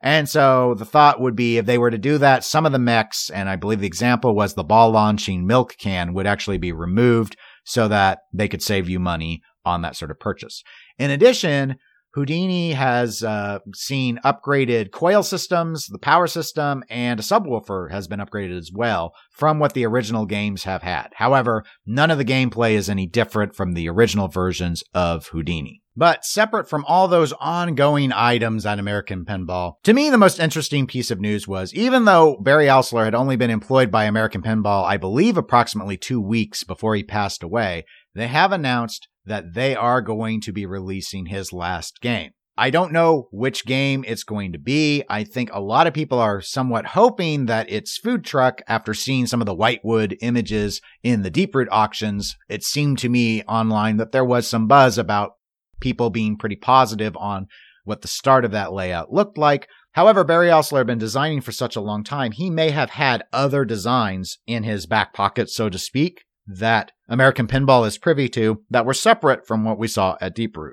And 0.00 0.28
so 0.28 0.74
the 0.74 0.84
thought 0.84 1.20
would 1.20 1.34
be 1.34 1.58
if 1.58 1.66
they 1.66 1.78
were 1.78 1.90
to 1.90 1.98
do 1.98 2.18
that, 2.18 2.44
some 2.44 2.64
of 2.64 2.70
the 2.70 2.78
mechs, 2.78 3.30
and 3.30 3.48
I 3.48 3.56
believe 3.56 3.80
the 3.80 3.86
example 3.86 4.34
was 4.34 4.54
the 4.54 4.62
ball 4.62 4.92
launching 4.92 5.46
milk 5.46 5.74
can 5.78 6.14
would 6.14 6.26
actually 6.26 6.58
be 6.58 6.70
removed 6.70 7.36
so 7.64 7.88
that 7.88 8.20
they 8.32 8.46
could 8.46 8.62
save 8.62 8.88
you 8.88 9.00
money 9.00 9.42
on 9.64 9.82
that 9.82 9.96
sort 9.96 10.12
of 10.12 10.20
purchase. 10.20 10.62
In 10.98 11.10
addition, 11.10 11.76
Houdini 12.18 12.72
has 12.72 13.22
uh, 13.22 13.60
seen 13.72 14.18
upgraded 14.24 14.90
coil 14.90 15.22
systems, 15.22 15.86
the 15.86 16.00
power 16.00 16.26
system, 16.26 16.82
and 16.90 17.20
a 17.20 17.22
subwoofer 17.22 17.92
has 17.92 18.08
been 18.08 18.18
upgraded 18.18 18.58
as 18.58 18.72
well 18.74 19.14
from 19.30 19.60
what 19.60 19.72
the 19.72 19.86
original 19.86 20.26
games 20.26 20.64
have 20.64 20.82
had. 20.82 21.10
However, 21.14 21.62
none 21.86 22.10
of 22.10 22.18
the 22.18 22.24
gameplay 22.24 22.72
is 22.72 22.90
any 22.90 23.06
different 23.06 23.54
from 23.54 23.74
the 23.74 23.88
original 23.88 24.26
versions 24.26 24.82
of 24.92 25.28
Houdini. 25.28 25.80
But 25.96 26.24
separate 26.24 26.68
from 26.68 26.84
all 26.86 27.06
those 27.06 27.32
ongoing 27.34 28.12
items 28.12 28.66
at 28.66 28.80
American 28.80 29.24
Pinball, 29.24 29.74
to 29.84 29.94
me, 29.94 30.10
the 30.10 30.18
most 30.18 30.40
interesting 30.40 30.88
piece 30.88 31.12
of 31.12 31.20
news 31.20 31.46
was 31.46 31.72
even 31.72 32.04
though 32.04 32.36
Barry 32.40 32.66
Oursler 32.66 33.04
had 33.04 33.14
only 33.14 33.36
been 33.36 33.50
employed 33.50 33.92
by 33.92 34.06
American 34.06 34.42
Pinball, 34.42 34.84
I 34.84 34.96
believe 34.96 35.36
approximately 35.36 35.96
two 35.96 36.20
weeks 36.20 36.64
before 36.64 36.96
he 36.96 37.04
passed 37.04 37.44
away, 37.44 37.84
they 38.14 38.26
have 38.26 38.50
announced 38.50 39.06
that 39.28 39.54
they 39.54 39.74
are 39.74 40.02
going 40.02 40.40
to 40.42 40.52
be 40.52 40.66
releasing 40.66 41.26
his 41.26 41.52
last 41.52 42.00
game. 42.00 42.32
I 42.56 42.70
don't 42.70 42.92
know 42.92 43.28
which 43.30 43.64
game 43.64 44.04
it's 44.08 44.24
going 44.24 44.50
to 44.50 44.58
be. 44.58 45.04
I 45.08 45.22
think 45.22 45.48
a 45.52 45.60
lot 45.60 45.86
of 45.86 45.94
people 45.94 46.18
are 46.18 46.40
somewhat 46.40 46.86
hoping 46.86 47.46
that 47.46 47.70
it's 47.70 47.98
Food 47.98 48.24
Truck 48.24 48.62
after 48.66 48.94
seeing 48.94 49.28
some 49.28 49.40
of 49.40 49.46
the 49.46 49.54
Whitewood 49.54 50.16
images 50.20 50.80
in 51.04 51.22
the 51.22 51.30
Deeproot 51.30 51.68
auctions. 51.70 52.36
It 52.48 52.64
seemed 52.64 52.98
to 52.98 53.08
me 53.08 53.44
online 53.44 53.96
that 53.98 54.10
there 54.10 54.24
was 54.24 54.48
some 54.48 54.66
buzz 54.66 54.98
about 54.98 55.34
people 55.80 56.10
being 56.10 56.36
pretty 56.36 56.56
positive 56.56 57.16
on 57.16 57.46
what 57.84 58.02
the 58.02 58.08
start 58.08 58.44
of 58.44 58.50
that 58.50 58.72
layout 58.72 59.12
looked 59.12 59.38
like. 59.38 59.68
However, 59.92 60.24
Barry 60.24 60.48
Oursler 60.48 60.78
had 60.78 60.86
been 60.88 60.98
designing 60.98 61.40
for 61.40 61.52
such 61.52 61.76
a 61.76 61.80
long 61.80 62.02
time, 62.02 62.32
he 62.32 62.50
may 62.50 62.70
have 62.70 62.90
had 62.90 63.24
other 63.32 63.64
designs 63.64 64.38
in 64.48 64.64
his 64.64 64.86
back 64.86 65.14
pocket, 65.14 65.48
so 65.48 65.68
to 65.68 65.78
speak, 65.78 66.24
that 66.48 66.92
American 67.08 67.46
Pinball 67.46 67.86
is 67.86 67.98
privy 67.98 68.28
to 68.30 68.62
that 68.70 68.86
were 68.86 68.94
separate 68.94 69.46
from 69.46 69.64
what 69.64 69.78
we 69.78 69.86
saw 69.86 70.16
at 70.20 70.34
Deeproot. 70.34 70.72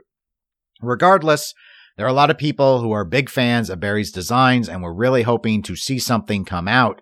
Regardless, 0.81 1.53
there 1.97 2.05
are 2.05 2.09
a 2.09 2.13
lot 2.13 2.29
of 2.29 2.37
people 2.37 2.81
who 2.81 2.91
are 2.91 3.05
big 3.05 3.29
fans 3.29 3.69
of 3.69 3.79
Barry's 3.79 4.11
designs 4.11 4.69
and 4.69 4.81
were 4.81 4.93
really 4.93 5.23
hoping 5.23 5.61
to 5.63 5.75
see 5.75 5.99
something 5.99 6.45
come 6.45 6.67
out. 6.67 7.01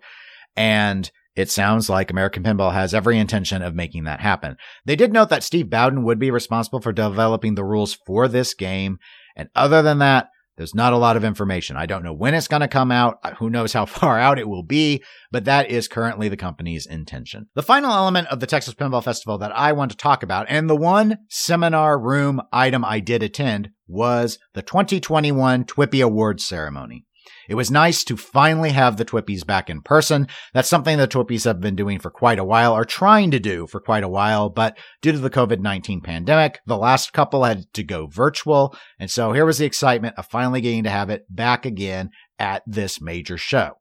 And 0.56 1.10
it 1.36 1.50
sounds 1.50 1.88
like 1.88 2.10
American 2.10 2.42
Pinball 2.42 2.72
has 2.72 2.94
every 2.94 3.18
intention 3.18 3.62
of 3.62 3.74
making 3.74 4.04
that 4.04 4.20
happen. 4.20 4.56
They 4.84 4.96
did 4.96 5.12
note 5.12 5.30
that 5.30 5.42
Steve 5.42 5.70
Bowden 5.70 6.04
would 6.04 6.18
be 6.18 6.30
responsible 6.30 6.80
for 6.80 6.92
developing 6.92 7.54
the 7.54 7.64
rules 7.64 7.96
for 8.06 8.28
this 8.28 8.54
game. 8.54 8.98
And 9.36 9.48
other 9.54 9.82
than 9.82 9.98
that, 9.98 10.28
there's 10.56 10.74
not 10.74 10.92
a 10.92 10.98
lot 10.98 11.16
of 11.16 11.24
information. 11.24 11.76
I 11.76 11.86
don't 11.86 12.02
know 12.02 12.12
when 12.12 12.34
it's 12.34 12.48
going 12.48 12.60
to 12.60 12.68
come 12.68 12.90
out. 12.92 13.18
Who 13.38 13.50
knows 13.50 13.72
how 13.72 13.86
far 13.86 14.18
out 14.18 14.38
it 14.38 14.48
will 14.48 14.62
be, 14.62 15.02
but 15.30 15.44
that 15.44 15.70
is 15.70 15.88
currently 15.88 16.28
the 16.28 16.36
company's 16.36 16.86
intention. 16.86 17.48
The 17.54 17.62
final 17.62 17.92
element 17.92 18.28
of 18.28 18.40
the 18.40 18.46
Texas 18.46 18.74
Pinball 18.74 19.02
Festival 19.02 19.38
that 19.38 19.56
I 19.56 19.72
want 19.72 19.90
to 19.90 19.96
talk 19.96 20.22
about, 20.22 20.46
and 20.48 20.68
the 20.68 20.76
one 20.76 21.18
seminar 21.28 21.98
room 21.98 22.40
item 22.52 22.84
I 22.84 23.00
did 23.00 23.22
attend, 23.22 23.70
was 23.86 24.38
the 24.54 24.62
2021 24.62 25.64
TWIPY 25.64 26.00
Awards 26.02 26.46
ceremony. 26.46 27.04
It 27.48 27.54
was 27.54 27.70
nice 27.70 28.04
to 28.04 28.16
finally 28.16 28.70
have 28.70 28.96
the 28.96 29.04
TWIPYs 29.04 29.46
back 29.46 29.68
in 29.68 29.82
person. 29.82 30.28
That's 30.52 30.68
something 30.68 30.96
the 30.96 31.08
TWIPYs 31.08 31.44
have 31.44 31.60
been 31.60 31.76
doing 31.76 31.98
for 31.98 32.10
quite 32.10 32.38
a 32.38 32.44
while, 32.44 32.72
or 32.72 32.84
trying 32.84 33.30
to 33.32 33.40
do 33.40 33.66
for 33.66 33.80
quite 33.80 34.04
a 34.04 34.08
while, 34.08 34.48
but 34.48 34.76
due 35.02 35.12
to 35.12 35.18
the 35.18 35.30
COVID-19 35.30 36.02
pandemic, 36.02 36.60
the 36.66 36.76
last 36.76 37.12
couple 37.12 37.44
had 37.44 37.72
to 37.74 37.82
go 37.82 38.06
virtual. 38.06 38.74
And 38.98 39.10
so 39.10 39.32
here 39.32 39.46
was 39.46 39.58
the 39.58 39.66
excitement 39.66 40.14
of 40.18 40.26
finally 40.26 40.60
getting 40.60 40.84
to 40.84 40.90
have 40.90 41.10
it 41.10 41.26
back 41.28 41.66
again 41.66 42.10
at 42.38 42.62
this 42.66 43.00
major 43.00 43.36
show. 43.36 43.74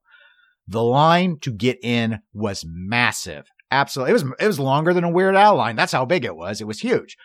The 0.67 0.83
line 0.83 1.39
to 1.41 1.51
get 1.51 1.77
in 1.83 2.19
was 2.33 2.63
massive. 2.65 3.47
Absolutely. 3.69 4.11
It 4.11 4.13
was, 4.13 4.23
it 4.39 4.47
was 4.47 4.59
longer 4.59 4.93
than 4.93 5.03
a 5.03 5.09
Weird 5.09 5.35
Al 5.35 5.55
line. 5.55 5.75
That's 5.75 5.91
how 5.91 6.05
big 6.05 6.25
it 6.25 6.35
was. 6.35 6.61
It 6.61 6.67
was 6.67 6.79
huge. 6.79 7.17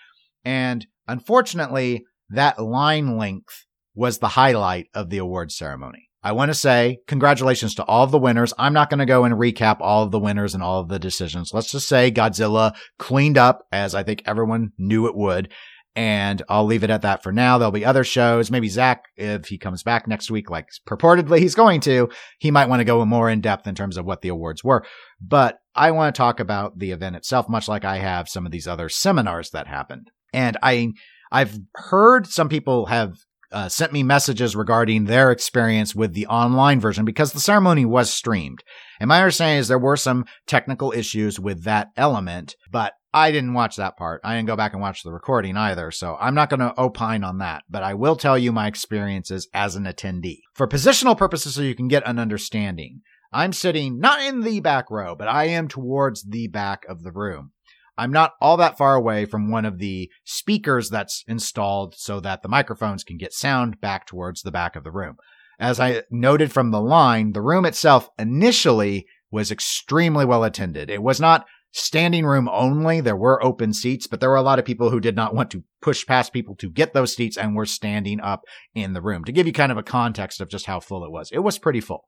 And 0.44 0.86
unfortunately, 1.06 2.04
that 2.30 2.58
line 2.58 3.16
length 3.16 3.66
was 3.94 4.18
the 4.18 4.28
highlight 4.28 4.86
of 4.94 5.10
the 5.10 5.18
award 5.18 5.52
ceremony. 5.52 6.07
I 6.22 6.32
want 6.32 6.50
to 6.50 6.54
say 6.54 6.98
congratulations 7.06 7.74
to 7.76 7.84
all 7.84 8.04
of 8.04 8.10
the 8.10 8.18
winners. 8.18 8.52
I'm 8.58 8.72
not 8.72 8.90
going 8.90 8.98
to 8.98 9.06
go 9.06 9.24
and 9.24 9.34
recap 9.34 9.76
all 9.80 10.02
of 10.02 10.10
the 10.10 10.18
winners 10.18 10.54
and 10.54 10.62
all 10.62 10.80
of 10.80 10.88
the 10.88 10.98
decisions. 10.98 11.52
Let's 11.54 11.70
just 11.70 11.88
say 11.88 12.10
Godzilla 12.10 12.74
cleaned 12.98 13.38
up 13.38 13.66
as 13.70 13.94
I 13.94 14.02
think 14.02 14.22
everyone 14.26 14.72
knew 14.78 15.06
it 15.06 15.14
would. 15.14 15.52
And 15.94 16.42
I'll 16.48 16.64
leave 16.64 16.84
it 16.84 16.90
at 16.90 17.02
that 17.02 17.24
for 17.24 17.32
now. 17.32 17.58
There'll 17.58 17.72
be 17.72 17.84
other 17.84 18.04
shows. 18.04 18.52
Maybe 18.52 18.68
Zach, 18.68 19.04
if 19.16 19.46
he 19.46 19.58
comes 19.58 19.82
back 19.82 20.06
next 20.06 20.30
week, 20.30 20.48
like 20.48 20.68
purportedly 20.88 21.38
he's 21.38 21.56
going 21.56 21.80
to, 21.80 22.08
he 22.38 22.52
might 22.52 22.68
want 22.68 22.78
to 22.80 22.84
go 22.84 23.04
more 23.04 23.28
in 23.28 23.40
depth 23.40 23.66
in 23.66 23.74
terms 23.74 23.96
of 23.96 24.04
what 24.04 24.20
the 24.20 24.28
awards 24.28 24.62
were. 24.62 24.84
But 25.20 25.58
I 25.74 25.90
want 25.90 26.14
to 26.14 26.18
talk 26.18 26.38
about 26.38 26.78
the 26.78 26.92
event 26.92 27.16
itself, 27.16 27.48
much 27.48 27.66
like 27.66 27.84
I 27.84 27.98
have 27.98 28.28
some 28.28 28.46
of 28.46 28.52
these 28.52 28.68
other 28.68 28.88
seminars 28.88 29.50
that 29.50 29.66
happened. 29.66 30.10
And 30.32 30.56
I, 30.62 30.92
I've 31.32 31.58
heard 31.74 32.28
some 32.28 32.48
people 32.48 32.86
have 32.86 33.14
uh, 33.52 33.68
sent 33.68 33.92
me 33.92 34.02
messages 34.02 34.54
regarding 34.54 35.04
their 35.04 35.30
experience 35.30 35.94
with 35.94 36.14
the 36.14 36.26
online 36.26 36.80
version 36.80 37.04
because 37.04 37.32
the 37.32 37.40
ceremony 37.40 37.84
was 37.84 38.12
streamed. 38.12 38.62
And 39.00 39.08
my 39.08 39.20
understanding 39.20 39.58
is 39.58 39.68
there 39.68 39.78
were 39.78 39.96
some 39.96 40.26
technical 40.46 40.92
issues 40.92 41.40
with 41.40 41.64
that 41.64 41.88
element, 41.96 42.56
but 42.70 42.92
I 43.12 43.30
didn't 43.30 43.54
watch 43.54 43.76
that 43.76 43.96
part. 43.96 44.20
I 44.22 44.36
didn't 44.36 44.48
go 44.48 44.56
back 44.56 44.74
and 44.74 44.82
watch 44.82 45.02
the 45.02 45.12
recording 45.12 45.56
either, 45.56 45.90
so 45.90 46.16
I'm 46.20 46.34
not 46.34 46.50
going 46.50 46.60
to 46.60 46.78
opine 46.78 47.24
on 47.24 47.38
that, 47.38 47.64
but 47.70 47.82
I 47.82 47.94
will 47.94 48.16
tell 48.16 48.36
you 48.36 48.52
my 48.52 48.66
experiences 48.66 49.48
as 49.54 49.76
an 49.76 49.84
attendee. 49.84 50.40
For 50.54 50.68
positional 50.68 51.16
purposes, 51.16 51.54
so 51.54 51.62
you 51.62 51.74
can 51.74 51.88
get 51.88 52.06
an 52.06 52.18
understanding, 52.18 53.00
I'm 53.32 53.52
sitting 53.52 53.98
not 53.98 54.20
in 54.20 54.42
the 54.42 54.60
back 54.60 54.90
row, 54.90 55.14
but 55.14 55.28
I 55.28 55.44
am 55.44 55.68
towards 55.68 56.24
the 56.24 56.48
back 56.48 56.84
of 56.88 57.02
the 57.02 57.12
room. 57.12 57.52
I'm 57.98 58.12
not 58.12 58.32
all 58.40 58.56
that 58.56 58.78
far 58.78 58.94
away 58.94 59.24
from 59.24 59.50
one 59.50 59.64
of 59.64 59.78
the 59.78 60.10
speakers 60.24 60.88
that's 60.88 61.24
installed 61.26 61.94
so 61.96 62.20
that 62.20 62.42
the 62.42 62.48
microphones 62.48 63.04
can 63.04 63.18
get 63.18 63.32
sound 63.32 63.80
back 63.80 64.06
towards 64.06 64.42
the 64.42 64.52
back 64.52 64.76
of 64.76 64.84
the 64.84 64.92
room. 64.92 65.16
As 65.58 65.80
I 65.80 66.02
noted 66.10 66.52
from 66.52 66.70
the 66.70 66.80
line, 66.80 67.32
the 67.32 67.42
room 67.42 67.66
itself 67.66 68.08
initially 68.18 69.06
was 69.30 69.50
extremely 69.50 70.24
well 70.24 70.44
attended. 70.44 70.88
It 70.88 71.02
was 71.02 71.20
not 71.20 71.46
standing 71.72 72.24
room 72.24 72.48
only. 72.48 73.00
There 73.00 73.16
were 73.16 73.44
open 73.44 73.72
seats, 73.72 74.06
but 74.06 74.20
there 74.20 74.30
were 74.30 74.36
a 74.36 74.42
lot 74.42 74.58
of 74.58 74.64
people 74.64 74.90
who 74.90 75.00
did 75.00 75.16
not 75.16 75.34
want 75.34 75.50
to 75.50 75.64
push 75.82 76.06
past 76.06 76.32
people 76.32 76.54
to 76.56 76.70
get 76.70 76.94
those 76.94 77.14
seats 77.14 77.36
and 77.36 77.54
were 77.54 77.66
standing 77.66 78.20
up 78.20 78.42
in 78.74 78.92
the 78.92 79.02
room. 79.02 79.24
To 79.24 79.32
give 79.32 79.46
you 79.46 79.52
kind 79.52 79.72
of 79.72 79.78
a 79.78 79.82
context 79.82 80.40
of 80.40 80.48
just 80.48 80.66
how 80.66 80.80
full 80.80 81.04
it 81.04 81.10
was, 81.10 81.30
it 81.32 81.40
was 81.40 81.58
pretty 81.58 81.80
full. 81.80 82.06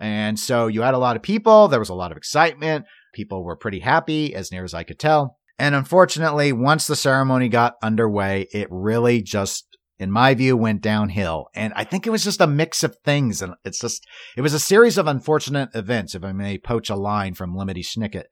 And 0.00 0.38
so 0.38 0.68
you 0.68 0.82
had 0.82 0.94
a 0.94 0.98
lot 0.98 1.16
of 1.16 1.22
people. 1.22 1.68
There 1.68 1.80
was 1.80 1.88
a 1.88 1.94
lot 1.94 2.12
of 2.12 2.16
excitement. 2.16 2.84
People 3.14 3.44
were 3.44 3.56
pretty 3.56 3.80
happy, 3.80 4.34
as 4.34 4.52
near 4.52 4.64
as 4.64 4.74
I 4.74 4.84
could 4.84 4.98
tell. 4.98 5.38
And 5.58 5.74
unfortunately, 5.74 6.52
once 6.52 6.86
the 6.86 6.96
ceremony 6.96 7.48
got 7.48 7.74
underway, 7.82 8.46
it 8.52 8.68
really 8.70 9.22
just, 9.22 9.76
in 9.98 10.10
my 10.10 10.34
view, 10.34 10.56
went 10.56 10.82
downhill. 10.82 11.46
And 11.54 11.72
I 11.74 11.84
think 11.84 12.06
it 12.06 12.10
was 12.10 12.22
just 12.22 12.40
a 12.40 12.46
mix 12.46 12.84
of 12.84 12.96
things. 13.04 13.42
And 13.42 13.54
it's 13.64 13.80
just, 13.80 14.06
it 14.36 14.42
was 14.42 14.54
a 14.54 14.60
series 14.60 14.98
of 14.98 15.06
unfortunate 15.06 15.70
events, 15.74 16.14
if 16.14 16.22
I 16.22 16.32
may 16.32 16.58
poach 16.58 16.90
a 16.90 16.96
line 16.96 17.34
from 17.34 17.56
Lemony 17.56 17.84
Snicket. 17.84 18.24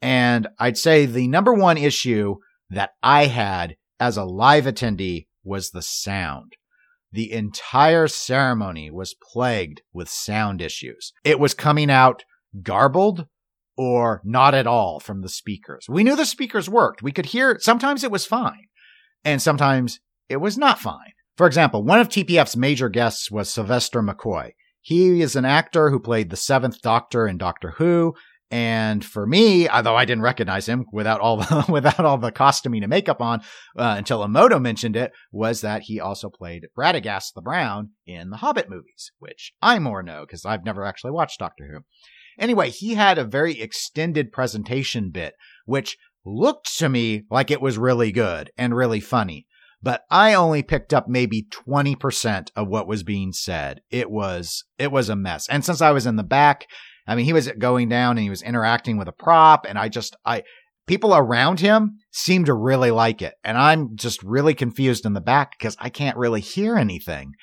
And 0.00 0.48
I'd 0.58 0.78
say 0.78 1.06
the 1.06 1.28
number 1.28 1.52
one 1.52 1.78
issue 1.78 2.36
that 2.70 2.90
I 3.02 3.26
had 3.26 3.76
as 3.98 4.16
a 4.16 4.24
live 4.24 4.64
attendee 4.64 5.26
was 5.44 5.70
the 5.70 5.82
sound. 5.82 6.52
The 7.10 7.32
entire 7.32 8.08
ceremony 8.08 8.90
was 8.90 9.14
plagued 9.32 9.82
with 9.92 10.08
sound 10.08 10.62
issues. 10.62 11.12
It 11.24 11.38
was 11.38 11.54
coming 11.54 11.90
out 11.90 12.24
garbled 12.62 13.26
or 13.76 14.20
not 14.24 14.54
at 14.54 14.66
all 14.66 15.00
from 15.00 15.22
the 15.22 15.28
speakers. 15.28 15.86
We 15.88 16.04
knew 16.04 16.16
the 16.16 16.26
speakers 16.26 16.68
worked. 16.68 17.02
We 17.02 17.12
could 17.12 17.26
hear, 17.26 17.58
sometimes 17.60 18.04
it 18.04 18.10
was 18.10 18.26
fine, 18.26 18.68
and 19.24 19.40
sometimes 19.40 20.00
it 20.28 20.36
was 20.36 20.58
not 20.58 20.78
fine. 20.78 21.12
For 21.36 21.46
example, 21.46 21.82
one 21.82 22.00
of 22.00 22.08
TPF's 22.08 22.56
major 22.56 22.88
guests 22.88 23.30
was 23.30 23.48
Sylvester 23.48 24.02
McCoy. 24.02 24.52
He 24.80 25.22
is 25.22 25.36
an 25.36 25.44
actor 25.44 25.90
who 25.90 26.00
played 26.00 26.30
the 26.30 26.36
seventh 26.36 26.82
Doctor 26.82 27.26
in 27.26 27.38
Doctor 27.38 27.70
Who 27.78 28.14
and 28.52 29.02
for 29.02 29.26
me, 29.26 29.66
although 29.66 29.96
I 29.96 30.04
didn't 30.04 30.24
recognize 30.24 30.66
him 30.66 30.84
without 30.92 31.22
all 31.22 31.38
the, 31.38 31.64
without 31.72 32.00
all 32.00 32.18
the 32.18 32.30
costuming 32.30 32.82
and 32.82 32.90
makeup 32.90 33.22
on 33.22 33.40
uh, 33.78 33.94
until 33.96 34.20
Emoto 34.20 34.60
mentioned 34.60 34.94
it, 34.94 35.12
was 35.32 35.62
that 35.62 35.82
he 35.84 35.98
also 35.98 36.28
played 36.28 36.66
Radagast 36.78 37.32
the 37.34 37.40
Brown 37.40 37.92
in 38.06 38.28
the 38.28 38.36
Hobbit 38.36 38.68
movies, 38.68 39.10
which 39.18 39.54
I 39.62 39.78
more 39.78 40.02
know 40.02 40.26
because 40.26 40.44
I've 40.44 40.66
never 40.66 40.84
actually 40.84 41.12
watched 41.12 41.38
Doctor 41.38 41.66
Who. 41.66 41.78
Anyway, 42.42 42.70
he 42.70 42.94
had 42.94 43.18
a 43.18 43.24
very 43.24 43.60
extended 43.60 44.32
presentation 44.32 45.10
bit, 45.10 45.34
which 45.64 45.96
looked 46.26 46.76
to 46.76 46.88
me 46.88 47.22
like 47.30 47.52
it 47.52 47.62
was 47.62 47.78
really 47.78 48.10
good 48.10 48.50
and 48.58 48.74
really 48.74 48.98
funny. 48.98 49.46
But 49.80 50.02
I 50.10 50.34
only 50.34 50.64
picked 50.64 50.92
up 50.92 51.08
maybe 51.08 51.46
20% 51.68 52.50
of 52.56 52.66
what 52.66 52.88
was 52.88 53.04
being 53.04 53.32
said. 53.32 53.80
It 53.90 54.10
was, 54.10 54.64
it 54.76 54.90
was 54.90 55.08
a 55.08 55.14
mess. 55.14 55.48
And 55.48 55.64
since 55.64 55.80
I 55.80 55.92
was 55.92 56.04
in 56.04 56.16
the 56.16 56.24
back, 56.24 56.66
I 57.06 57.14
mean, 57.14 57.26
he 57.26 57.32
was 57.32 57.48
going 57.58 57.88
down 57.88 58.18
and 58.18 58.24
he 58.24 58.30
was 58.30 58.42
interacting 58.42 58.96
with 58.96 59.06
a 59.06 59.12
prop, 59.12 59.64
and 59.68 59.78
I 59.78 59.88
just, 59.88 60.16
I, 60.24 60.42
people 60.88 61.14
around 61.14 61.60
him 61.60 61.98
seem 62.10 62.44
to 62.46 62.54
really 62.54 62.90
like 62.90 63.22
it. 63.22 63.34
And 63.44 63.56
I'm 63.56 63.96
just 63.96 64.20
really 64.24 64.54
confused 64.54 65.06
in 65.06 65.12
the 65.12 65.20
back 65.20 65.52
because 65.56 65.76
I 65.78 65.90
can't 65.90 66.16
really 66.16 66.40
hear 66.40 66.76
anything. 66.76 67.34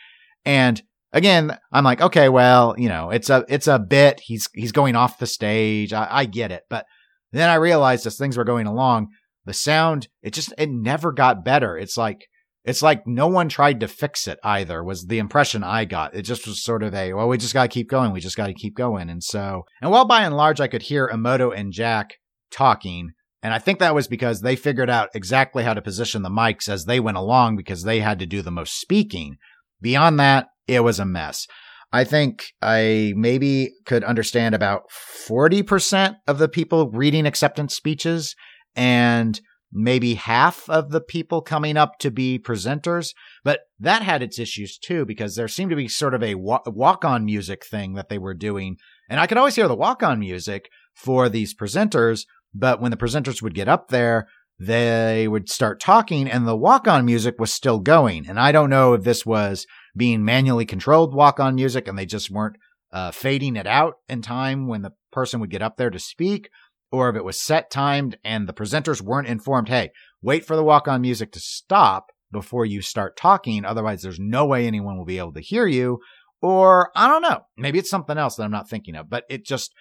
And 0.44 0.82
again, 1.14 1.58
I'm 1.72 1.84
like, 1.84 2.02
okay, 2.02 2.30
well, 2.30 2.76
you 2.78 2.90
know, 2.90 3.10
it's 3.10 3.30
a, 3.30 3.46
it's 3.50 3.68
a 3.68 3.80
bit. 3.80 4.22
He's, 4.24 4.50
he's 4.54 4.72
going 4.72 4.96
off 4.96 5.20
the 5.20 5.28
stage. 5.28 5.94
I, 5.94 6.08
I 6.10 6.26
get 6.26 6.52
it. 6.52 6.64
But 6.70 6.86
then 7.32 7.50
I 7.50 7.56
realized 7.56 8.06
as 8.06 8.18
things 8.18 8.38
were 8.38 8.44
going 8.44 8.68
along, 8.68 9.08
the 9.46 9.54
sound, 9.54 10.08
it 10.22 10.34
just, 10.34 10.54
it 10.58 10.70
never 10.70 11.12
got 11.12 11.46
better. 11.46 11.78
It's 11.78 11.98
like, 11.98 12.28
it's 12.66 12.82
like 12.82 13.08
no 13.08 13.28
one 13.28 13.50
tried 13.50 13.80
to 13.80 13.88
fix 13.88 14.28
it 14.28 14.38
either 14.44 14.84
was 14.84 15.06
the 15.06 15.18
impression 15.18 15.64
I 15.64 15.86
got. 15.86 16.14
It 16.14 16.24
just 16.24 16.46
was 16.46 16.64
sort 16.64 16.84
of 16.84 16.94
a, 16.94 17.14
well, 17.14 17.28
we 17.28 17.38
just 17.38 17.54
got 17.54 17.64
to 17.64 17.70
keep 17.70 17.90
going. 17.90 18.12
We 18.12 18.20
just 18.20 18.38
got 18.38 18.48
to 18.48 18.54
keep 18.54 18.76
going. 18.76 19.10
And 19.10 19.24
so, 19.24 19.64
and 19.82 19.92
while 19.92 20.06
by 20.06 20.24
and 20.24 20.36
large 20.36 20.60
I 20.60 20.68
could 20.68 20.84
hear 20.84 21.10
Emoto 21.12 21.56
and 21.56 21.72
Jack 21.72 22.16
talking, 22.52 23.12
and 23.42 23.54
I 23.54 23.60
think 23.60 23.80
that 23.80 23.96
was 23.96 24.08
because 24.08 24.42
they 24.42 24.58
figured 24.58 24.90
out 24.90 25.10
exactly 25.16 25.64
how 25.64 25.74
to 25.74 25.82
position 25.82 26.22
the 26.22 26.30
mics 26.30 26.68
as 26.68 26.86
they 26.86 27.00
went 27.00 27.18
along 27.18 27.56
because 27.56 27.84
they 27.84 28.02
had 28.02 28.20
to 28.20 28.26
do 28.26 28.42
the 28.42 28.52
most 28.52 28.80
speaking. 28.80 29.38
Beyond 29.82 30.20
that, 30.20 30.48
it 30.70 30.84
was 30.84 31.00
a 31.00 31.06
mess. 31.06 31.48
I 31.92 32.04
think 32.04 32.54
I 32.62 33.14
maybe 33.16 33.72
could 33.86 34.04
understand 34.04 34.54
about 34.54 34.84
40% 35.28 36.16
of 36.28 36.38
the 36.38 36.48
people 36.48 36.92
reading 36.92 37.26
acceptance 37.26 37.76
speeches 37.76 38.36
and 38.76 39.42
maybe 39.72 40.16
half 40.16 40.70
of 40.70 40.92
the 40.92 41.02
people 41.02 41.42
coming 41.42 41.78
up 41.78 41.98
to 42.00 42.12
be 42.12 42.40
presenters. 42.40 43.14
But 43.44 43.62
that 43.80 44.04
had 44.04 44.22
its 44.22 44.40
issues 44.40 44.78
too, 44.78 45.06
because 45.06 45.36
there 45.36 45.48
seemed 45.48 45.72
to 45.72 45.76
be 45.76 45.88
sort 45.88 46.14
of 46.14 46.24
a 46.24 46.36
walk 46.36 47.06
on 47.06 47.26
music 47.26 47.66
thing 47.66 47.94
that 47.94 48.10
they 48.10 48.18
were 48.18 48.34
doing. 48.34 48.78
And 49.10 49.20
I 49.20 49.28
could 49.28 49.38
always 49.38 49.56
hear 49.56 49.68
the 49.68 49.76
walk 49.76 50.04
on 50.04 50.20
music 50.20 50.70
for 50.96 51.28
these 51.28 51.56
presenters. 51.56 52.26
But 52.54 52.82
when 52.82 52.92
the 52.92 52.98
presenters 52.98 53.42
would 53.42 53.54
get 53.54 53.68
up 53.68 53.90
there, 53.90 54.28
they 54.60 55.28
would 55.28 55.50
start 55.50 55.80
talking 55.80 56.28
and 56.28 56.48
the 56.48 56.58
walk 56.58 56.88
on 56.88 57.06
music 57.06 57.36
was 57.40 57.54
still 57.54 57.80
going. 57.80 58.28
And 58.28 58.40
I 58.40 58.52
don't 58.52 58.70
know 58.70 58.94
if 58.94 59.04
this 59.04 59.26
was 59.26 59.66
being 59.96 60.24
manually 60.24 60.66
controlled 60.66 61.14
walk 61.14 61.40
on 61.40 61.56
music 61.56 61.88
and 61.88 61.98
they 61.98 62.06
just 62.06 62.30
weren't 62.32 62.58
uh, 62.92 63.12
fading 63.12 63.56
it 63.56 63.68
out 63.68 63.96
in 64.08 64.22
time 64.22 64.68
when 64.68 64.82
the 64.82 64.92
person 65.12 65.40
would 65.40 65.50
get 65.50 65.62
up 65.62 65.78
there 65.78 65.90
to 65.90 66.00
speak 66.00 66.50
or 66.92 67.10
if 67.10 67.16
it 67.16 67.24
was 67.24 67.42
set 67.42 67.70
timed 67.70 68.18
and 68.24 68.48
the 68.48 68.54
presenters 68.54 69.02
weren't 69.02 69.28
informed, 69.28 69.70
hey, 69.70 69.92
wait 70.22 70.46
for 70.46 70.56
the 70.56 70.64
walk 70.64 70.88
on 70.88 71.02
music 71.02 71.32
to 71.32 71.40
stop 71.40 72.08
before 72.32 72.66
you 72.66 72.82
start 72.82 73.18
talking. 73.18 73.64
Otherwise, 73.64 74.02
there's 74.02 74.20
no 74.20 74.46
way 74.46 74.66
anyone 74.66 74.98
will 74.98 75.06
be 75.06 75.20
able 75.20 75.34
to 75.34 75.42
hear 75.42 75.68
you. 75.68 76.00
Or 76.42 76.92
I 76.96 77.08
don't 77.08 77.22
know. 77.22 77.42
Maybe 77.58 77.80
it's 77.80 77.90
something 77.90 78.18
else 78.18 78.36
that 78.36 78.44
I'm 78.44 78.52
not 78.52 78.70
thinking 78.70 78.96
of, 78.96 79.10
but 79.10 79.26
it 79.30 79.46
just 79.46 79.74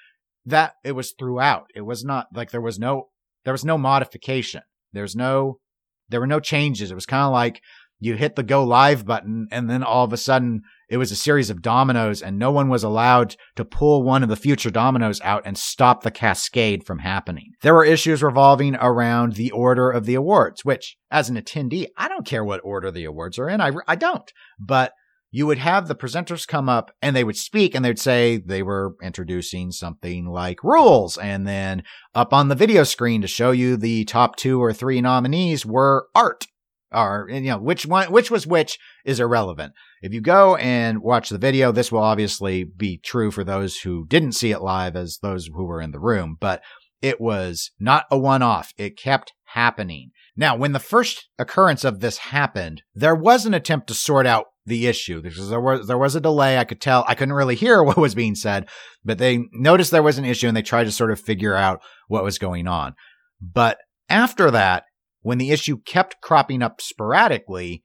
that 0.46 0.74
it 0.84 0.92
was 0.92 1.14
throughout. 1.18 1.66
It 1.74 1.82
was 1.82 2.04
not 2.04 2.26
like 2.34 2.50
there 2.50 2.60
was 2.60 2.78
no, 2.78 3.08
there 3.44 3.54
was 3.54 3.64
no 3.64 3.78
modification. 3.78 4.62
There's 4.92 5.14
no, 5.14 5.60
there 6.08 6.20
were 6.20 6.26
no 6.26 6.40
changes. 6.40 6.90
It 6.90 6.94
was 6.94 7.06
kind 7.06 7.24
of 7.24 7.32
like 7.32 7.60
you 8.00 8.14
hit 8.14 8.36
the 8.36 8.42
go 8.42 8.64
live 8.64 9.04
button 9.04 9.48
and 9.50 9.68
then 9.68 9.82
all 9.82 10.04
of 10.04 10.12
a 10.12 10.16
sudden 10.16 10.62
it 10.88 10.96
was 10.96 11.12
a 11.12 11.16
series 11.16 11.50
of 11.50 11.62
dominoes 11.62 12.22
and 12.22 12.38
no 12.38 12.50
one 12.50 12.68
was 12.68 12.82
allowed 12.82 13.36
to 13.56 13.64
pull 13.64 14.02
one 14.02 14.22
of 14.22 14.28
the 14.28 14.36
future 14.36 14.70
dominoes 14.70 15.20
out 15.22 15.42
and 15.44 15.58
stop 15.58 16.02
the 16.02 16.10
cascade 16.10 16.84
from 16.84 17.00
happening. 17.00 17.52
There 17.62 17.74
were 17.74 17.84
issues 17.84 18.22
revolving 18.22 18.76
around 18.76 19.34
the 19.34 19.50
order 19.50 19.90
of 19.90 20.06
the 20.06 20.14
awards, 20.14 20.64
which 20.64 20.96
as 21.10 21.28
an 21.28 21.36
attendee, 21.36 21.86
I 21.96 22.08
don't 22.08 22.26
care 22.26 22.44
what 22.44 22.60
order 22.64 22.90
the 22.90 23.04
awards 23.04 23.38
are 23.38 23.48
in. 23.48 23.60
I, 23.60 23.72
I 23.86 23.96
don't, 23.96 24.30
but 24.58 24.92
you 25.30 25.46
would 25.46 25.58
have 25.58 25.88
the 25.88 25.94
presenters 25.94 26.48
come 26.48 26.70
up 26.70 26.90
and 27.02 27.14
they 27.14 27.24
would 27.24 27.36
speak 27.36 27.74
and 27.74 27.84
they'd 27.84 27.98
say 27.98 28.38
they 28.38 28.62
were 28.62 28.94
introducing 29.02 29.70
something 29.70 30.26
like 30.26 30.64
rules. 30.64 31.18
And 31.18 31.46
then 31.46 31.82
up 32.14 32.32
on 32.32 32.48
the 32.48 32.54
video 32.54 32.84
screen 32.84 33.20
to 33.20 33.28
show 33.28 33.50
you 33.50 33.76
the 33.76 34.06
top 34.06 34.36
two 34.36 34.62
or 34.62 34.72
three 34.72 35.02
nominees 35.02 35.66
were 35.66 36.06
art 36.14 36.46
or 36.92 37.28
you 37.30 37.40
know 37.42 37.58
which 37.58 37.86
one 37.86 38.10
which 38.10 38.30
was 38.30 38.46
which 38.46 38.78
is 39.04 39.20
irrelevant. 39.20 39.72
If 40.02 40.12
you 40.12 40.20
go 40.20 40.56
and 40.56 41.00
watch 41.00 41.28
the 41.28 41.38
video 41.38 41.72
this 41.72 41.92
will 41.92 42.02
obviously 42.02 42.64
be 42.64 42.98
true 42.98 43.30
for 43.30 43.44
those 43.44 43.78
who 43.78 44.06
didn't 44.06 44.32
see 44.32 44.50
it 44.50 44.62
live 44.62 44.96
as 44.96 45.18
those 45.22 45.48
who 45.54 45.64
were 45.64 45.80
in 45.80 45.92
the 45.92 46.00
room 46.00 46.36
but 46.40 46.62
it 47.00 47.20
was 47.20 47.70
not 47.78 48.04
a 48.10 48.18
one 48.18 48.42
off 48.42 48.72
it 48.76 48.98
kept 48.98 49.32
happening. 49.52 50.10
Now 50.36 50.56
when 50.56 50.72
the 50.72 50.78
first 50.78 51.28
occurrence 51.38 51.84
of 51.84 52.00
this 52.00 52.18
happened 52.18 52.82
there 52.94 53.14
was 53.14 53.46
an 53.46 53.54
attempt 53.54 53.88
to 53.88 53.94
sort 53.94 54.26
out 54.26 54.46
the 54.64 54.86
issue. 54.86 55.22
There 55.22 55.60
was 55.60 55.86
there 55.86 55.98
was 55.98 56.14
a 56.14 56.20
delay. 56.20 56.58
I 56.58 56.64
could 56.64 56.80
tell 56.80 57.04
i 57.06 57.14
couldn't 57.14 57.34
really 57.34 57.54
hear 57.56 57.82
what 57.82 57.96
was 57.96 58.14
being 58.14 58.34
said 58.34 58.68
but 59.04 59.18
they 59.18 59.44
noticed 59.52 59.90
there 59.90 60.02
was 60.02 60.18
an 60.18 60.24
issue 60.24 60.48
and 60.48 60.56
they 60.56 60.62
tried 60.62 60.84
to 60.84 60.92
sort 60.92 61.10
of 61.10 61.20
figure 61.20 61.54
out 61.54 61.80
what 62.08 62.24
was 62.24 62.38
going 62.38 62.66
on. 62.66 62.94
But 63.40 63.78
after 64.08 64.50
that 64.50 64.84
when 65.22 65.38
the 65.38 65.50
issue 65.50 65.78
kept 65.84 66.20
cropping 66.20 66.62
up 66.62 66.80
sporadically, 66.80 67.82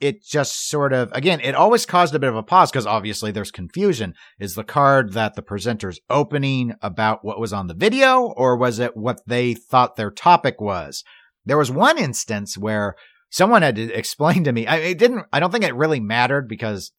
it 0.00 0.24
just 0.24 0.68
sort 0.68 0.92
of, 0.92 1.10
again, 1.12 1.40
it 1.40 1.54
always 1.54 1.86
caused 1.86 2.14
a 2.14 2.18
bit 2.18 2.28
of 2.28 2.36
a 2.36 2.42
pause 2.42 2.72
because 2.72 2.86
obviously 2.86 3.30
there's 3.30 3.52
confusion. 3.52 4.14
Is 4.40 4.54
the 4.54 4.64
card 4.64 5.12
that 5.12 5.36
the 5.36 5.42
presenter's 5.42 6.00
opening 6.10 6.74
about 6.82 7.24
what 7.24 7.38
was 7.38 7.52
on 7.52 7.68
the 7.68 7.74
video, 7.74 8.22
or 8.36 8.56
was 8.56 8.80
it 8.80 8.96
what 8.96 9.20
they 9.26 9.54
thought 9.54 9.94
their 9.94 10.10
topic 10.10 10.60
was? 10.60 11.04
There 11.44 11.58
was 11.58 11.70
one 11.70 11.98
instance 11.98 12.58
where 12.58 12.96
someone 13.30 13.62
had 13.62 13.76
to 13.76 13.92
explain 13.92 14.42
to 14.44 14.52
me. 14.52 14.66
I, 14.66 14.78
it 14.78 14.98
didn't, 14.98 15.26
I 15.32 15.38
don't 15.38 15.52
think 15.52 15.64
it 15.64 15.76
really 15.76 16.00
mattered 16.00 16.48
because 16.48 16.90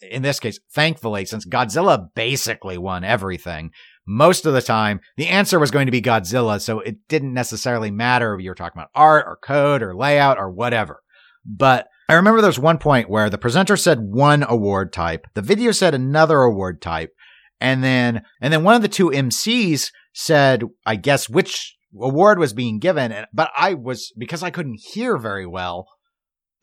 in 0.00 0.22
this 0.22 0.40
case, 0.40 0.58
thankfully, 0.72 1.24
since 1.24 1.46
Godzilla 1.46 2.08
basically 2.14 2.78
won 2.78 3.04
everything, 3.04 3.70
most 4.10 4.44
of 4.44 4.52
the 4.52 4.60
time 4.60 5.00
the 5.16 5.28
answer 5.28 5.60
was 5.60 5.70
going 5.70 5.86
to 5.86 5.92
be 5.92 6.02
Godzilla. 6.02 6.60
So 6.60 6.80
it 6.80 7.06
didn't 7.08 7.32
necessarily 7.32 7.92
matter 7.92 8.34
if 8.34 8.42
you 8.42 8.50
were 8.50 8.56
talking 8.56 8.78
about 8.78 8.90
art 8.92 9.24
or 9.26 9.36
code 9.36 9.82
or 9.82 9.94
layout 9.94 10.36
or 10.36 10.50
whatever. 10.50 11.00
But 11.46 11.86
I 12.08 12.14
remember 12.14 12.40
there 12.40 12.48
was 12.48 12.58
one 12.58 12.78
point 12.78 13.08
where 13.08 13.30
the 13.30 13.38
presenter 13.38 13.76
said 13.76 14.00
one 14.00 14.42
award 14.42 14.92
type, 14.92 15.28
the 15.34 15.42
video 15.42 15.70
said 15.70 15.94
another 15.94 16.40
award 16.40 16.82
type, 16.82 17.12
and 17.60 17.84
then 17.84 18.22
and 18.40 18.52
then 18.52 18.64
one 18.64 18.74
of 18.74 18.82
the 18.82 18.88
two 18.88 19.10
MCs 19.10 19.92
said, 20.12 20.64
I 20.84 20.96
guess 20.96 21.28
which 21.28 21.76
award 21.98 22.40
was 22.40 22.52
being 22.52 22.80
given, 22.80 23.14
but 23.32 23.52
I 23.56 23.74
was 23.74 24.12
because 24.18 24.42
I 24.42 24.50
couldn't 24.50 24.80
hear 24.92 25.18
very 25.18 25.46
well, 25.46 25.86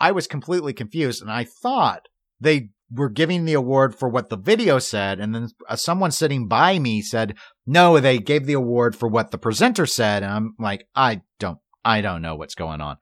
I 0.01 0.11
was 0.11 0.27
completely 0.27 0.73
confused, 0.73 1.21
and 1.21 1.31
I 1.31 1.45
thought 1.45 2.07
they 2.41 2.71
were 2.91 3.09
giving 3.09 3.45
the 3.45 3.53
award 3.53 3.95
for 3.95 4.07
what 4.07 4.29
the 4.29 4.37
video 4.37 4.79
said, 4.79 5.19
and 5.19 5.35
then 5.35 5.49
uh, 5.67 5.75
someone 5.75 6.11
sitting 6.11 6.47
by 6.47 6.79
me 6.79 7.01
said, 7.01 7.35
"No, 7.65 7.99
they 7.99 8.19
gave 8.19 8.45
the 8.45 8.53
award 8.53 8.95
for 8.95 9.07
what 9.07 9.31
the 9.31 9.37
presenter 9.37 9.85
said," 9.85 10.23
and 10.23 10.31
I'm 10.31 10.55
like, 10.59 10.87
I 10.95 11.21
don't, 11.39 11.59
I 11.83 12.01
don't 12.01 12.21
know 12.21 12.35
what's 12.35 12.55
going 12.55 12.81
on. 12.81 12.97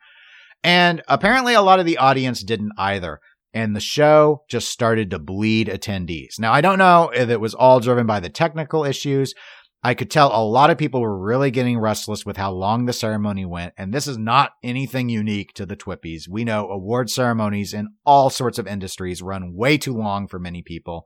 And 0.63 1.03
apparently, 1.07 1.53
a 1.53 1.61
lot 1.61 1.79
of 1.79 1.85
the 1.85 1.97
audience 1.97 2.43
didn't 2.43 2.71
either. 2.77 3.19
And 3.53 3.73
the 3.73 3.79
show 3.79 4.43
just 4.49 4.67
started 4.67 5.11
to 5.11 5.19
bleed 5.19 5.67
attendees. 5.67 6.39
Now, 6.39 6.51
I 6.51 6.59
don't 6.59 6.77
know 6.77 7.09
if 7.15 7.29
it 7.29 7.39
was 7.39 7.53
all 7.53 7.79
driven 7.79 8.05
by 8.05 8.19
the 8.19 8.29
technical 8.29 8.83
issues. 8.83 9.33
I 9.85 9.93
could 9.93 10.09
tell 10.09 10.35
a 10.35 10.41
lot 10.43 10.71
of 10.71 10.79
people 10.79 10.99
were 10.99 11.15
really 11.15 11.51
getting 11.51 11.77
restless 11.77 12.25
with 12.25 12.37
how 12.37 12.51
long 12.51 12.85
the 12.85 12.91
ceremony 12.91 13.45
went. 13.45 13.75
And 13.77 13.93
this 13.93 14.07
is 14.07 14.17
not 14.17 14.53
anything 14.63 15.09
unique 15.09 15.53
to 15.53 15.65
the 15.67 15.75
TWIPYs. 15.75 16.27
We 16.27 16.43
know 16.43 16.67
award 16.71 17.11
ceremonies 17.11 17.71
in 17.71 17.89
all 18.03 18.31
sorts 18.31 18.57
of 18.57 18.65
industries 18.65 19.21
run 19.21 19.53
way 19.53 19.77
too 19.77 19.93
long 19.93 20.27
for 20.27 20.39
many 20.39 20.63
people. 20.63 21.05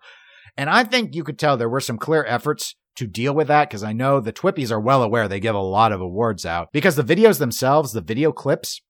And 0.55 0.69
I 0.69 0.85
think 0.85 1.13
you 1.13 1.25
could 1.25 1.37
tell 1.37 1.57
there 1.57 1.67
were 1.67 1.81
some 1.81 1.97
clear 1.97 2.23
efforts 2.23 2.77
to 2.95 3.05
deal 3.05 3.35
with 3.35 3.49
that 3.49 3.67
because 3.67 3.83
I 3.83 3.91
know 3.91 4.21
the 4.21 4.31
TWIPYs 4.31 4.71
are 4.71 4.79
well 4.79 5.03
aware 5.03 5.27
they 5.27 5.41
give 5.41 5.55
a 5.55 5.59
lot 5.59 5.91
of 5.91 5.99
awards 5.99 6.45
out 6.45 6.69
because 6.71 6.95
the 6.95 7.03
videos 7.03 7.37
themselves, 7.37 7.91
the 7.91 7.99
video 7.99 8.31
clips, 8.31 8.81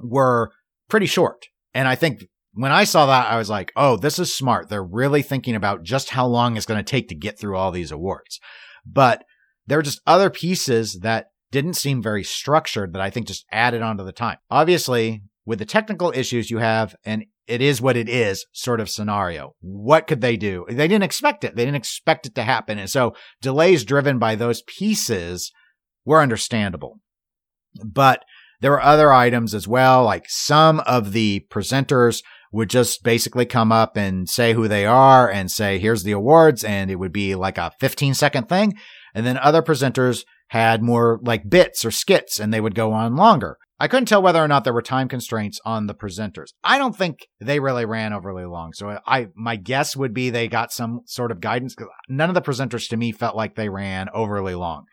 were 0.00 0.50
pretty 0.88 1.06
short. 1.06 1.46
And 1.74 1.86
I 1.86 1.94
think 1.94 2.24
when 2.54 2.72
I 2.72 2.82
saw 2.82 3.06
that, 3.06 3.30
I 3.30 3.38
was 3.38 3.48
like, 3.48 3.70
oh, 3.76 3.98
this 3.98 4.18
is 4.18 4.34
smart. 4.34 4.68
They're 4.68 4.82
really 4.82 5.22
thinking 5.22 5.54
about 5.54 5.84
just 5.84 6.10
how 6.10 6.26
long 6.26 6.56
it's 6.56 6.66
going 6.66 6.84
to 6.84 6.90
take 6.90 7.06
to 7.10 7.14
get 7.14 7.38
through 7.38 7.56
all 7.56 7.70
these 7.70 7.92
awards. 7.92 8.40
But 8.84 9.22
there 9.68 9.78
were 9.78 9.82
just 9.82 10.00
other 10.06 10.30
pieces 10.30 11.00
that 11.02 11.26
didn't 11.52 11.74
seem 11.74 12.02
very 12.02 12.24
structured 12.24 12.92
that 12.92 13.02
I 13.02 13.10
think 13.10 13.26
just 13.26 13.44
added 13.52 13.82
onto 13.82 14.04
the 14.04 14.12
time. 14.12 14.38
Obviously, 14.50 15.22
with 15.44 15.58
the 15.58 15.66
technical 15.66 16.12
issues 16.14 16.50
you 16.50 16.58
have, 16.58 16.96
and 17.04 17.24
it 17.46 17.62
is 17.62 17.80
what 17.80 17.96
it 17.96 18.08
is 18.08 18.46
sort 18.52 18.80
of 18.80 18.90
scenario. 18.90 19.54
What 19.60 20.06
could 20.06 20.20
they 20.20 20.36
do? 20.36 20.66
They 20.68 20.88
didn't 20.88 21.04
expect 21.04 21.44
it. 21.44 21.54
They 21.54 21.64
didn't 21.64 21.76
expect 21.76 22.26
it 22.26 22.34
to 22.34 22.42
happen. 22.42 22.78
And 22.78 22.90
so 22.90 23.14
delays 23.40 23.84
driven 23.84 24.18
by 24.18 24.34
those 24.34 24.62
pieces 24.62 25.52
were 26.04 26.20
understandable. 26.20 27.00
But 27.84 28.24
there 28.60 28.70
were 28.70 28.82
other 28.82 29.12
items 29.12 29.54
as 29.54 29.68
well, 29.68 30.04
like 30.04 30.26
some 30.28 30.80
of 30.80 31.12
the 31.12 31.46
presenters 31.50 32.22
would 32.52 32.70
just 32.70 33.02
basically 33.02 33.46
come 33.46 33.70
up 33.70 33.96
and 33.96 34.28
say 34.28 34.52
who 34.54 34.68
they 34.68 34.84
are 34.86 35.30
and 35.30 35.50
say, 35.50 35.78
here's 35.78 36.02
the 36.02 36.12
awards. 36.12 36.64
And 36.64 36.90
it 36.90 36.96
would 36.96 37.12
be 37.12 37.34
like 37.34 37.58
a 37.58 37.72
15 37.80 38.14
second 38.14 38.48
thing. 38.48 38.74
And 39.14 39.26
then 39.26 39.38
other 39.38 39.62
presenters 39.62 40.24
had 40.48 40.82
more 40.82 41.20
like 41.22 41.48
bits 41.48 41.84
or 41.84 41.90
skits 41.90 42.40
and 42.40 42.52
they 42.52 42.60
would 42.60 42.74
go 42.74 42.92
on 42.92 43.16
longer. 43.16 43.56
I 43.80 43.86
couldn't 43.86 44.06
tell 44.06 44.22
whether 44.22 44.42
or 44.42 44.48
not 44.48 44.64
there 44.64 44.72
were 44.72 44.82
time 44.82 45.08
constraints 45.08 45.60
on 45.64 45.86
the 45.86 45.94
presenters. 45.94 46.48
I 46.64 46.78
don't 46.78 46.96
think 46.96 47.28
they 47.40 47.60
really 47.60 47.84
ran 47.84 48.12
overly 48.12 48.44
long. 48.44 48.72
So 48.72 48.98
I, 49.06 49.28
my 49.36 49.54
guess 49.54 49.96
would 49.96 50.12
be 50.12 50.30
they 50.30 50.48
got 50.48 50.72
some 50.72 51.02
sort 51.06 51.30
of 51.30 51.40
guidance 51.40 51.74
because 51.76 51.90
none 52.08 52.28
of 52.28 52.34
the 52.34 52.42
presenters 52.42 52.88
to 52.88 52.96
me 52.96 53.12
felt 53.12 53.36
like 53.36 53.54
they 53.54 53.68
ran 53.68 54.08
overly 54.12 54.56
long 54.56 54.84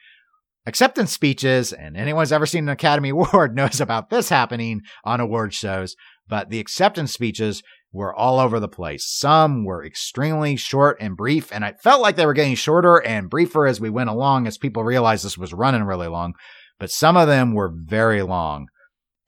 acceptance 0.66 1.12
speeches, 1.12 1.72
and 1.72 1.96
anyone 1.96 2.24
who's 2.24 2.32
ever 2.32 2.46
seen 2.46 2.66
an 2.66 2.70
Academy 2.70 3.10
Award 3.12 3.56
knows 3.56 3.80
about 3.80 4.10
this 4.10 4.30
happening 4.30 4.82
on 5.04 5.20
award 5.20 5.54
shows, 5.54 5.96
but 6.28 6.50
the 6.50 6.60
acceptance 6.60 7.14
speeches 7.14 7.62
were 7.96 8.14
all 8.14 8.40
over 8.40 8.60
the 8.60 8.68
place. 8.68 9.08
Some 9.08 9.64
were 9.64 9.84
extremely 9.84 10.58
short 10.58 10.98
and 11.00 11.16
brief, 11.16 11.52
and 11.52 11.64
I 11.64 11.74
felt 11.82 12.02
like 12.02 12.18
they 12.18 12.26
were 12.26 12.34
getting 12.34 12.56
shorter 12.56 12.98
and 12.98 13.30
briefer 13.30 13.66
as 13.66 13.80
we 13.80 13.90
went 13.90 14.10
along 14.10 14.48
as 14.48 14.58
people 14.58 14.84
realized 14.84 15.24
this 15.24 15.38
was 15.38 15.54
running 15.54 15.84
really 15.84 16.08
long, 16.08 16.34
but 16.78 16.92
some 16.92 17.16
of 17.16 17.28
them 17.28 17.54
were 17.54 17.74
very 17.74 18.22
long. 18.22 18.68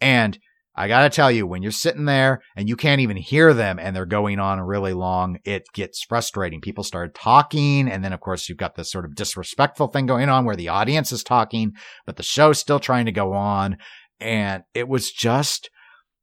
And 0.01 0.37
I 0.75 0.89
gotta 0.89 1.09
tell 1.09 1.31
you, 1.31 1.47
when 1.47 1.63
you're 1.63 1.71
sitting 1.71 2.05
there 2.05 2.41
and 2.57 2.67
you 2.67 2.75
can't 2.75 2.99
even 2.99 3.15
hear 3.15 3.53
them 3.53 3.79
and 3.79 3.95
they're 3.95 4.05
going 4.05 4.37
on 4.37 4.59
really 4.59 4.93
long, 4.93 5.37
it 5.45 5.63
gets 5.73 6.03
frustrating. 6.03 6.59
People 6.59 6.83
start 6.83 7.15
talking. 7.15 7.89
And 7.89 8.03
then, 8.03 8.13
of 8.13 8.19
course, 8.19 8.47
you've 8.47 8.59
got 8.59 8.75
this 8.75 8.91
sort 8.91 9.05
of 9.05 9.15
disrespectful 9.15 9.87
thing 9.87 10.05
going 10.05 10.29
on 10.29 10.45
where 10.45 10.57
the 10.57 10.67
audience 10.67 11.11
is 11.11 11.23
talking, 11.23 11.71
but 12.05 12.17
the 12.17 12.21
show's 12.21 12.59
still 12.59 12.79
trying 12.79 13.05
to 13.05 13.11
go 13.11 13.33
on. 13.33 13.77
And 14.19 14.63
it 14.75 14.87
was 14.87 15.09
just, 15.09 15.71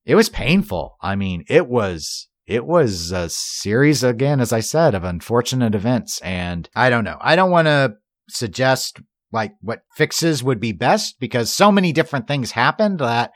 it 0.05 0.15
was 0.15 0.29
painful. 0.29 0.99
I 1.01 1.17
mean, 1.17 1.45
it 1.49 1.67
was, 1.67 2.29
it 2.47 2.67
was 2.67 3.11
a 3.11 3.29
series, 3.29 4.03
again, 4.03 4.41
as 4.41 4.53
I 4.53 4.61
said, 4.61 4.95
of 4.95 5.05
unfortunate 5.05 5.75
events. 5.75 6.21
And 6.21 6.69
I 6.75 6.91
don't 6.91 7.05
know. 7.05 7.19
I 7.21 7.37
don't 7.37 7.51
want 7.51 7.67
to 7.67 7.95
suggest 8.29 9.01
like 9.33 9.53
what 9.61 9.81
fixes 9.97 10.43
would 10.43 10.61
be 10.61 10.73
best 10.73 11.17
because 11.19 11.51
so 11.51 11.73
many 11.73 11.93
different 11.93 12.29
things 12.29 12.53
happened 12.53 13.01
that 13.01 13.33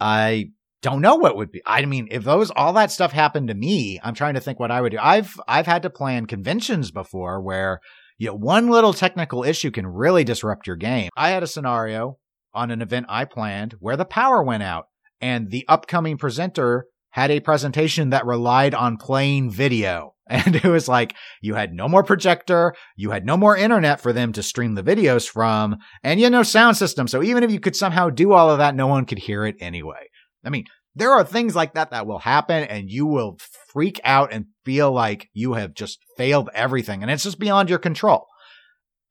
I 0.00 0.50
don't 0.80 1.02
know 1.02 1.16
what 1.16 1.36
would 1.36 1.52
be. 1.52 1.62
I 1.66 1.84
mean, 1.84 2.08
if 2.10 2.24
those 2.24 2.50
all 2.50 2.72
that 2.74 2.90
stuff 2.90 3.12
happened 3.12 3.48
to 3.48 3.54
me, 3.54 4.00
I'm 4.02 4.14
trying 4.14 4.34
to 4.34 4.40
think 4.40 4.58
what 4.58 4.70
I 4.70 4.80
would 4.80 4.92
do. 4.92 4.98
I've 5.00 5.38
I've 5.46 5.66
had 5.66 5.82
to 5.82 5.90
plan 5.90 6.26
conventions 6.26 6.90
before 6.90 7.40
where 7.40 7.80
you 8.18 8.28
know, 8.28 8.34
one 8.34 8.68
little 8.68 8.92
technical 8.92 9.44
issue 9.44 9.70
can 9.70 9.86
really 9.86 10.24
disrupt 10.24 10.66
your 10.66 10.76
game. 10.76 11.10
I 11.16 11.30
had 11.30 11.42
a 11.42 11.48
scenario 11.48 12.18
on 12.54 12.70
an 12.70 12.82
event 12.82 13.06
I 13.08 13.24
planned 13.24 13.76
where 13.80 13.96
the 13.96 14.04
power 14.04 14.42
went 14.42 14.62
out 14.62 14.86
and 15.20 15.50
the 15.50 15.64
upcoming 15.68 16.18
presenter 16.18 16.86
had 17.12 17.30
a 17.30 17.40
presentation 17.40 18.10
that 18.10 18.26
relied 18.26 18.74
on 18.74 18.96
playing 18.96 19.50
video. 19.50 20.14
And 20.28 20.56
it 20.56 20.64
was 20.64 20.88
like, 20.88 21.14
you 21.42 21.56
had 21.56 21.74
no 21.74 21.88
more 21.88 22.02
projector, 22.02 22.74
you 22.96 23.10
had 23.10 23.26
no 23.26 23.36
more 23.36 23.54
internet 23.54 24.00
for 24.00 24.14
them 24.14 24.32
to 24.32 24.42
stream 24.42 24.74
the 24.74 24.82
videos 24.82 25.28
from, 25.28 25.76
and 26.02 26.18
you 26.18 26.24
had 26.24 26.32
no 26.32 26.42
sound 26.42 26.78
system. 26.78 27.06
So 27.06 27.22
even 27.22 27.42
if 27.42 27.50
you 27.50 27.60
could 27.60 27.76
somehow 27.76 28.08
do 28.08 28.32
all 28.32 28.48
of 28.48 28.56
that, 28.56 28.74
no 28.74 28.86
one 28.86 29.04
could 29.04 29.18
hear 29.18 29.44
it 29.44 29.56
anyway. 29.60 30.08
I 30.42 30.48
mean, 30.48 30.64
there 30.94 31.12
are 31.12 31.24
things 31.24 31.54
like 31.54 31.74
that 31.74 31.90
that 31.90 32.06
will 32.06 32.20
happen 32.20 32.62
and 32.64 32.88
you 32.88 33.04
will 33.04 33.38
freak 33.68 34.00
out 34.04 34.32
and 34.32 34.46
feel 34.64 34.90
like 34.90 35.28
you 35.34 35.54
have 35.54 35.74
just 35.74 35.98
failed 36.16 36.48
everything 36.54 37.02
and 37.02 37.10
it's 37.10 37.24
just 37.24 37.38
beyond 37.38 37.68
your 37.68 37.78
control. 37.78 38.26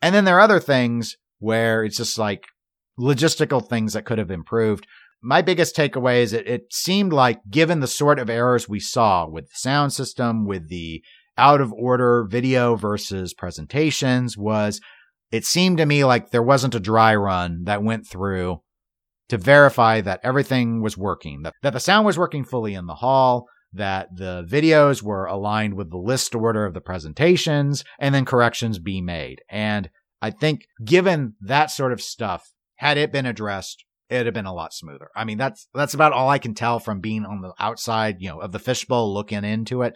And 0.02 0.16
then 0.16 0.26
there 0.26 0.38
are 0.38 0.42
other 0.42 0.60
things 0.60 1.18
where 1.38 1.84
it's 1.84 1.98
just 1.98 2.18
like 2.18 2.46
logistical 3.00 3.68
things 3.68 3.94
that 3.94 4.06
could 4.06 4.18
have 4.18 4.32
improved 4.32 4.86
my 5.22 5.42
biggest 5.42 5.76
takeaway 5.76 6.22
is 6.22 6.34
it, 6.34 6.48
it 6.48 6.74
seemed 6.74 7.14
like, 7.14 7.40
given 7.50 7.80
the 7.80 7.88
sort 7.88 8.20
of 8.20 8.30
errors 8.30 8.68
we 8.68 8.80
saw 8.80 9.28
with 9.28 9.46
the 9.46 9.56
sound 9.56 9.94
system, 9.94 10.46
with 10.46 10.70
the 10.70 11.04
out 11.38 11.62
of 11.62 11.72
order 11.74 12.26
video 12.30 12.76
versus 12.76 13.34
presentations, 13.34 14.38
was 14.38 14.82
it 15.32 15.46
seemed 15.46 15.78
to 15.78 15.86
me 15.86 16.04
like 16.04 16.32
there 16.32 16.44
wasn't 16.44 16.76
a 16.76 16.80
dry 16.80 17.16
run 17.16 17.64
that 17.64 17.84
went 17.84 18.08
through 18.08 18.62
to 19.30 19.38
verify 19.38 20.02
that 20.02 20.20
everything 20.24 20.82
was 20.82 20.98
working, 20.98 21.44
that, 21.44 21.54
that 21.62 21.74
the 21.74 21.80
sound 21.80 22.06
was 22.06 22.18
working 22.18 22.44
fully 22.44 22.74
in 22.74 22.86
the 22.86 22.96
hall, 22.96 23.46
that 23.72 24.10
the 24.14 24.46
videos 24.50 25.02
were 25.02 25.26
aligned 25.26 25.76
with 25.76 25.90
the 25.90 25.98
list 25.98 26.36
order 26.36 26.66
of 26.66 26.74
the 26.74 26.82
presentations, 26.82 27.86
and 27.98 28.14
then 28.14 28.26
corrections 28.26 28.78
be 28.78 29.02
made. 29.02 29.42
And 29.50 29.90
I 30.22 30.32
think 30.32 30.66
given 30.84 31.36
that 31.42 31.72
sort 31.72 31.94
of 31.94 32.02
stuff, 32.02 32.52
had 32.76 32.98
it 32.98 33.14
been 33.14 33.26
addressed 33.26 33.86
it'd 34.12 34.28
have 34.28 34.34
been 34.34 34.46
a 34.46 34.54
lot 34.54 34.74
smoother. 34.74 35.10
I 35.16 35.24
mean, 35.24 35.38
that's 35.38 35.68
that's 35.74 35.94
about 35.94 36.14
all 36.14 36.30
I 36.30 36.38
can 36.38 36.54
tell 36.54 36.80
from 36.80 37.00
being 37.00 37.26
on 37.26 37.42
the 37.42 37.54
outside, 37.60 38.18
you 38.20 38.30
know, 38.30 38.40
of 38.40 38.52
the 38.52 38.60
fishbowl 38.60 39.14
looking 39.14 39.44
into 39.44 39.82
it. 39.82 39.96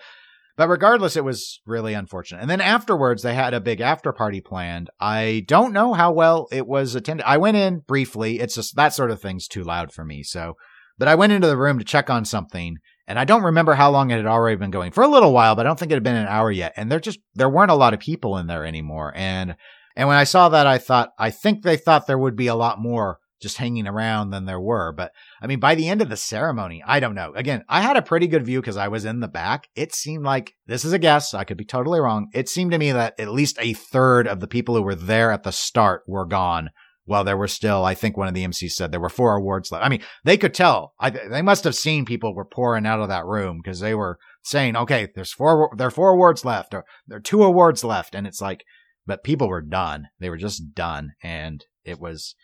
But 0.57 0.69
regardless, 0.69 1.17
it 1.17 1.25
was 1.25 1.59
really 1.65 1.93
unfortunate. 1.93 2.39
And 2.39 2.49
then 2.49 2.61
afterwards, 2.61 3.23
they 3.23 3.33
had 3.33 3.53
a 3.53 3.59
big 3.59 3.81
after 3.81 4.13
party 4.13 4.39
planned. 4.39 4.89
I 5.01 5.43
don't 5.47 5.73
know 5.73 5.93
how 5.93 6.13
well 6.13 6.47
it 6.49 6.65
was 6.65 6.95
attended. 6.95 7.25
I 7.25 7.37
went 7.37 7.57
in 7.57 7.79
briefly. 7.79 8.39
It's 8.39 8.55
just 8.55 8.77
that 8.77 8.93
sort 8.93 9.11
of 9.11 9.21
thing's 9.21 9.49
too 9.49 9.63
loud 9.63 9.91
for 9.91 10.05
me. 10.05 10.23
So, 10.23 10.53
but 10.97 11.09
I 11.09 11.15
went 11.15 11.33
into 11.33 11.47
the 11.47 11.57
room 11.57 11.77
to 11.79 11.85
check 11.85 12.09
on 12.09 12.23
something 12.23 12.77
and 13.07 13.19
I 13.19 13.25
don't 13.25 13.43
remember 13.43 13.73
how 13.73 13.91
long 13.91 14.09
it 14.11 14.17
had 14.17 14.25
already 14.25 14.55
been 14.55 14.71
going 14.71 14.91
for 14.91 15.03
a 15.03 15.09
little 15.09 15.33
while, 15.33 15.55
but 15.55 15.65
I 15.65 15.69
don't 15.69 15.77
think 15.77 15.91
it 15.91 15.95
had 15.95 16.03
been 16.03 16.15
an 16.15 16.27
hour 16.27 16.51
yet. 16.51 16.73
And 16.75 16.91
there 16.91 16.99
just, 16.99 17.19
there 17.35 17.49
weren't 17.49 17.71
a 17.71 17.75
lot 17.75 17.93
of 17.93 17.99
people 17.99 18.37
in 18.37 18.47
there 18.47 18.65
anymore. 18.65 19.13
And, 19.15 19.55
and 19.95 20.07
when 20.07 20.17
I 20.17 20.23
saw 20.23 20.49
that, 20.49 20.65
I 20.65 20.77
thought, 20.77 21.11
I 21.19 21.29
think 21.29 21.61
they 21.61 21.77
thought 21.77 22.07
there 22.07 22.17
would 22.17 22.35
be 22.35 22.47
a 22.47 22.55
lot 22.55 22.79
more 22.79 23.19
just 23.41 23.57
hanging 23.57 23.87
around 23.87 24.29
than 24.29 24.45
there 24.45 24.59
were. 24.59 24.91
But 24.91 25.11
I 25.41 25.47
mean, 25.47 25.59
by 25.59 25.75
the 25.75 25.87
end 25.87 26.01
of 26.01 26.09
the 26.09 26.17
ceremony, 26.17 26.83
I 26.85 26.99
don't 26.99 27.15
know. 27.15 27.33
Again, 27.35 27.63
I 27.67 27.81
had 27.81 27.97
a 27.97 28.01
pretty 28.01 28.27
good 28.27 28.45
view 28.45 28.61
because 28.61 28.77
I 28.77 28.87
was 28.87 29.05
in 29.05 29.19
the 29.19 29.27
back. 29.27 29.67
It 29.75 29.93
seemed 29.93 30.23
like 30.23 30.53
this 30.67 30.85
is 30.85 30.93
a 30.93 30.99
guess. 30.99 31.33
I 31.33 31.43
could 31.43 31.57
be 31.57 31.65
totally 31.65 31.99
wrong. 31.99 32.29
It 32.33 32.49
seemed 32.49 32.71
to 32.71 32.77
me 32.77 32.91
that 32.91 33.19
at 33.19 33.31
least 33.31 33.57
a 33.59 33.73
third 33.73 34.27
of 34.27 34.39
the 34.39 34.47
people 34.47 34.75
who 34.75 34.81
were 34.81 34.95
there 34.95 35.31
at 35.31 35.43
the 35.43 35.51
start 35.51 36.03
were 36.07 36.25
gone. 36.25 36.69
While 37.07 37.23
there 37.23 37.37
were 37.37 37.47
still, 37.47 37.85
I 37.85 37.93
think 37.93 38.17
one 38.17 38.27
of 38.27 38.33
the 38.33 38.43
MCs 38.43 38.71
said 38.71 38.91
there 38.91 38.99
were 38.99 39.09
four 39.09 39.35
awards 39.35 39.71
left. 39.71 39.85
I 39.85 39.89
mean, 39.89 40.01
they 40.23 40.37
could 40.37 40.55
tell. 40.55 40.95
I, 40.99 41.11
they 41.11 41.43
must 41.43 41.63
have 41.63 41.75
seen 41.75 42.03
people 42.03 42.33
were 42.33 42.45
pouring 42.45 42.87
out 42.87 42.99
of 42.99 43.09
that 43.09 43.27
room 43.27 43.59
because 43.63 43.79
they 43.79 43.93
were 43.93 44.17
saying, 44.41 44.75
"Okay, 44.75 45.09
there's 45.13 45.31
four, 45.31 45.69
there 45.77 45.85
are 45.85 45.91
four 45.91 46.09
awards 46.09 46.43
left, 46.43 46.73
or 46.73 46.83
there 47.05 47.19
are 47.19 47.21
two 47.21 47.43
awards 47.43 47.83
left," 47.83 48.15
and 48.15 48.25
it's 48.25 48.41
like, 48.41 48.63
but 49.05 49.23
people 49.23 49.47
were 49.47 49.61
done. 49.61 50.07
They 50.19 50.31
were 50.31 50.37
just 50.37 50.73
done, 50.73 51.11
and 51.21 51.63
it 51.85 51.99
was 51.99 52.35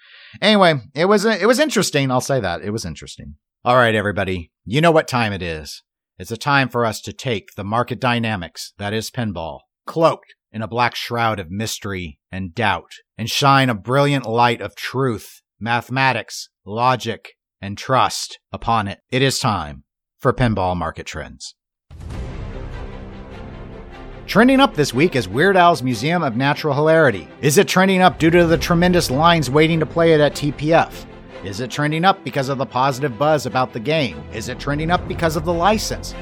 anyway 0.41 0.75
it 0.93 1.05
was 1.05 1.25
it 1.25 1.47
was 1.47 1.59
interesting. 1.59 2.11
I'll 2.11 2.21
say 2.21 2.39
that. 2.39 2.61
It 2.61 2.71
was 2.71 2.85
interesting. 2.85 3.35
All 3.65 3.75
right 3.75 3.95
everybody. 3.95 4.51
You 4.65 4.81
know 4.81 4.91
what 4.91 5.07
time 5.07 5.33
it 5.33 5.41
is. 5.41 5.83
It's 6.17 6.31
a 6.31 6.37
time 6.37 6.69
for 6.69 6.85
us 6.85 7.01
to 7.01 7.13
take 7.13 7.55
the 7.55 7.63
market 7.63 7.99
dynamics 7.99 8.73
that 8.77 8.93
is 8.93 9.09
pinball 9.09 9.61
cloaked 9.87 10.35
in 10.51 10.61
a 10.61 10.67
black 10.67 10.95
shroud 10.95 11.39
of 11.39 11.49
mystery 11.49 12.19
and 12.31 12.53
doubt 12.53 12.91
and 13.17 13.29
shine 13.29 13.69
a 13.69 13.75
brilliant 13.75 14.25
light 14.25 14.61
of 14.61 14.75
truth 14.75 15.41
mathematics 15.59 16.49
logic 16.65 17.33
and 17.61 17.77
trust 17.77 18.39
upon 18.51 18.87
it. 18.87 18.99
It 19.09 19.21
is 19.21 19.39
time 19.39 19.83
for 20.17 20.33
pinball 20.33 20.75
market 20.75 21.05
trends 21.05 21.55
Trending 24.31 24.61
up 24.61 24.75
this 24.75 24.93
week 24.93 25.17
is 25.17 25.27
Weird 25.27 25.57
Al's 25.57 25.83
Museum 25.83 26.23
of 26.23 26.37
Natural 26.37 26.73
Hilarity. 26.73 27.27
Is 27.41 27.57
it 27.57 27.67
trending 27.67 28.01
up 28.01 28.17
due 28.17 28.29
to 28.29 28.47
the 28.47 28.57
tremendous 28.57 29.11
lines 29.11 29.49
waiting 29.49 29.77
to 29.81 29.85
play 29.85 30.13
it 30.13 30.21
at 30.21 30.35
TPF? 30.35 31.05
Is 31.43 31.59
it 31.59 31.69
trending 31.69 32.05
up 32.05 32.23
because 32.23 32.47
of 32.47 32.57
the 32.57 32.65
positive 32.65 33.17
buzz 33.17 33.45
about 33.45 33.73
the 33.73 33.79
game? 33.81 34.23
Is 34.31 34.47
it 34.47 34.57
trending 34.57 34.89
up 34.89 35.05
because 35.05 35.35
of 35.35 35.43
the 35.43 35.51
license? 35.51 36.15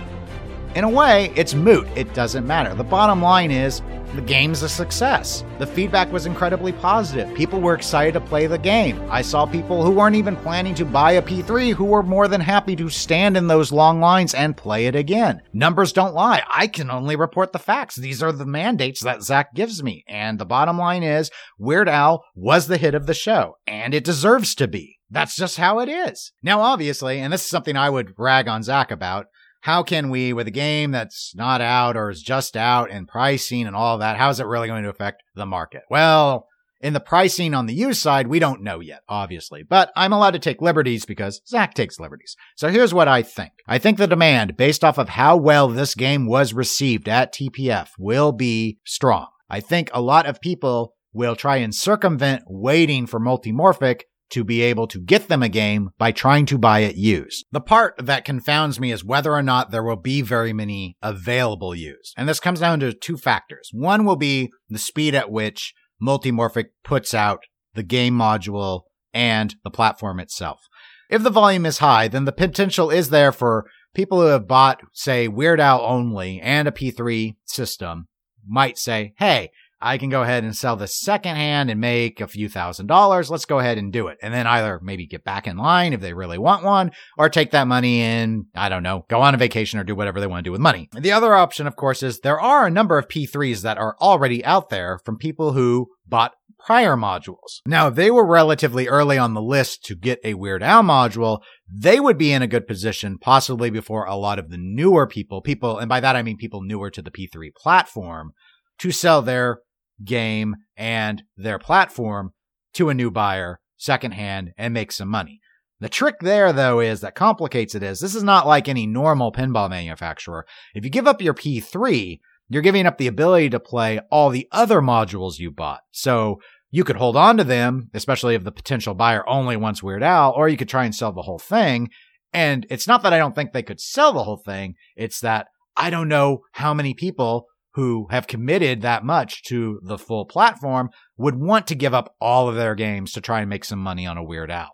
In 0.75 0.83
a 0.83 0.89
way, 0.89 1.33
it's 1.35 1.55
moot. 1.55 1.87
It 1.95 2.13
doesn't 2.13 2.45
matter. 2.45 2.75
The 2.75 2.83
bottom 2.83 3.21
line 3.21 3.49
is 3.49 3.81
the 4.13 4.21
game's 4.21 4.63
a 4.63 4.69
success. 4.69 5.43
The 5.57 5.67
feedback 5.67 6.11
was 6.11 6.25
incredibly 6.25 6.73
positive. 6.73 7.33
People 7.35 7.59
were 7.59 7.73
excited 7.73 8.13
to 8.13 8.21
play 8.21 8.47
the 8.47 8.57
game. 8.57 9.01
I 9.09 9.21
saw 9.23 9.45
people 9.45 9.83
who 9.83 9.91
weren't 9.91 10.15
even 10.15 10.35
planning 10.35 10.75
to 10.75 10.85
buy 10.85 11.13
a 11.13 11.21
P3 11.21 11.73
who 11.73 11.85
were 11.85 12.03
more 12.03 12.27
than 12.27 12.41
happy 12.41 12.75
to 12.75 12.89
stand 12.89 13.35
in 13.35 13.47
those 13.47 13.71
long 13.71 13.99
lines 13.99 14.33
and 14.33 14.57
play 14.57 14.85
it 14.85 14.95
again. 14.95 15.41
Numbers 15.53 15.91
don't 15.91 16.13
lie. 16.13 16.43
I 16.53 16.67
can 16.67 16.91
only 16.91 17.15
report 17.15 17.51
the 17.51 17.59
facts. 17.59 17.95
These 17.95 18.21
are 18.21 18.31
the 18.31 18.45
mandates 18.45 19.01
that 19.01 19.23
Zach 19.23 19.53
gives 19.53 19.81
me. 19.83 20.03
And 20.07 20.37
the 20.37 20.45
bottom 20.45 20.77
line 20.77 21.03
is 21.03 21.31
Weird 21.57 21.89
Al 21.89 22.25
was 22.35 22.67
the 22.67 22.77
hit 22.77 22.95
of 22.95 23.05
the 23.05 23.13
show, 23.13 23.57
and 23.67 23.93
it 23.93 24.03
deserves 24.03 24.55
to 24.55 24.67
be. 24.67 24.99
That's 25.11 25.35
just 25.35 25.57
how 25.57 25.79
it 25.79 25.89
is. 25.89 26.31
Now, 26.43 26.61
obviously, 26.61 27.19
and 27.19 27.33
this 27.33 27.43
is 27.43 27.49
something 27.49 27.75
I 27.75 27.89
would 27.89 28.13
rag 28.17 28.47
on 28.47 28.61
Zach 28.61 28.91
about, 28.91 29.27
how 29.61 29.83
can 29.83 30.09
we, 30.09 30.33
with 30.33 30.47
a 30.47 30.51
game 30.51 30.91
that's 30.91 31.33
not 31.35 31.61
out 31.61 31.97
or 31.97 32.09
is 32.09 32.21
just 32.21 32.55
out 32.55 32.91
and 32.91 33.07
pricing 33.07 33.67
and 33.67 33.75
all 33.75 33.97
that, 33.97 34.17
how 34.17 34.29
is 34.29 34.39
it 34.39 34.45
really 34.45 34.67
going 34.67 34.83
to 34.83 34.89
affect 34.89 35.23
the 35.35 35.45
market? 35.45 35.83
Well, 35.89 36.47
in 36.81 36.93
the 36.93 37.01
pricing 37.01 37.53
on 37.53 37.65
the 37.65 37.73
used 37.73 38.01
side, 38.01 38.27
we 38.27 38.39
don't 38.39 38.63
know 38.63 38.79
yet, 38.79 39.01
obviously, 39.09 39.63
but 39.63 39.91
I'm 39.97 40.13
allowed 40.13 40.31
to 40.31 40.39
take 40.39 40.61
liberties 40.61 41.05
because 41.05 41.41
Zach 41.45 41.73
takes 41.73 41.99
liberties. 41.99 42.35
So 42.55 42.69
here's 42.69 42.93
what 42.93 43.09
I 43.09 43.21
think. 43.21 43.51
I 43.67 43.79
think 43.79 43.97
the 43.97 44.07
demand, 44.07 44.55
based 44.55 44.83
off 44.83 44.97
of 44.97 45.09
how 45.09 45.35
well 45.35 45.67
this 45.67 45.93
game 45.93 46.25
was 46.25 46.53
received 46.53 47.09
at 47.09 47.33
TPF, 47.33 47.89
will 47.97 48.31
be 48.31 48.77
strong. 48.85 49.27
I 49.49 49.59
think 49.59 49.89
a 49.93 50.01
lot 50.01 50.25
of 50.25 50.39
people 50.39 50.93
will 51.11 51.35
try 51.35 51.57
and 51.57 51.73
circumvent 51.75 52.43
waiting 52.47 53.07
for 53.07 53.19
multimorphic 53.19 54.03
to 54.31 54.43
be 54.43 54.61
able 54.61 54.87
to 54.87 54.99
get 54.99 55.27
them 55.27 55.43
a 55.43 55.49
game 55.49 55.89
by 55.97 56.11
trying 56.11 56.45
to 56.47 56.57
buy 56.57 56.79
it 56.79 56.95
used. 56.95 57.45
The 57.51 57.61
part 57.61 57.95
that 57.97 58.25
confounds 58.25 58.79
me 58.79 58.91
is 58.91 59.03
whether 59.03 59.33
or 59.33 59.41
not 59.41 59.71
there 59.71 59.83
will 59.83 59.95
be 59.95 60.21
very 60.21 60.53
many 60.53 60.97
available 61.01 61.75
used. 61.75 62.13
And 62.17 62.27
this 62.27 62.39
comes 62.39 62.59
down 62.59 62.79
to 62.81 62.93
two 62.93 63.17
factors. 63.17 63.69
One 63.73 64.05
will 64.05 64.15
be 64.15 64.51
the 64.69 64.79
speed 64.79 65.15
at 65.15 65.31
which 65.31 65.73
Multimorphic 66.01 66.67
puts 66.83 67.13
out 67.13 67.43
the 67.73 67.83
game 67.83 68.17
module 68.17 68.83
and 69.13 69.55
the 69.63 69.71
platform 69.71 70.19
itself. 70.19 70.61
If 71.09 71.23
the 71.23 71.29
volume 71.29 71.65
is 71.65 71.79
high, 71.79 72.07
then 72.07 72.25
the 72.25 72.31
potential 72.31 72.91
is 72.91 73.09
there 73.09 73.31
for 73.31 73.65
people 73.95 74.21
who 74.21 74.27
have 74.27 74.47
bought, 74.47 74.81
say, 74.93 75.27
Weird 75.27 75.59
Al 75.59 75.81
only 75.81 76.39
and 76.39 76.67
a 76.67 76.71
P3 76.71 77.35
system 77.45 78.07
might 78.47 78.77
say, 78.77 79.13
hey, 79.17 79.49
I 79.81 79.97
can 79.97 80.09
go 80.09 80.23
ahead 80.23 80.43
and 80.43 80.55
sell 80.55 80.75
this 80.75 80.99
secondhand 80.99 81.69
and 81.69 81.79
make 81.79 82.19
a 82.19 82.27
few 82.27 82.49
thousand 82.49 82.87
dollars. 82.87 83.29
Let's 83.29 83.45
go 83.45 83.59
ahead 83.59 83.77
and 83.77 83.93
do 83.93 84.07
it. 84.07 84.17
And 84.21 84.33
then 84.33 84.45
either 84.45 84.79
maybe 84.83 85.07
get 85.07 85.23
back 85.23 85.47
in 85.47 85.57
line 85.57 85.93
if 85.93 86.01
they 86.01 86.13
really 86.13 86.37
want 86.37 86.63
one 86.63 86.91
or 87.17 87.29
take 87.29 87.51
that 87.51 87.67
money 87.67 88.01
and, 88.01 88.45
I 88.55 88.69
don't 88.69 88.83
know, 88.83 89.05
go 89.09 89.21
on 89.21 89.35
a 89.35 89.37
vacation 89.37 89.79
or 89.79 89.83
do 89.83 89.95
whatever 89.95 90.19
they 90.19 90.27
want 90.27 90.43
to 90.43 90.47
do 90.47 90.51
with 90.51 90.61
money. 90.61 90.89
The 90.93 91.11
other 91.11 91.33
option, 91.33 91.67
of 91.67 91.75
course, 91.75 92.03
is 92.03 92.19
there 92.19 92.39
are 92.39 92.67
a 92.67 92.71
number 92.71 92.97
of 92.97 93.07
P3s 93.07 93.61
that 93.61 93.77
are 93.77 93.95
already 94.01 94.43
out 94.43 94.69
there 94.69 94.99
from 95.05 95.17
people 95.17 95.53
who 95.53 95.87
bought 96.05 96.33
prior 96.59 96.95
modules. 96.95 97.61
Now, 97.65 97.89
they 97.89 98.11
were 98.11 98.25
relatively 98.25 98.87
early 98.87 99.17
on 99.17 99.33
the 99.33 99.41
list 99.41 99.85
to 99.85 99.95
get 99.95 100.19
a 100.25 100.33
Weird 100.33 100.61
Al 100.61 100.83
module. 100.83 101.41
They 101.71 101.99
would 101.99 102.17
be 102.17 102.33
in 102.33 102.41
a 102.41 102.47
good 102.47 102.67
position, 102.67 103.17
possibly 103.17 103.69
before 103.69 104.05
a 104.05 104.15
lot 104.15 104.39
of 104.39 104.49
the 104.49 104.57
newer 104.57 105.07
people, 105.07 105.41
people, 105.41 105.79
and 105.79 105.87
by 105.87 106.01
that 106.01 106.17
I 106.17 106.23
mean 106.23 106.35
people 106.35 106.61
newer 106.61 106.91
to 106.91 107.01
the 107.01 107.11
P3 107.11 107.53
platform, 107.55 108.33
to 108.79 108.91
sell 108.91 109.21
their 109.21 109.59
game 110.03 110.55
and 110.77 111.23
their 111.35 111.59
platform 111.59 112.31
to 112.73 112.89
a 112.89 112.93
new 112.93 113.11
buyer 113.11 113.59
secondhand 113.77 114.53
and 114.57 114.73
make 114.73 114.91
some 114.91 115.07
money. 115.07 115.39
The 115.79 115.89
trick 115.89 116.15
there, 116.19 116.51
though, 116.51 116.81
is 116.81 117.01
that 117.01 117.15
complicates 117.15 117.73
it 117.73 117.83
is 117.83 117.99
this 117.99 118.15
is 118.15 118.23
not 118.23 118.45
like 118.45 118.67
any 118.67 118.85
normal 118.85 119.31
pinball 119.31 119.69
manufacturer. 119.69 120.45
If 120.73 120.83
you 120.83 120.89
give 120.89 121.07
up 121.07 121.21
your 121.21 121.33
P3, 121.33 122.19
you're 122.49 122.61
giving 122.61 122.85
up 122.85 122.97
the 122.97 123.07
ability 123.07 123.49
to 123.51 123.59
play 123.59 124.01
all 124.11 124.29
the 124.29 124.47
other 124.51 124.81
modules 124.81 125.39
you 125.39 125.51
bought. 125.51 125.81
So 125.91 126.39
you 126.71 126.83
could 126.83 126.97
hold 126.97 127.15
on 127.15 127.37
to 127.37 127.43
them, 127.43 127.89
especially 127.93 128.35
if 128.35 128.43
the 128.43 128.51
potential 128.51 128.93
buyer 128.93 129.27
only 129.27 129.55
wants 129.55 129.81
Weird 129.81 130.03
Al, 130.03 130.31
or 130.31 130.49
you 130.49 130.57
could 130.57 130.69
try 130.69 130.83
and 130.83 130.93
sell 130.93 131.13
the 131.13 131.21
whole 131.21 131.39
thing. 131.39 131.89
And 132.33 132.65
it's 132.69 132.87
not 132.87 133.01
that 133.03 133.13
I 133.13 133.17
don't 133.17 133.33
think 133.33 133.53
they 133.53 133.63
could 133.63 133.79
sell 133.79 134.13
the 134.13 134.23
whole 134.23 134.37
thing. 134.37 134.75
It's 134.95 135.21
that 135.21 135.47
I 135.75 135.89
don't 135.89 136.09
know 136.09 136.41
how 136.53 136.73
many 136.73 136.93
people 136.93 137.45
who 137.73 138.07
have 138.09 138.27
committed 138.27 138.81
that 138.81 139.03
much 139.03 139.43
to 139.43 139.79
the 139.83 139.97
full 139.97 140.25
platform 140.25 140.89
would 141.17 141.35
want 141.35 141.67
to 141.67 141.75
give 141.75 141.93
up 141.93 142.15
all 142.19 142.49
of 142.49 142.55
their 142.55 142.75
games 142.75 143.11
to 143.13 143.21
try 143.21 143.41
and 143.41 143.49
make 143.49 143.63
some 143.63 143.79
money 143.79 144.05
on 144.05 144.17
a 144.17 144.23
Weird 144.23 144.51
Al. 144.51 144.71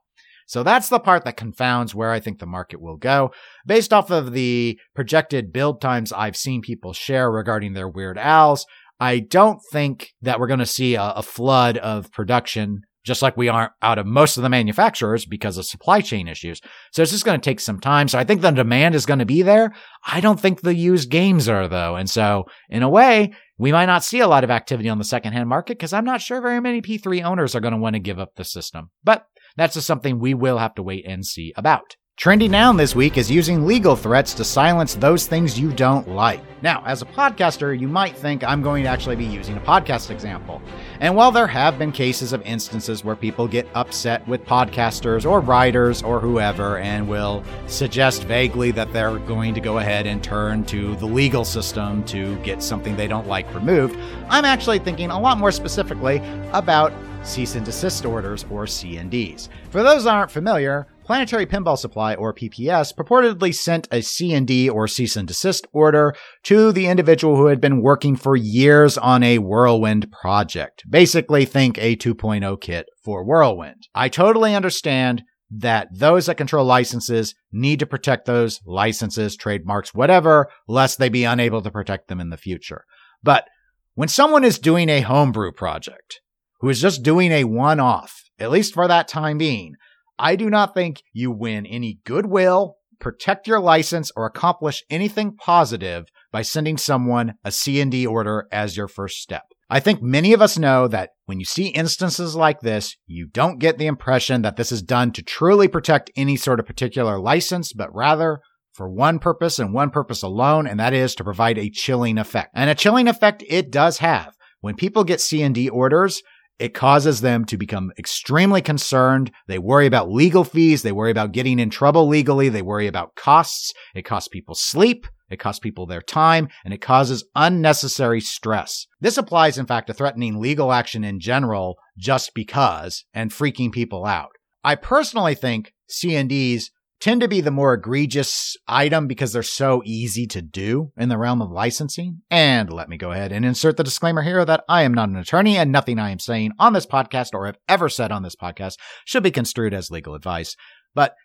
So 0.48 0.64
that's 0.64 0.89
the 0.89 1.00
part 1.00 1.26
that 1.26 1.38
confounds 1.38 1.96
where 1.96 2.12
I 2.12 2.20
think 2.20 2.39
the 2.39 2.46
market 2.46 2.80
will 2.80 2.98
go. 2.98 3.32
Based 3.66 3.91
off 3.91 4.12
of 4.12 4.32
the 4.32 4.80
projected 4.93 5.52
build 5.52 5.82
times 5.82 6.14
I've 6.14 6.38
seen 6.38 6.62
people 6.62 6.93
share 6.93 7.32
regarding 7.32 7.74
their 7.74 7.89
Weird 7.89 8.18
Als, 8.18 8.66
I 9.00 9.20
don't 9.20 9.60
think 9.72 10.14
that 10.22 10.39
we're 10.39 10.48
going 10.48 10.60
to 10.60 10.66
see 10.66 10.96
a, 10.96 11.04
a 11.04 11.24
flood 11.24 11.78
of 11.78 12.12
production 12.12 12.82
just 13.06 13.22
like 13.22 13.38
we 13.38 13.47
aren't 13.47 13.72
out 13.82 13.97
of 13.97 14.06
most 14.06 14.36
of 14.36 14.43
the 14.43 14.49
manufacturers 14.49 15.26
because 15.26 15.58
of 15.58 15.66
supply 15.66 16.01
chain 16.01 16.28
issues. 16.28 16.60
So 16.91 17.01
it's 17.01 17.12
just 17.12 17.24
going 17.24 17.39
to 17.39 17.43
take 17.43 17.60
some 17.60 17.80
time. 17.80 18.08
So 18.08 18.18
I 18.18 18.24
think 18.24 18.41
the 18.41 18.51
demand 18.51 18.95
is 18.95 19.06
going 19.06 19.20
to 19.20 19.26
be 19.26 19.43
there. 19.43 19.74
I 20.06 20.20
don't 20.20 20.39
think 20.39 20.62
the 20.62 20.76
used 20.76 21.10
games 21.10 21.47
are 21.47 21.68
though. 21.68 21.95
And 21.95 22.10
so 22.10 22.45
in 22.70 22.84
a 22.84 22.89
way, 22.89 23.34
we 23.58 23.72
might 23.72 23.86
not 23.86 24.03
see 24.03 24.20
a 24.20 24.28
lot 24.28 24.43
of 24.43 24.51
activity 24.51 24.89
on 24.89 24.97
the 24.97 25.03
secondhand 25.03 25.47
market 25.47 25.78
because 25.78 25.93
I'm 25.93 26.06
not 26.06 26.22
sure 26.22 26.41
very 26.41 26.60
many 26.60 26.82
P3 26.82 27.24
owners 27.24 27.56
are 27.56 27.62
going 27.62 27.74
to 27.74 27.80
want 27.80 27.93
to 27.93 27.99
give 27.99 28.20
up 28.20 28.36
the 28.36 28.43
system. 28.43 28.89
But 29.03 29.26
that's 29.56 29.76
just 29.76 29.88
something 29.88 30.20
we 30.20 30.34
will 30.34 30.58
have 30.58 30.76
to 30.76 30.84
wait 30.84 31.06
and 31.08 31.26
see 31.26 31.53
about. 31.56 31.95
Trending 32.18 32.51
down 32.51 32.78
this 32.78 32.95
week 32.95 33.18
is 33.18 33.30
using 33.30 33.66
legal 33.66 33.93
threats 33.93 34.34
to 34.36 34.45
silence 34.45 34.95
those 34.95 35.28
things 35.28 35.60
you 35.60 35.74
don't 35.74 36.08
like. 36.08 36.39
Now, 36.62 36.82
as 36.86 37.01
a 37.01 37.06
podcaster, 37.06 37.78
you 37.78 37.89
might 37.89 38.16
think 38.16 38.41
I'm 38.41 38.62
going 38.62 38.84
to 38.84 38.89
actually 38.89 39.18
be 39.18 39.26
using 39.26 39.58
a 39.58 39.60
podcast 39.60 40.12
example. 40.12 40.62
And 41.00 41.16
while 41.16 41.32
there 41.32 41.48
have 41.48 41.78
been 41.78 41.91
cases 41.91 42.34
of 42.34 42.41
instances 42.43 43.04
where 43.04 43.16
people 43.16 43.48
get 43.48 43.68
upset 43.74 44.28
with 44.28 44.46
podcasters 44.46 45.30
or 45.30 45.39
writers 45.39 46.02
or 46.02 46.20
whoever 46.20 46.78
and 46.78 47.08
will 47.08 47.43
suggest 47.68 48.24
vaguely 48.24 48.72
that 48.72 48.91
they're 48.93 49.20
going 49.20 49.54
to 49.54 49.62
go 49.62 49.80
ahead 49.80 50.08
and 50.08 50.24
turn 50.24 50.64
to 50.66 50.96
the 50.96 51.06
legal 51.06 51.46
system 51.46 52.04
to 52.06 52.38
get 52.38 52.64
something 52.64 52.96
they 52.96 53.08
don't 53.08 53.28
like 53.28 53.54
removed, 53.54 53.98
I'm 54.30 54.46
actually 54.46 54.80
thinking 54.80 55.10
a 55.10 55.20
lot 55.20 55.38
more 55.38 55.52
specifically 55.52 56.22
about 56.54 56.93
cease 57.24 57.56
and 57.56 57.66
desist 57.66 58.06
orders 58.06 58.46
or 58.50 58.66
CNDs. 58.66 59.50
For 59.70 59.84
those 59.84 60.04
that 60.04 60.14
aren't 60.14 60.32
familiar, 60.32 60.88
Planetary 61.06 61.45
Pinball 61.45 61.78
Supply, 61.78 62.16
or 62.16 62.34
PPS, 62.34 62.91
purportedly 62.95 63.53
sent 63.53 63.88
a 63.91 63.99
CND 63.99 64.72
or 64.72 64.88
cease 64.88 65.16
and 65.16 65.28
desist 65.28 65.68
order 65.72 66.16
to 66.43 66.72
the 66.72 66.88
individual 66.88 67.36
who 67.36 67.45
had 67.45 67.62
been 67.62 67.84
working 67.84 68.16
for 68.16 68.36
years 68.36 68.97
on 68.97 69.22
a 69.22 69.38
Whirlwind 69.38 70.12
project. 70.12 70.84
Basically, 70.89 71.45
think 71.45 71.78
a 71.78 71.95
2.0 71.95 72.60
kit 72.60 72.88
for 73.03 73.24
Whirlwind. 73.24 73.88
I 73.93 74.10
totally 74.10 74.56
understand 74.56 75.22
that 75.51 75.89
those 75.93 76.26
that 76.26 76.38
control 76.38 76.66
licenses 76.66 77.36
need 77.51 77.78
to 77.80 77.86
protect 77.86 78.26
those 78.26 78.60
licenses, 78.66 79.36
trademarks, 79.36 79.93
whatever, 79.93 80.49
lest 80.68 80.97
they 80.97 81.10
be 81.10 81.24
unable 81.24 81.62
to 81.62 81.70
protect 81.70 82.08
them 82.08 82.20
in 82.20 82.32
the 82.32 82.38
future. 82.38 82.84
But 83.22 83.47
when 83.93 84.08
someone 84.10 84.43
is 84.43 84.58
doing 84.58 84.89
a 84.89 85.01
homebrew 85.01 85.51
project, 85.51 86.20
who 86.62 86.70
is 86.70 86.82
just 86.82 87.03
doing 87.03 87.32
a 87.32 87.43
one 87.43 87.80
off, 87.80 88.24
at 88.39 88.49
least 88.49 88.74
for 88.74 88.88
that 88.88 89.08
time 89.08 89.38
being, 89.38 89.76
I 90.18 90.36
do 90.36 90.49
not 90.49 90.74
think 90.74 91.03
you 91.13 91.32
win 91.32 91.66
any 91.66 91.99
goodwill, 92.05 92.78
protect 92.99 93.47
your 93.47 93.59
license, 93.59 94.11
or 94.16 94.26
accomplish 94.26 94.84
anything 94.89 95.36
positive 95.36 96.05
by 96.32 96.41
sending 96.41 96.78
someone 96.78 97.34
a 97.43 97.51
C&D 97.51 98.05
order 98.07 98.47
as 98.51 98.78
your 98.78 98.88
first 98.88 99.22
step. 99.22 99.43
I 99.70 99.80
think 99.80 100.01
many 100.01 100.34
of 100.34 100.41
us 100.41 100.59
know 100.59 100.88
that 100.88 101.09
when 101.26 101.39
you 101.39 101.45
see 101.45 101.68
instances 101.68 102.36
like 102.36 102.59
this, 102.61 102.95
you 103.07 103.28
don't 103.28 103.59
get 103.59 103.78
the 103.78 103.88
impression 103.88 104.43
that 104.43 104.57
this 104.57 104.72
is 104.72 104.84
done 104.84 105.11
to 105.13 105.24
truly 105.24 105.68
protect 105.68 106.11
any 106.16 106.36
sort 106.36 106.59
of 106.59 106.68
particular 106.68 107.20
license, 107.20 107.74
but 107.74 107.93
rather 107.93 108.41
for 108.74 108.89
one 108.89 109.20
purpose 109.20 109.57
and 109.57 109.74
one 109.74 109.89
purpose 109.89 110.22
alone, 110.22 110.68
and 110.68 110.80
that 110.80 110.93
is 110.93 111.16
to 111.16 111.24
provide 111.24 111.57
a 111.57 111.70
chilling 111.70 112.18
effect. 112.18 112.51
And 112.53 112.70
a 112.70 112.76
chilling 112.76 113.07
effect 113.07 113.43
it 113.47 113.72
does 113.72 113.97
have. 113.99 114.36
When 114.61 114.76
people 114.76 115.03
get 115.03 115.22
C&D 115.22 115.70
orders, 115.70 116.22
it 116.58 116.74
causes 116.74 117.22
them 117.22 117.45
to 117.45 117.58
become 117.58 117.91
extremely 117.97 118.62
concerned. 118.62 119.32
They 119.47 119.60
worry 119.60 119.86
about 119.88 120.12
legal 120.12 120.43
fees. 120.43 120.84
They 120.84 120.91
worry 120.91 121.12
about 121.12 121.34
getting 121.34 121.60
in 121.60 121.70
trouble 121.70 122.08
legally. 122.08 122.49
They 122.49 122.62
worry 122.62 122.88
about 122.88 123.16
costs. 123.16 123.74
It 123.93 124.03
costs 124.03 124.30
people 124.30 124.56
sleep. 124.56 125.06
It 125.30 125.39
costs 125.39 125.60
people 125.60 125.86
their 125.86 126.01
time 126.01 126.49
and 126.64 126.74
it 126.74 126.82
causes 126.82 127.26
unnecessary 127.36 128.22
stress. 128.22 128.86
This 129.01 129.18
applies, 129.18 129.58
in 129.58 129.66
fact, 129.66 129.88
to 129.88 129.93
threatening 129.93 130.39
legal 130.39 130.72
action 130.72 131.03
in 131.03 131.20
general 131.20 131.78
just 131.97 132.34
because 132.34 133.06
and 133.14 133.32
freaking 133.32 133.72
people 133.72 134.06
out. 134.06 134.32
I 134.64 134.76
personally 134.76 135.36
think 135.36 135.74
C&Ds 135.88 136.72
tend 137.00 137.22
to 137.22 137.28
be 137.28 137.41
the 137.41 137.52
more 137.52 137.74
egregious 137.74 138.56
item 138.68 139.08
because 139.08 139.34
they're 139.34 139.43
so 139.43 139.82
easy 139.86 140.26
to 140.28 140.41
do 140.41 140.91
in 140.98 141.10
the 141.10 141.18
realm 141.18 141.41
of 141.41 141.52
licensing. 141.52 142.22
And 142.30 142.72
let 142.72 142.89
me 142.89 142.98
go 142.98 143.12
ahead 143.12 143.32
and 143.32 143.46
insert 143.46 143.78
the 143.78 143.84
disclaimer 143.84 144.22
here 144.22 144.43
that 144.46 144.64
I 144.70 144.84
am 144.84 144.93
not 144.93 145.10
an 145.10 145.18
attorney 145.18 145.58
and 145.58 145.72
nothing 145.72 146.00
I 146.00 146.12
am 146.12 146.20
saying 146.20 146.54
on 146.60 146.74
this 146.74 146.86
podcast 146.86 147.30
or 147.34 147.46
have 147.46 147.58
ever 147.68 147.89
said 147.89 148.12
on 148.12 148.24
this 148.24 148.36
podcast 148.36 148.78
should 149.06 149.24
be 149.24 149.32
construed 149.32 149.74
as 149.74 149.91
legal 149.91 150.16
advice. 150.16 150.56
But 150.93 151.16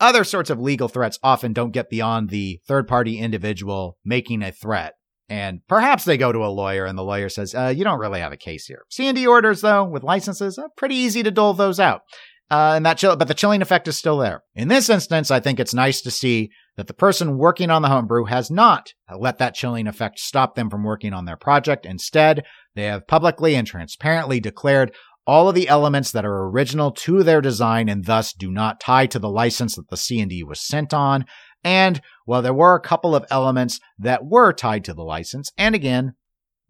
other 0.00 0.24
sorts 0.24 0.50
of 0.50 0.60
legal 0.60 0.88
threats 0.88 1.18
often 1.22 1.52
don't 1.52 1.72
get 1.72 1.90
beyond 1.90 2.30
the 2.30 2.60
third 2.66 2.86
party 2.86 3.18
individual 3.18 3.98
making 4.04 4.42
a 4.42 4.52
threat. 4.52 4.94
And 5.28 5.60
perhaps 5.68 6.04
they 6.04 6.16
go 6.16 6.32
to 6.32 6.44
a 6.44 6.48
lawyer 6.48 6.86
and 6.86 6.96
the 6.96 7.02
lawyer 7.02 7.28
says, 7.28 7.54
uh, 7.54 7.72
you 7.76 7.84
don't 7.84 7.98
really 7.98 8.20
have 8.20 8.32
a 8.32 8.36
case 8.36 8.66
here. 8.66 8.84
C&D 8.88 9.26
orders, 9.26 9.60
though, 9.60 9.84
with 9.84 10.02
licenses, 10.02 10.56
uh, 10.56 10.68
pretty 10.76 10.94
easy 10.94 11.22
to 11.22 11.30
dole 11.30 11.52
those 11.52 11.78
out. 11.78 12.02
Uh, 12.50 12.72
and 12.76 12.86
that 12.86 12.96
chill, 12.96 13.14
but 13.14 13.28
the 13.28 13.34
chilling 13.34 13.60
effect 13.60 13.88
is 13.88 13.98
still 13.98 14.18
there. 14.18 14.42
In 14.54 14.68
this 14.68 14.88
instance, 14.88 15.30
I 15.30 15.38
think 15.38 15.60
it's 15.60 15.74
nice 15.74 16.00
to 16.00 16.10
see 16.10 16.50
that 16.78 16.86
the 16.86 16.94
person 16.94 17.36
working 17.36 17.70
on 17.70 17.82
the 17.82 17.88
homebrew 17.88 18.24
has 18.24 18.50
not 18.50 18.94
let 19.14 19.38
that 19.38 19.54
chilling 19.54 19.86
effect 19.86 20.18
stop 20.18 20.54
them 20.54 20.70
from 20.70 20.82
working 20.82 21.12
on 21.12 21.26
their 21.26 21.36
project. 21.36 21.84
Instead, 21.84 22.44
they 22.74 22.84
have 22.84 23.06
publicly 23.06 23.54
and 23.54 23.66
transparently 23.66 24.40
declared 24.40 24.94
all 25.26 25.48
of 25.50 25.54
the 25.54 25.68
elements 25.68 26.10
that 26.12 26.24
are 26.24 26.46
original 26.46 26.90
to 26.90 27.22
their 27.22 27.42
design 27.42 27.86
and 27.86 28.06
thus 28.06 28.32
do 28.32 28.50
not 28.50 28.80
tie 28.80 29.06
to 29.06 29.18
the 29.18 29.28
license 29.28 29.76
that 29.76 29.90
the 29.90 29.96
C&D 29.96 30.42
was 30.42 30.58
sent 30.58 30.94
on. 30.94 31.26
And 31.62 32.00
while 32.24 32.40
there 32.40 32.54
were 32.54 32.76
a 32.76 32.80
couple 32.80 33.14
of 33.14 33.26
elements 33.30 33.78
that 33.98 34.24
were 34.24 34.54
tied 34.54 34.84
to 34.84 34.94
the 34.94 35.02
license, 35.02 35.52
and 35.58 35.74
again, 35.74 36.14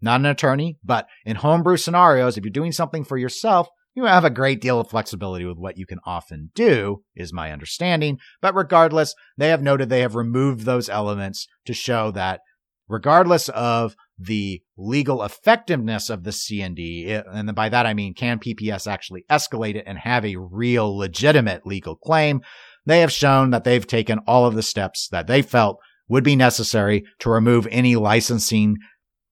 not 0.01 0.19
an 0.19 0.25
attorney, 0.25 0.77
but 0.83 1.07
in 1.25 1.37
homebrew 1.37 1.77
scenarios, 1.77 2.37
if 2.37 2.43
you're 2.43 2.51
doing 2.51 2.73
something 2.73 3.05
for 3.05 3.17
yourself, 3.17 3.69
you 3.95 4.05
have 4.05 4.25
a 4.25 4.29
great 4.29 4.61
deal 4.61 4.79
of 4.79 4.89
flexibility 4.89 5.45
with 5.45 5.57
what 5.57 5.77
you 5.77 5.85
can 5.85 5.99
often 6.05 6.51
do, 6.53 7.03
is 7.15 7.33
my 7.33 7.51
understanding. 7.51 8.19
But 8.41 8.55
regardless, 8.55 9.15
they 9.37 9.49
have 9.49 9.61
noted 9.61 9.89
they 9.89 10.01
have 10.01 10.15
removed 10.15 10.61
those 10.61 10.89
elements 10.89 11.47
to 11.65 11.73
show 11.73 12.11
that 12.11 12.41
regardless 12.87 13.49
of 13.49 13.95
the 14.17 14.61
legal 14.77 15.23
effectiveness 15.23 16.09
of 16.09 16.23
the 16.23 16.31
C&D, 16.31 17.09
and 17.09 17.55
by 17.55 17.69
that 17.69 17.85
I 17.85 17.93
mean 17.93 18.13
can 18.13 18.39
PPS 18.39 18.91
actually 18.91 19.23
escalate 19.29 19.75
it 19.75 19.85
and 19.87 19.97
have 19.99 20.25
a 20.25 20.35
real 20.35 20.97
legitimate 20.97 21.65
legal 21.65 21.95
claim, 21.95 22.41
they 22.85 22.99
have 23.01 23.11
shown 23.11 23.51
that 23.51 23.63
they've 23.63 23.85
taken 23.85 24.19
all 24.27 24.45
of 24.45 24.55
the 24.55 24.63
steps 24.63 25.07
that 25.11 25.27
they 25.27 25.41
felt 25.41 25.77
would 26.09 26.23
be 26.23 26.35
necessary 26.35 27.05
to 27.19 27.29
remove 27.29 27.67
any 27.69 27.95
licensing, 27.95 28.77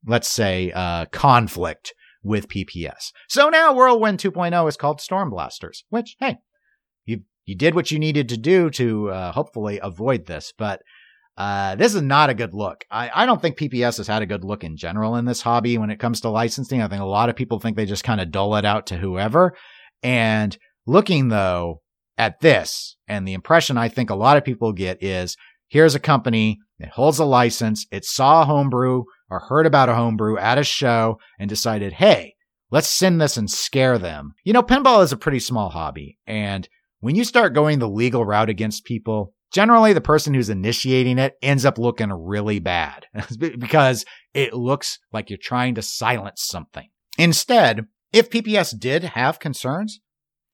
let's 0.05 0.29
say, 0.29 0.71
uh, 0.73 1.05
conflict 1.05 1.93
with 2.28 2.47
PPS. 2.47 3.11
So 3.28 3.49
now 3.49 3.73
Whirlwind 3.73 4.19
2.0 4.19 4.67
is 4.67 4.78
called 4.78 5.01
Storm 5.01 5.30
Blasters, 5.30 5.84
which, 5.89 6.15
hey, 6.19 6.38
you, 7.05 7.21
you 7.45 7.55
did 7.55 7.73
what 7.73 7.89
you 7.89 7.97
needed 7.97 8.30
to 8.30 8.38
do 8.38 8.69
to 8.71 9.09
uh, 9.09 9.32
hopefully 9.32 9.80
avoid 9.82 10.25
this, 10.25 10.53
but 10.57 10.82
uh, 11.38 11.75
this 11.75 11.93
is 11.93 12.01
not 12.01 12.30
a 12.30 12.36
good 12.36 12.53
look. 12.53 12.84
I, 12.89 13.11
I 13.13 13.25
don't 13.25 13.41
think 13.41 13.57
PPS 13.57 13.97
has 13.97 14.07
had 14.07 14.23
a 14.23 14.28
good 14.28 14.43
look 14.43 14.63
in 14.63 14.75
general 14.75 15.15
in 15.15 15.25
this 15.25 15.41
hobby 15.41 15.78
when 15.78 15.91
it 15.91 15.99
comes 15.99 16.21
to 16.21 16.30
licensing. 16.30 16.82
I 16.82 16.88
think 16.88 17.01
a 17.01 17.05
lot 17.05 17.30
of 17.30 17.36
people 17.36 17.59
think 17.59 17.78
they 17.78 17.86
just 17.86 18.03
kind 18.03 18.19
of 18.19 18.32
dole 18.32 18.55
it 18.55 18.65
out 18.65 18.88
to 18.88 18.97
whoever. 18.97 19.55
And 20.01 20.57
looking 20.88 21.30
though 21.30 21.82
at 22.17 22.39
this 22.39 22.97
and 23.07 23.28
the 23.28 23.34
impression 23.34 23.78
I 23.78 23.89
think 23.89 24.09
a 24.09 24.15
lot 24.15 24.38
of 24.38 24.43
people 24.43 24.73
get 24.73 25.03
is 25.03 25.38
here's 25.68 25.95
a 25.95 25.99
company 25.99 26.59
that 26.80 26.89
holds 26.89 27.20
a 27.20 27.26
license. 27.26 27.86
It 27.91 28.05
saw 28.05 28.41
a 28.41 28.45
homebrew 28.45 29.03
or 29.30 29.39
heard 29.39 29.65
about 29.65 29.89
a 29.89 29.95
homebrew 29.95 30.38
at 30.38 30.57
a 30.57 30.63
show 30.63 31.20
and 31.39 31.49
decided, 31.49 31.93
hey, 31.93 32.36
let's 32.72 32.89
send 32.89 33.20
this 33.20 33.38
and 33.38 33.49
scare 33.49 33.97
them. 33.97 34.34
You 34.43 34.53
know, 34.53 34.63
pinball 34.63 35.03
is 35.03 35.11
a 35.11 35.18
pretty 35.18 35.39
small 35.39 35.70
hobby. 35.70 36.18
And 36.26 36.68
when 36.99 37.15
you 37.15 37.24
start 37.24 37.53
going 37.53 37.80
the 37.80 37.89
legal 37.89 38.26
route 38.26 38.49
against 38.49 38.86
people, 38.86 39.34
generally 39.51 39.93
the 39.93 40.01
person 40.01 40.34
who's 40.34 40.49
initiating 40.49 41.20
it 41.20 41.36
ends 41.41 41.65
up 41.65 41.78
looking 41.78 42.11
really 42.11 42.59
bad 42.59 43.05
because 43.39 44.05
it 44.34 44.53
looks 44.53 44.99
like 45.11 45.30
you're 45.30 45.39
trying 45.41 45.76
to 45.76 45.82
silence 45.82 46.43
something. 46.43 46.89
Instead, 47.18 47.86
if 48.13 48.30
PPS 48.30 48.78
did 48.78 49.03
have 49.03 49.39
concerns, 49.39 49.99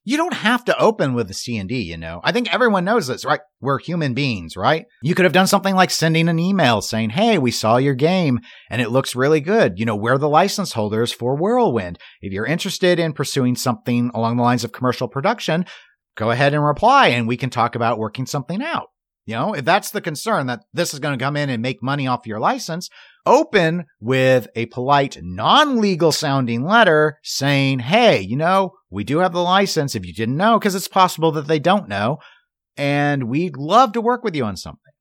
you 0.06 0.18
don't 0.18 0.34
have 0.34 0.66
to 0.66 0.78
open 0.78 1.14
with 1.14 1.28
the 1.28 1.34
C&D, 1.34 1.82
you 1.82 1.98
know. 1.98 2.20
I 2.24 2.32
think 2.32 2.54
everyone 2.54 2.84
knows 2.84 3.08
this, 3.08 3.24
right? 3.24 3.40
We're 3.62 3.80
human 3.80 4.14
beings, 4.14 4.58
right? 4.58 4.86
You 5.02 5.16
could 5.16 5.24
have 5.24 5.34
done 5.34 5.48
something 5.48 5.76
like 5.76 5.92
sending 5.92 6.28
an 6.28 6.40
email 6.40 6.82
saying, 6.82 7.12
"Hey, 7.12 7.38
we 7.38 7.52
saw 7.52 7.78
your 7.78 7.96
game 7.96 8.40
and 8.70 8.82
it 8.82 8.90
looks 8.90 9.16
really 9.16 9.40
good. 9.40 9.80
You 9.80 9.86
know, 9.86 9.96
we're 9.96 10.18
the 10.18 10.30
license 10.30 10.74
holders 10.74 11.14
for 11.14 11.36
Whirlwind. 11.36 12.00
If 12.22 12.34
you're 12.34 12.46
interested 12.46 13.00
in 13.00 13.14
pursuing 13.14 13.56
something 13.56 14.12
along 14.14 14.38
the 14.38 14.44
lines 14.44 14.64
of 14.64 14.74
commercial 14.74 15.08
production, 15.08 15.66
go 16.16 16.32
ahead 16.32 16.54
and 16.54 16.64
reply 16.64 17.08
and 17.08 17.28
we 17.28 17.38
can 17.38 17.50
talk 17.50 17.76
about 17.76 18.00
working 18.00 18.26
something 18.26 18.62
out." 18.62 18.90
You 19.26 19.36
know, 19.36 19.54
if 19.54 19.64
that's 19.64 19.92
the 19.92 20.02
concern 20.02 20.48
that 20.48 20.66
this 20.74 20.94
is 20.94 21.00
going 21.00 21.18
to 21.18 21.24
come 21.24 21.38
in 21.38 21.50
and 21.50 21.62
make 21.62 21.82
money 21.82 22.08
off 22.08 22.28
your 22.28 22.42
license, 22.42 22.90
open 23.26 23.86
with 24.02 24.48
a 24.56 24.66
polite, 24.68 25.18
non-legal 25.22 26.12
sounding 26.12 26.66
letter 26.66 27.20
saying, 27.24 27.80
Hey, 27.80 28.20
you 28.20 28.36
know, 28.36 28.74
we 28.94 29.04
do 29.04 29.20
have 29.20 29.34
the 29.34 29.42
license 29.42 29.96
if 29.96 30.06
you 30.06 30.14
didn't 30.14 30.38
know, 30.38 30.60
because 30.60 30.76
it's 30.76 30.88
possible 30.88 31.32
that 31.34 31.48
they 31.48 31.60
don't 31.60 31.90
know. 31.90 32.20
And 32.78 33.26
we'd 33.26 33.58
love 33.58 33.92
to 33.94 34.02
work 34.02 34.24
with 34.24 34.36
you 34.36 34.46
on 34.46 34.56
something. 34.56 34.93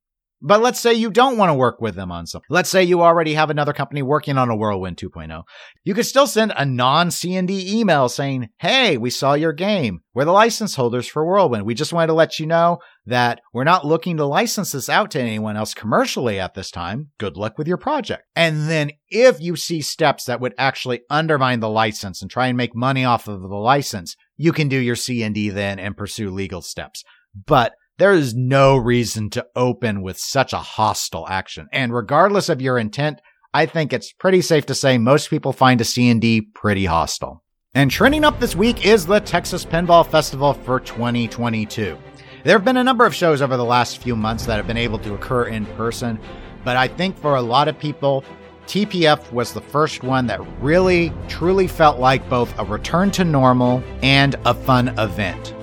But 0.45 0.61
let's 0.61 0.81
say 0.81 0.93
you 0.93 1.11
don't 1.11 1.39
want 1.39 1.51
to 1.51 1.55
work 1.55 1.81
with 1.81 1.95
them 1.95 2.11
on 2.11 2.27
something. 2.27 2.47
Let's 2.51 2.69
say 2.69 2.83
you 2.83 3.01
already 3.03 3.35
have 3.35 3.49
another 3.49 3.73
company 3.73 4.03
working 4.03 4.37
on 4.37 4.51
a 4.51 4.57
Whirlwind 4.57 4.97
2.0. 4.97 5.45
You 5.85 5.95
could 5.95 6.05
still 6.05 6.27
send 6.27 6.53
a 6.57 6.67
non 6.67 7.13
C&D 7.13 7.79
email 7.79 8.09
saying, 8.09 8.49
Hey, 8.59 8.97
we 8.97 9.09
saw 9.09 9.35
your 9.35 9.53
game. 9.53 10.01
We're 10.15 10.25
the 10.25 10.33
license 10.33 10.75
holders 10.75 11.07
for 11.07 11.25
Whirlwind. 11.25 11.65
We 11.65 11.75
just 11.75 11.93
wanted 11.93 12.09
to 12.09 12.15
let 12.15 12.41
you 12.41 12.47
know 12.47 12.81
that 13.07 13.41
we're 13.53 13.63
not 13.63 13.87
looking 13.87 14.17
to 14.17 14.25
license 14.25 14.73
this 14.73 14.89
out 14.89 15.13
to 15.13 15.21
anyone 15.21 15.57
else 15.57 15.75
commercially 15.75 16.41
at 16.41 16.55
this 16.55 16.73
time. 16.73 17.11
Good 17.19 17.37
luck 17.37 17.57
with 17.57 17.69
your 17.69 17.79
project. 17.79 18.25
And 18.35 18.69
then 18.69 18.91
if 19.09 19.41
you 19.41 19.55
see 19.55 19.81
steps 19.81 20.25
that 20.25 20.41
would 20.41 20.55
actually 20.59 21.03
undermine 21.09 21.61
the 21.61 21.69
license 21.69 22.21
and 22.21 22.31
try 22.31 22.49
and 22.49 22.57
make 22.57 22.75
money 22.75 23.05
off 23.05 23.29
of 23.29 23.43
the 23.43 23.49
license, 23.49 24.17
you 24.37 24.53
can 24.53 24.69
do 24.69 24.77
your 24.77 24.97
C&D 24.97 25.51
then 25.51 25.79
and 25.79 25.97
pursue 25.97 26.31
legal 26.31 26.63
steps. 26.63 27.05
But 27.47 27.75
there 28.03 28.13
is 28.13 28.35
no 28.35 28.77
reason 28.77 29.31
to 29.31 29.47
open 29.55 30.03
with 30.03 30.19
such 30.19 30.53
a 30.53 30.59
hostile 30.59 31.25
action. 31.29 31.69
And 31.73 31.95
regardless 31.95 32.49
of 32.49 32.61
your 32.61 32.77
intent, 32.77 33.21
I 33.55 33.65
think 33.67 33.93
it's 33.93 34.13
pretty 34.13 34.41
safe 34.43 34.67
to 34.67 34.75
say 34.75 34.99
most 34.99 35.31
people 35.31 35.53
find 35.53 35.81
a 35.81 35.85
C&D 35.85 36.49
pretty 36.53 36.85
hostile. 36.85 37.45
And 37.77 37.93
trending 37.93 38.25
up 38.25 38.41
this 38.41 38.57
week 38.57 38.85
is 38.85 39.07
the 39.07 39.21
Texas 39.21 39.65
Pinball 39.65 40.05
Festival 40.05 40.53
for 40.53 40.81
2022. 40.81 41.97
There 42.43 42.59
have 42.59 42.65
been 42.65 42.77
a 42.77 42.83
number 42.83 43.07
of 43.07 43.15
shows 43.15 43.41
over 43.41 43.57
the 43.57 43.65
last 43.65 43.99
few 43.99 44.17
months 44.17 44.47
that 44.47 44.57
have 44.57 44.67
been 44.67 44.77
able 44.77 44.99
to 44.99 45.15
occur 45.15 45.45
in 45.45 45.65
person, 45.77 46.19
but 46.65 46.77
I 46.77 46.89
think 46.89 47.17
for 47.17 47.37
a 47.37 47.41
lot 47.41 47.69
of 47.69 47.79
people, 47.79 48.25
TPF 48.67 49.31
was 49.31 49.53
the 49.53 49.61
first 49.61 50.03
one 50.03 50.27
that 50.27 50.41
really, 50.61 51.13
truly 51.29 51.69
felt 51.69 52.01
like 52.01 52.29
both 52.29 52.53
a 52.59 52.65
return 52.65 53.13
to 53.13 53.25
normal 53.25 53.81
and 54.03 54.35
a 54.45 54.55
fun 54.55 54.89
event 54.99 55.55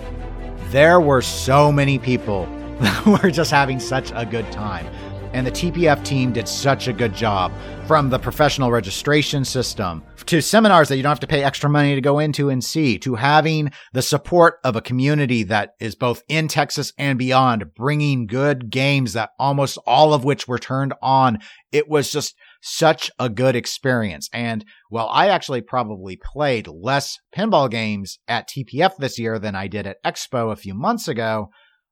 there 0.71 0.99
were 0.99 1.21
so 1.21 1.71
many 1.71 1.97
people 1.97 2.45
that 2.79 3.05
were 3.05 3.31
just 3.31 3.51
having 3.51 3.79
such 3.79 4.11
a 4.15 4.25
good 4.25 4.49
time. 4.51 4.85
And 5.33 5.45
the 5.45 5.51
TPF 5.51 6.03
team 6.03 6.33
did 6.33 6.47
such 6.47 6.87
a 6.87 6.93
good 6.93 7.13
job 7.13 7.51
from 7.85 8.09
the 8.09 8.17
professional 8.17 8.71
registration 8.71 9.45
system 9.45 10.03
to 10.25 10.41
seminars 10.41 10.89
that 10.89 10.97
you 10.97 11.01
don't 11.01 11.09
have 11.09 11.19
to 11.19 11.27
pay 11.27 11.43
extra 11.43 11.69
money 11.69 11.95
to 11.95 12.01
go 12.01 12.19
into 12.19 12.49
and 12.49 12.63
see 12.63 12.99
to 12.99 13.15
having 13.15 13.71
the 13.93 14.01
support 14.01 14.59
of 14.63 14.75
a 14.75 14.81
community 14.81 15.41
that 15.41 15.73
is 15.79 15.95
both 15.95 16.21
in 16.27 16.47
Texas 16.47 16.93
and 16.99 17.17
beyond, 17.17 17.73
bringing 17.73 18.27
good 18.27 18.69
games 18.69 19.13
that 19.13 19.31
almost 19.39 19.79
all 19.87 20.13
of 20.13 20.23
which 20.23 20.47
were 20.47 20.59
turned 20.59 20.93
on. 21.01 21.39
It 21.71 21.89
was 21.89 22.11
just 22.11 22.35
such 22.61 23.09
a 23.19 23.29
good 23.29 23.55
experience. 23.55 24.29
And 24.33 24.65
while 24.89 25.09
I 25.11 25.29
actually 25.29 25.61
probably 25.61 26.17
played 26.17 26.67
less 26.67 27.17
pinball 27.35 27.69
games 27.69 28.19
at 28.27 28.49
TPF 28.49 28.97
this 28.97 29.17
year 29.19 29.39
than 29.39 29.55
I 29.55 29.67
did 29.67 29.87
at 29.87 30.03
Expo 30.05 30.51
a 30.51 30.57
few 30.57 30.73
months 30.73 31.07
ago, 31.07 31.49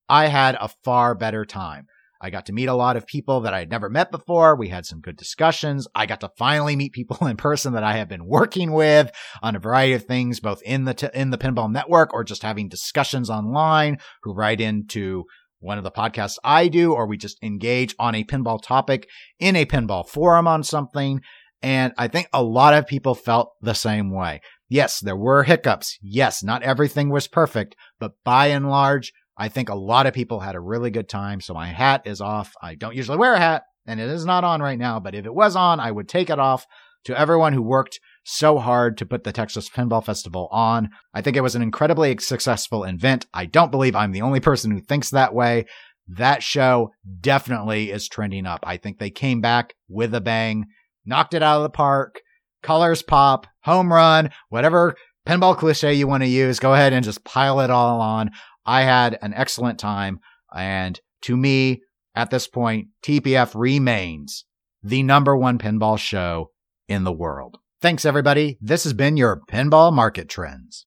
I 0.09 0.28
had 0.28 0.55
a 0.55 0.70
far 0.84 1.15
better 1.15 1.45
time. 1.45 1.88
I 2.20 2.30
got 2.30 2.47
to 2.47 2.53
meet 2.53 2.68
a 2.68 2.74
lot 2.74 2.97
of 2.97 3.05
people 3.05 3.41
that 3.41 3.53
I 3.53 3.59
had 3.59 3.70
never 3.70 3.89
met 3.89 4.11
before. 4.11 4.55
We 4.55 4.70
had 4.70 4.86
some 4.86 5.01
good 5.01 5.18
discussions. 5.18 5.88
I 5.93 6.05
got 6.07 6.22
to 6.22 6.32
finally 6.38 6.76
meet 6.76 6.93
people 6.93 7.28
in 7.28 7.38
person 7.38 7.74
that 7.74 7.84
I 7.84 7.97
have 7.97 8.09
been 8.09 8.26
working 8.26 8.72
with 8.72 9.11
on 9.43 9.55
a 9.55 9.59
variety 9.59 9.93
of 9.93 10.05
things, 10.05 10.39
both 10.39 10.61
in 10.63 10.86
the, 10.86 10.93
t- 10.93 11.09
in 11.13 11.30
the 11.30 11.38
pinball 11.38 11.72
network 11.72 12.13
or 12.13 12.24
just 12.24 12.41
having 12.41 12.70
discussions 12.70 13.30
online 13.30 13.97
who 14.24 14.34
write 14.34 14.61
into 14.61 15.26
one 15.60 15.78
of 15.78 15.84
the 15.84 15.91
podcasts 15.91 16.38
I 16.43 16.68
do, 16.68 16.93
or 16.93 17.08
we 17.08 17.18
just 17.18 17.41
engage 17.43 17.95
on 17.99 18.16
a 18.16 18.24
pinball 18.24 18.62
topic 18.62 19.08
in 19.39 19.55
a 19.55 19.66
pinball 19.66 20.08
forum 20.08 20.47
on 20.47 20.64
something. 20.64 21.22
And 21.62 21.93
I 21.97 22.08
think 22.08 22.30
a 22.32 22.43
lot 22.43 22.74
of 22.74 22.88
people 22.88 23.16
felt 23.16 23.53
the 23.62 23.74
same 23.74 24.12
way. 24.12 24.41
Yes, 24.70 24.99
there 24.99 25.16
were 25.16 25.43
hiccups. 25.43 25.97
Yes, 26.01 26.43
not 26.43 26.64
everything 26.64 27.10
was 27.10 27.28
perfect, 27.28 27.76
but 27.99 28.14
by 28.24 28.47
and 28.47 28.70
large, 28.70 29.14
I 29.38 29.49
think 29.49 29.70
a 29.70 29.76
lot 29.76 30.05
of 30.05 30.14
people 30.14 30.41
had 30.41 30.55
a 30.55 30.60
really 30.60 30.91
good 30.91 31.10
time. 31.10 31.41
So 31.41 31.53
my 31.53 31.68
hat 31.68 32.03
is 32.05 32.22
off. 32.22 32.53
I 32.62 32.76
don't 32.76 32.95
usually 32.95 33.18
wear 33.18 33.34
a 33.34 33.39
hat 33.39 33.64
and 33.86 33.99
it 33.99 34.10
is 34.10 34.26
not 34.26 34.43
on 34.43 34.62
right 34.62 34.78
now, 34.78 34.99
but 34.99 35.16
if 35.16 35.26
it 35.26 35.34
was 35.34 35.55
on, 35.55 35.80
I 35.80 35.91
would 35.91 36.10
take 36.10 36.30
it 36.30 36.39
off 36.39 36.66
to 37.05 37.18
everyone 37.18 37.53
who 37.53 37.62
worked 37.62 37.99
so 38.28 38.59
hard 38.59 38.97
to 38.97 39.05
put 39.05 39.23
the 39.23 39.32
Texas 39.32 39.69
Pinball 39.69 40.03
Festival 40.03 40.49
on. 40.51 40.89
I 41.13 41.21
think 41.21 41.38
it 41.38 41.41
was 41.41 41.55
an 41.55 41.61
incredibly 41.61 42.17
successful 42.17 42.84
event. 42.84 43.25
I 43.34 43.45
don't 43.45 43.71
believe 43.71 43.95
I'm 43.95 44.11
the 44.11 44.21
only 44.21 44.41
person 44.41 44.69
who 44.69 44.82
thinks 44.82 45.09
that 45.11 45.34
way. 45.34 45.65
That 46.09 46.43
show 46.43 46.91
definitely 47.21 47.89
is 47.89 48.09
trending 48.09 48.45
up. 48.45 48.59
I 48.63 48.75
think 48.75 48.99
they 48.99 49.09
came 49.09 49.39
back 49.39 49.73
with 49.88 50.13
a 50.13 50.19
bang, 50.19 50.65
knocked 51.05 51.36
it 51.36 51.41
out 51.43 51.57
of 51.57 51.63
the 51.63 51.69
park, 51.69 52.19
colors 52.61 53.01
pop, 53.01 53.47
home 53.63 53.93
run, 53.93 54.30
whatever 54.49 54.95
pinball 55.25 55.57
cliche 55.57 55.93
you 55.93 56.05
want 56.05 56.23
to 56.23 56.30
use, 56.30 56.59
go 56.59 56.73
ahead 56.73 56.91
and 56.91 57.05
just 57.05 57.23
pile 57.23 57.61
it 57.61 57.69
all 57.69 58.01
on. 58.01 58.32
I 58.65 58.82
had 58.82 59.17
an 59.21 59.34
excellent 59.34 59.80
time. 59.80 60.19
And 60.53 60.99
to 61.23 61.38
me, 61.38 61.82
at 62.13 62.30
this 62.30 62.47
point, 62.47 62.88
TPF 63.03 63.53
remains 63.55 64.43
the 64.84 65.01
number 65.03 65.36
one 65.38 65.57
pinball 65.57 65.97
show 65.97 66.51
in 66.89 67.05
the 67.05 67.13
world. 67.13 67.57
Thanks, 67.80 68.05
everybody. 68.05 68.57
This 68.59 68.86
has 68.86 68.93
been 68.93 69.17
your 69.17 69.39
Pinball 69.47 69.93
Market 69.93 70.30
Trends. 70.30 70.84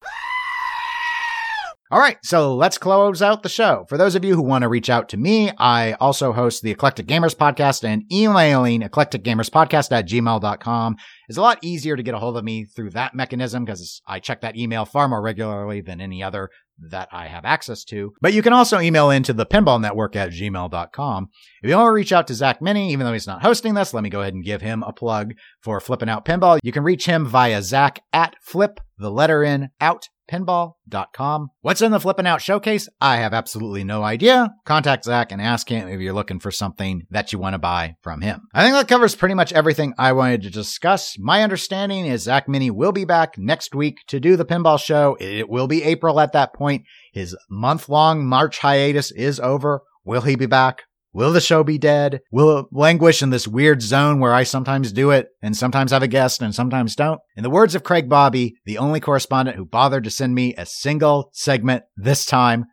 All 1.93 2.01
right, 2.01 2.18
so 2.22 2.55
let's 2.55 2.78
close 2.78 3.22
out 3.22 3.43
the 3.43 3.49
show. 3.49 3.84
For 3.88 3.97
those 3.97 4.16
of 4.16 4.24
you 4.24 4.34
who 4.34 4.43
want 4.43 4.62
to 4.62 4.68
reach 4.68 4.91
out 4.91 5.09
to 5.09 5.16
me, 5.16 5.51
I 5.59 5.93
also 5.95 6.32
host 6.32 6.62
the 6.62 6.70
Eclectic 6.72 7.07
Gamers 7.07 7.34
Podcast 7.34 7.82
and 7.84 8.05
emailing 8.12 8.82
eclecticgamerspodcast 8.82 9.91
at 9.91 10.09
gmail.com 10.09 10.97
is 11.28 11.36
a 11.36 11.43
lot 11.43 11.59
easier 11.62 11.97
to 11.97 12.03
get 12.03 12.14
a 12.14 12.18
hold 12.18 12.36
of 12.36 12.45
me 12.45 12.64
through 12.64 12.91
that 12.91 13.14
mechanism 13.14 13.64
because 13.64 14.03
I 14.07 14.18
check 14.18 14.41
that 14.41 14.57
email 14.57 14.84
far 14.84 15.09
more 15.09 15.22
regularly 15.22 15.80
than 15.80 16.01
any 16.01 16.22
other 16.22 16.51
that 16.89 17.09
I 17.12 17.26
have 17.26 17.45
access 17.45 17.85
to. 17.85 18.12
But 18.20 18.33
you 18.33 18.43
can 18.43 18.53
also 18.53 18.81
email 18.81 19.11
into 19.11 19.33
the 19.33 19.47
pinball 19.47 19.81
network 19.81 20.16
at 20.16 20.31
gmail.com. 20.31 21.28
If 21.62 21.70
you 21.70 21.76
want 21.76 21.89
to 21.89 21.93
reach 21.93 22.12
out 22.12 22.26
to 22.28 22.35
Zach 22.35 22.62
Meny, 22.62 22.93
even 22.93 23.07
though 23.07 23.12
he's 23.12 23.26
not 23.26 23.43
hosting 23.43 23.74
this, 23.74 23.93
let 23.93 24.03
me 24.03 24.11
go 24.11 24.20
ahead 24.20 24.35
and 24.35 24.45
give 24.45 24.62
him 24.62 24.83
a 24.83 24.93
plug 24.93 25.35
for 25.61 25.81
Flipping 25.81 26.09
Out 26.09 26.24
Pinball. 26.24 26.59
You 26.62 26.72
can 26.72 26.83
reach 26.83 27.07
him 27.07 27.26
via 27.26 27.62
Zach 27.62 28.03
at 28.12 28.37
flip 28.41 28.81
the 29.01 29.11
letter 29.11 29.42
in 29.42 29.70
out 29.80 30.09
pinball.com. 30.30 31.48
What's 31.61 31.82
in 31.82 31.90
the 31.90 32.01
Flippin' 32.01 32.26
Out 32.26 32.40
Showcase? 32.40 32.88
I 33.01 33.16
have 33.16 33.34
absolutely 33.34 33.82
no 33.82 34.05
idea. 34.05 34.51
Contact 34.64 35.05
Zach 35.05 35.32
and 35.32 35.42
ask 35.42 35.68
him 35.68 35.88
if 35.88 36.01
you're 36.01 36.12
looking 36.12 36.38
for 36.38 36.51
something 36.51 37.03
that 37.11 37.32
you 37.32 37.38
want 37.38 37.55
to 37.55 37.59
buy 37.59 37.96
from 38.03 38.20
him. 38.20 38.42
I 38.55 38.62
think 38.62 38.74
that 38.74 38.88
covers 38.88 39.16
pretty 39.16 39.34
much 39.34 39.53
everything 39.53 39.94
I 39.98 40.12
wanted 40.12 40.42
to 40.42 40.51
discuss. 40.51 41.16
My 41.18 41.42
understanding 41.42 42.07
is 42.07 42.22
Zach 42.22 42.48
Meny 42.48 42.70
will 42.70 42.92
be 42.92 43.05
back 43.05 43.36
next 43.38 43.74
week 43.74 43.98
to 44.07 44.20
do 44.20 44.36
the 44.36 44.44
pinball 44.44 44.78
show. 44.78 45.16
It 45.20 45.48
will 45.48 45.66
be 45.66 45.82
April 45.82 46.20
at 46.20 46.32
that 46.32 46.55
point. 46.55 46.84
His 47.12 47.36
month 47.51 47.88
long 47.88 48.24
March 48.24 48.59
hiatus 48.59 49.11
is 49.11 49.40
over. 49.40 49.82
Will 50.05 50.22
he 50.22 50.36
be 50.36 50.46
back? 50.46 50.82
Will 51.12 51.32
the 51.32 51.40
show 51.40 51.64
be 51.64 51.76
dead? 51.76 52.20
Will 52.30 52.58
it 52.58 52.66
languish 52.70 53.20
in 53.20 53.30
this 53.30 53.48
weird 53.48 53.82
zone 53.82 54.20
where 54.20 54.32
I 54.32 54.44
sometimes 54.44 54.92
do 54.92 55.11
it 55.11 55.28
and 55.42 55.56
sometimes 55.56 55.90
have 55.90 56.04
a 56.04 56.08
guest 56.08 56.40
and 56.40 56.54
sometimes 56.54 56.94
don't? 56.94 57.20
In 57.36 57.42
the 57.42 57.50
words 57.50 57.74
of 57.74 57.82
Craig 57.82 58.08
Bobby, 58.08 58.54
the 58.64 58.78
only 58.78 59.00
correspondent 59.00 59.56
who 59.56 59.64
bothered 59.64 60.04
to 60.04 60.11
send 60.11 60.36
me 60.36 60.54
a 60.54 60.64
single 60.64 61.30
segment 61.32 61.82
this 61.96 62.24
time, 62.24 62.66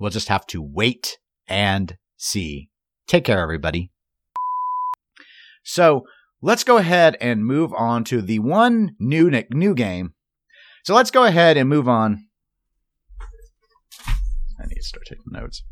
we'll 0.00 0.10
just 0.10 0.26
have 0.26 0.44
to 0.48 0.60
wait 0.60 1.18
and 1.46 1.96
see. 2.16 2.68
Take 3.06 3.24
care, 3.24 3.40
everybody. 3.40 3.92
So 5.62 6.02
let's 6.42 6.64
go 6.64 6.78
ahead 6.78 7.16
and 7.20 7.46
move 7.46 7.72
on 7.72 8.02
to 8.04 8.20
the 8.20 8.40
one 8.40 8.96
new 8.98 9.30
new 9.50 9.74
game. 9.74 10.14
So 10.82 10.96
let's 10.96 11.12
go 11.12 11.24
ahead 11.24 11.56
and 11.56 11.68
move 11.68 11.88
on. 11.88 12.26
I 14.60 14.66
need 14.66 14.74
to 14.74 14.82
start 14.82 15.06
taking 15.06 15.24
notes 15.30 15.62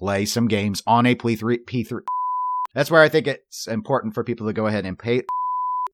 play 0.00 0.24
some 0.24 0.48
games 0.48 0.82
on 0.86 1.06
a 1.06 1.14
P3. 1.14 1.58
P3. 1.66 2.00
That's 2.74 2.90
where 2.90 3.02
I 3.02 3.08
think 3.08 3.26
it's 3.26 3.68
important 3.68 4.14
for 4.14 4.24
people 4.24 4.46
to 4.46 4.52
go 4.52 4.66
ahead 4.66 4.86
and 4.86 4.98
pay 4.98 5.22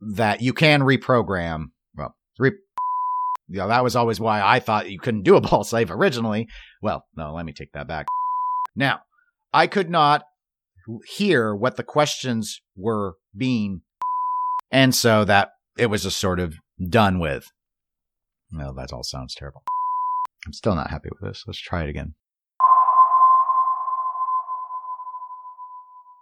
that 0.00 0.40
you 0.40 0.52
can 0.52 0.82
reprogram. 0.82 1.66
Well, 1.96 2.14
re, 2.38 2.52
you 3.48 3.59
know, 3.59 3.68
that 3.68 3.82
was 3.82 3.96
always 3.96 4.20
why 4.20 4.42
I 4.42 4.61
thought 4.61 4.90
you 4.90 4.98
couldn't 4.98 5.24
do 5.24 5.36
a 5.36 5.40
ball 5.40 5.64
save 5.64 5.90
originally. 5.90 6.48
Well, 6.80 7.04
no, 7.16 7.34
let 7.34 7.44
me 7.44 7.52
take 7.52 7.72
that 7.72 7.88
back. 7.88 8.07
Now, 8.76 9.00
I 9.52 9.66
could 9.66 9.90
not 9.90 10.24
hear 11.16 11.54
what 11.54 11.76
the 11.76 11.82
questions 11.82 12.61
were 12.76 13.14
being, 13.36 13.80
and 14.70 14.94
so 14.94 15.24
that 15.24 15.50
it 15.76 15.86
was 15.86 16.04
just 16.04 16.20
sort 16.20 16.38
of 16.38 16.54
done 16.88 17.18
with. 17.18 17.46
Well, 18.52 18.74
that 18.74 18.92
all 18.92 19.02
sounds 19.02 19.34
terrible. 19.34 19.62
I'm 20.46 20.52
still 20.52 20.76
not 20.76 20.90
happy 20.90 21.09
with 21.11 21.28
this. 21.28 21.42
Let's 21.46 21.59
try 21.59 21.82
it 21.84 21.88
again. 21.88 22.14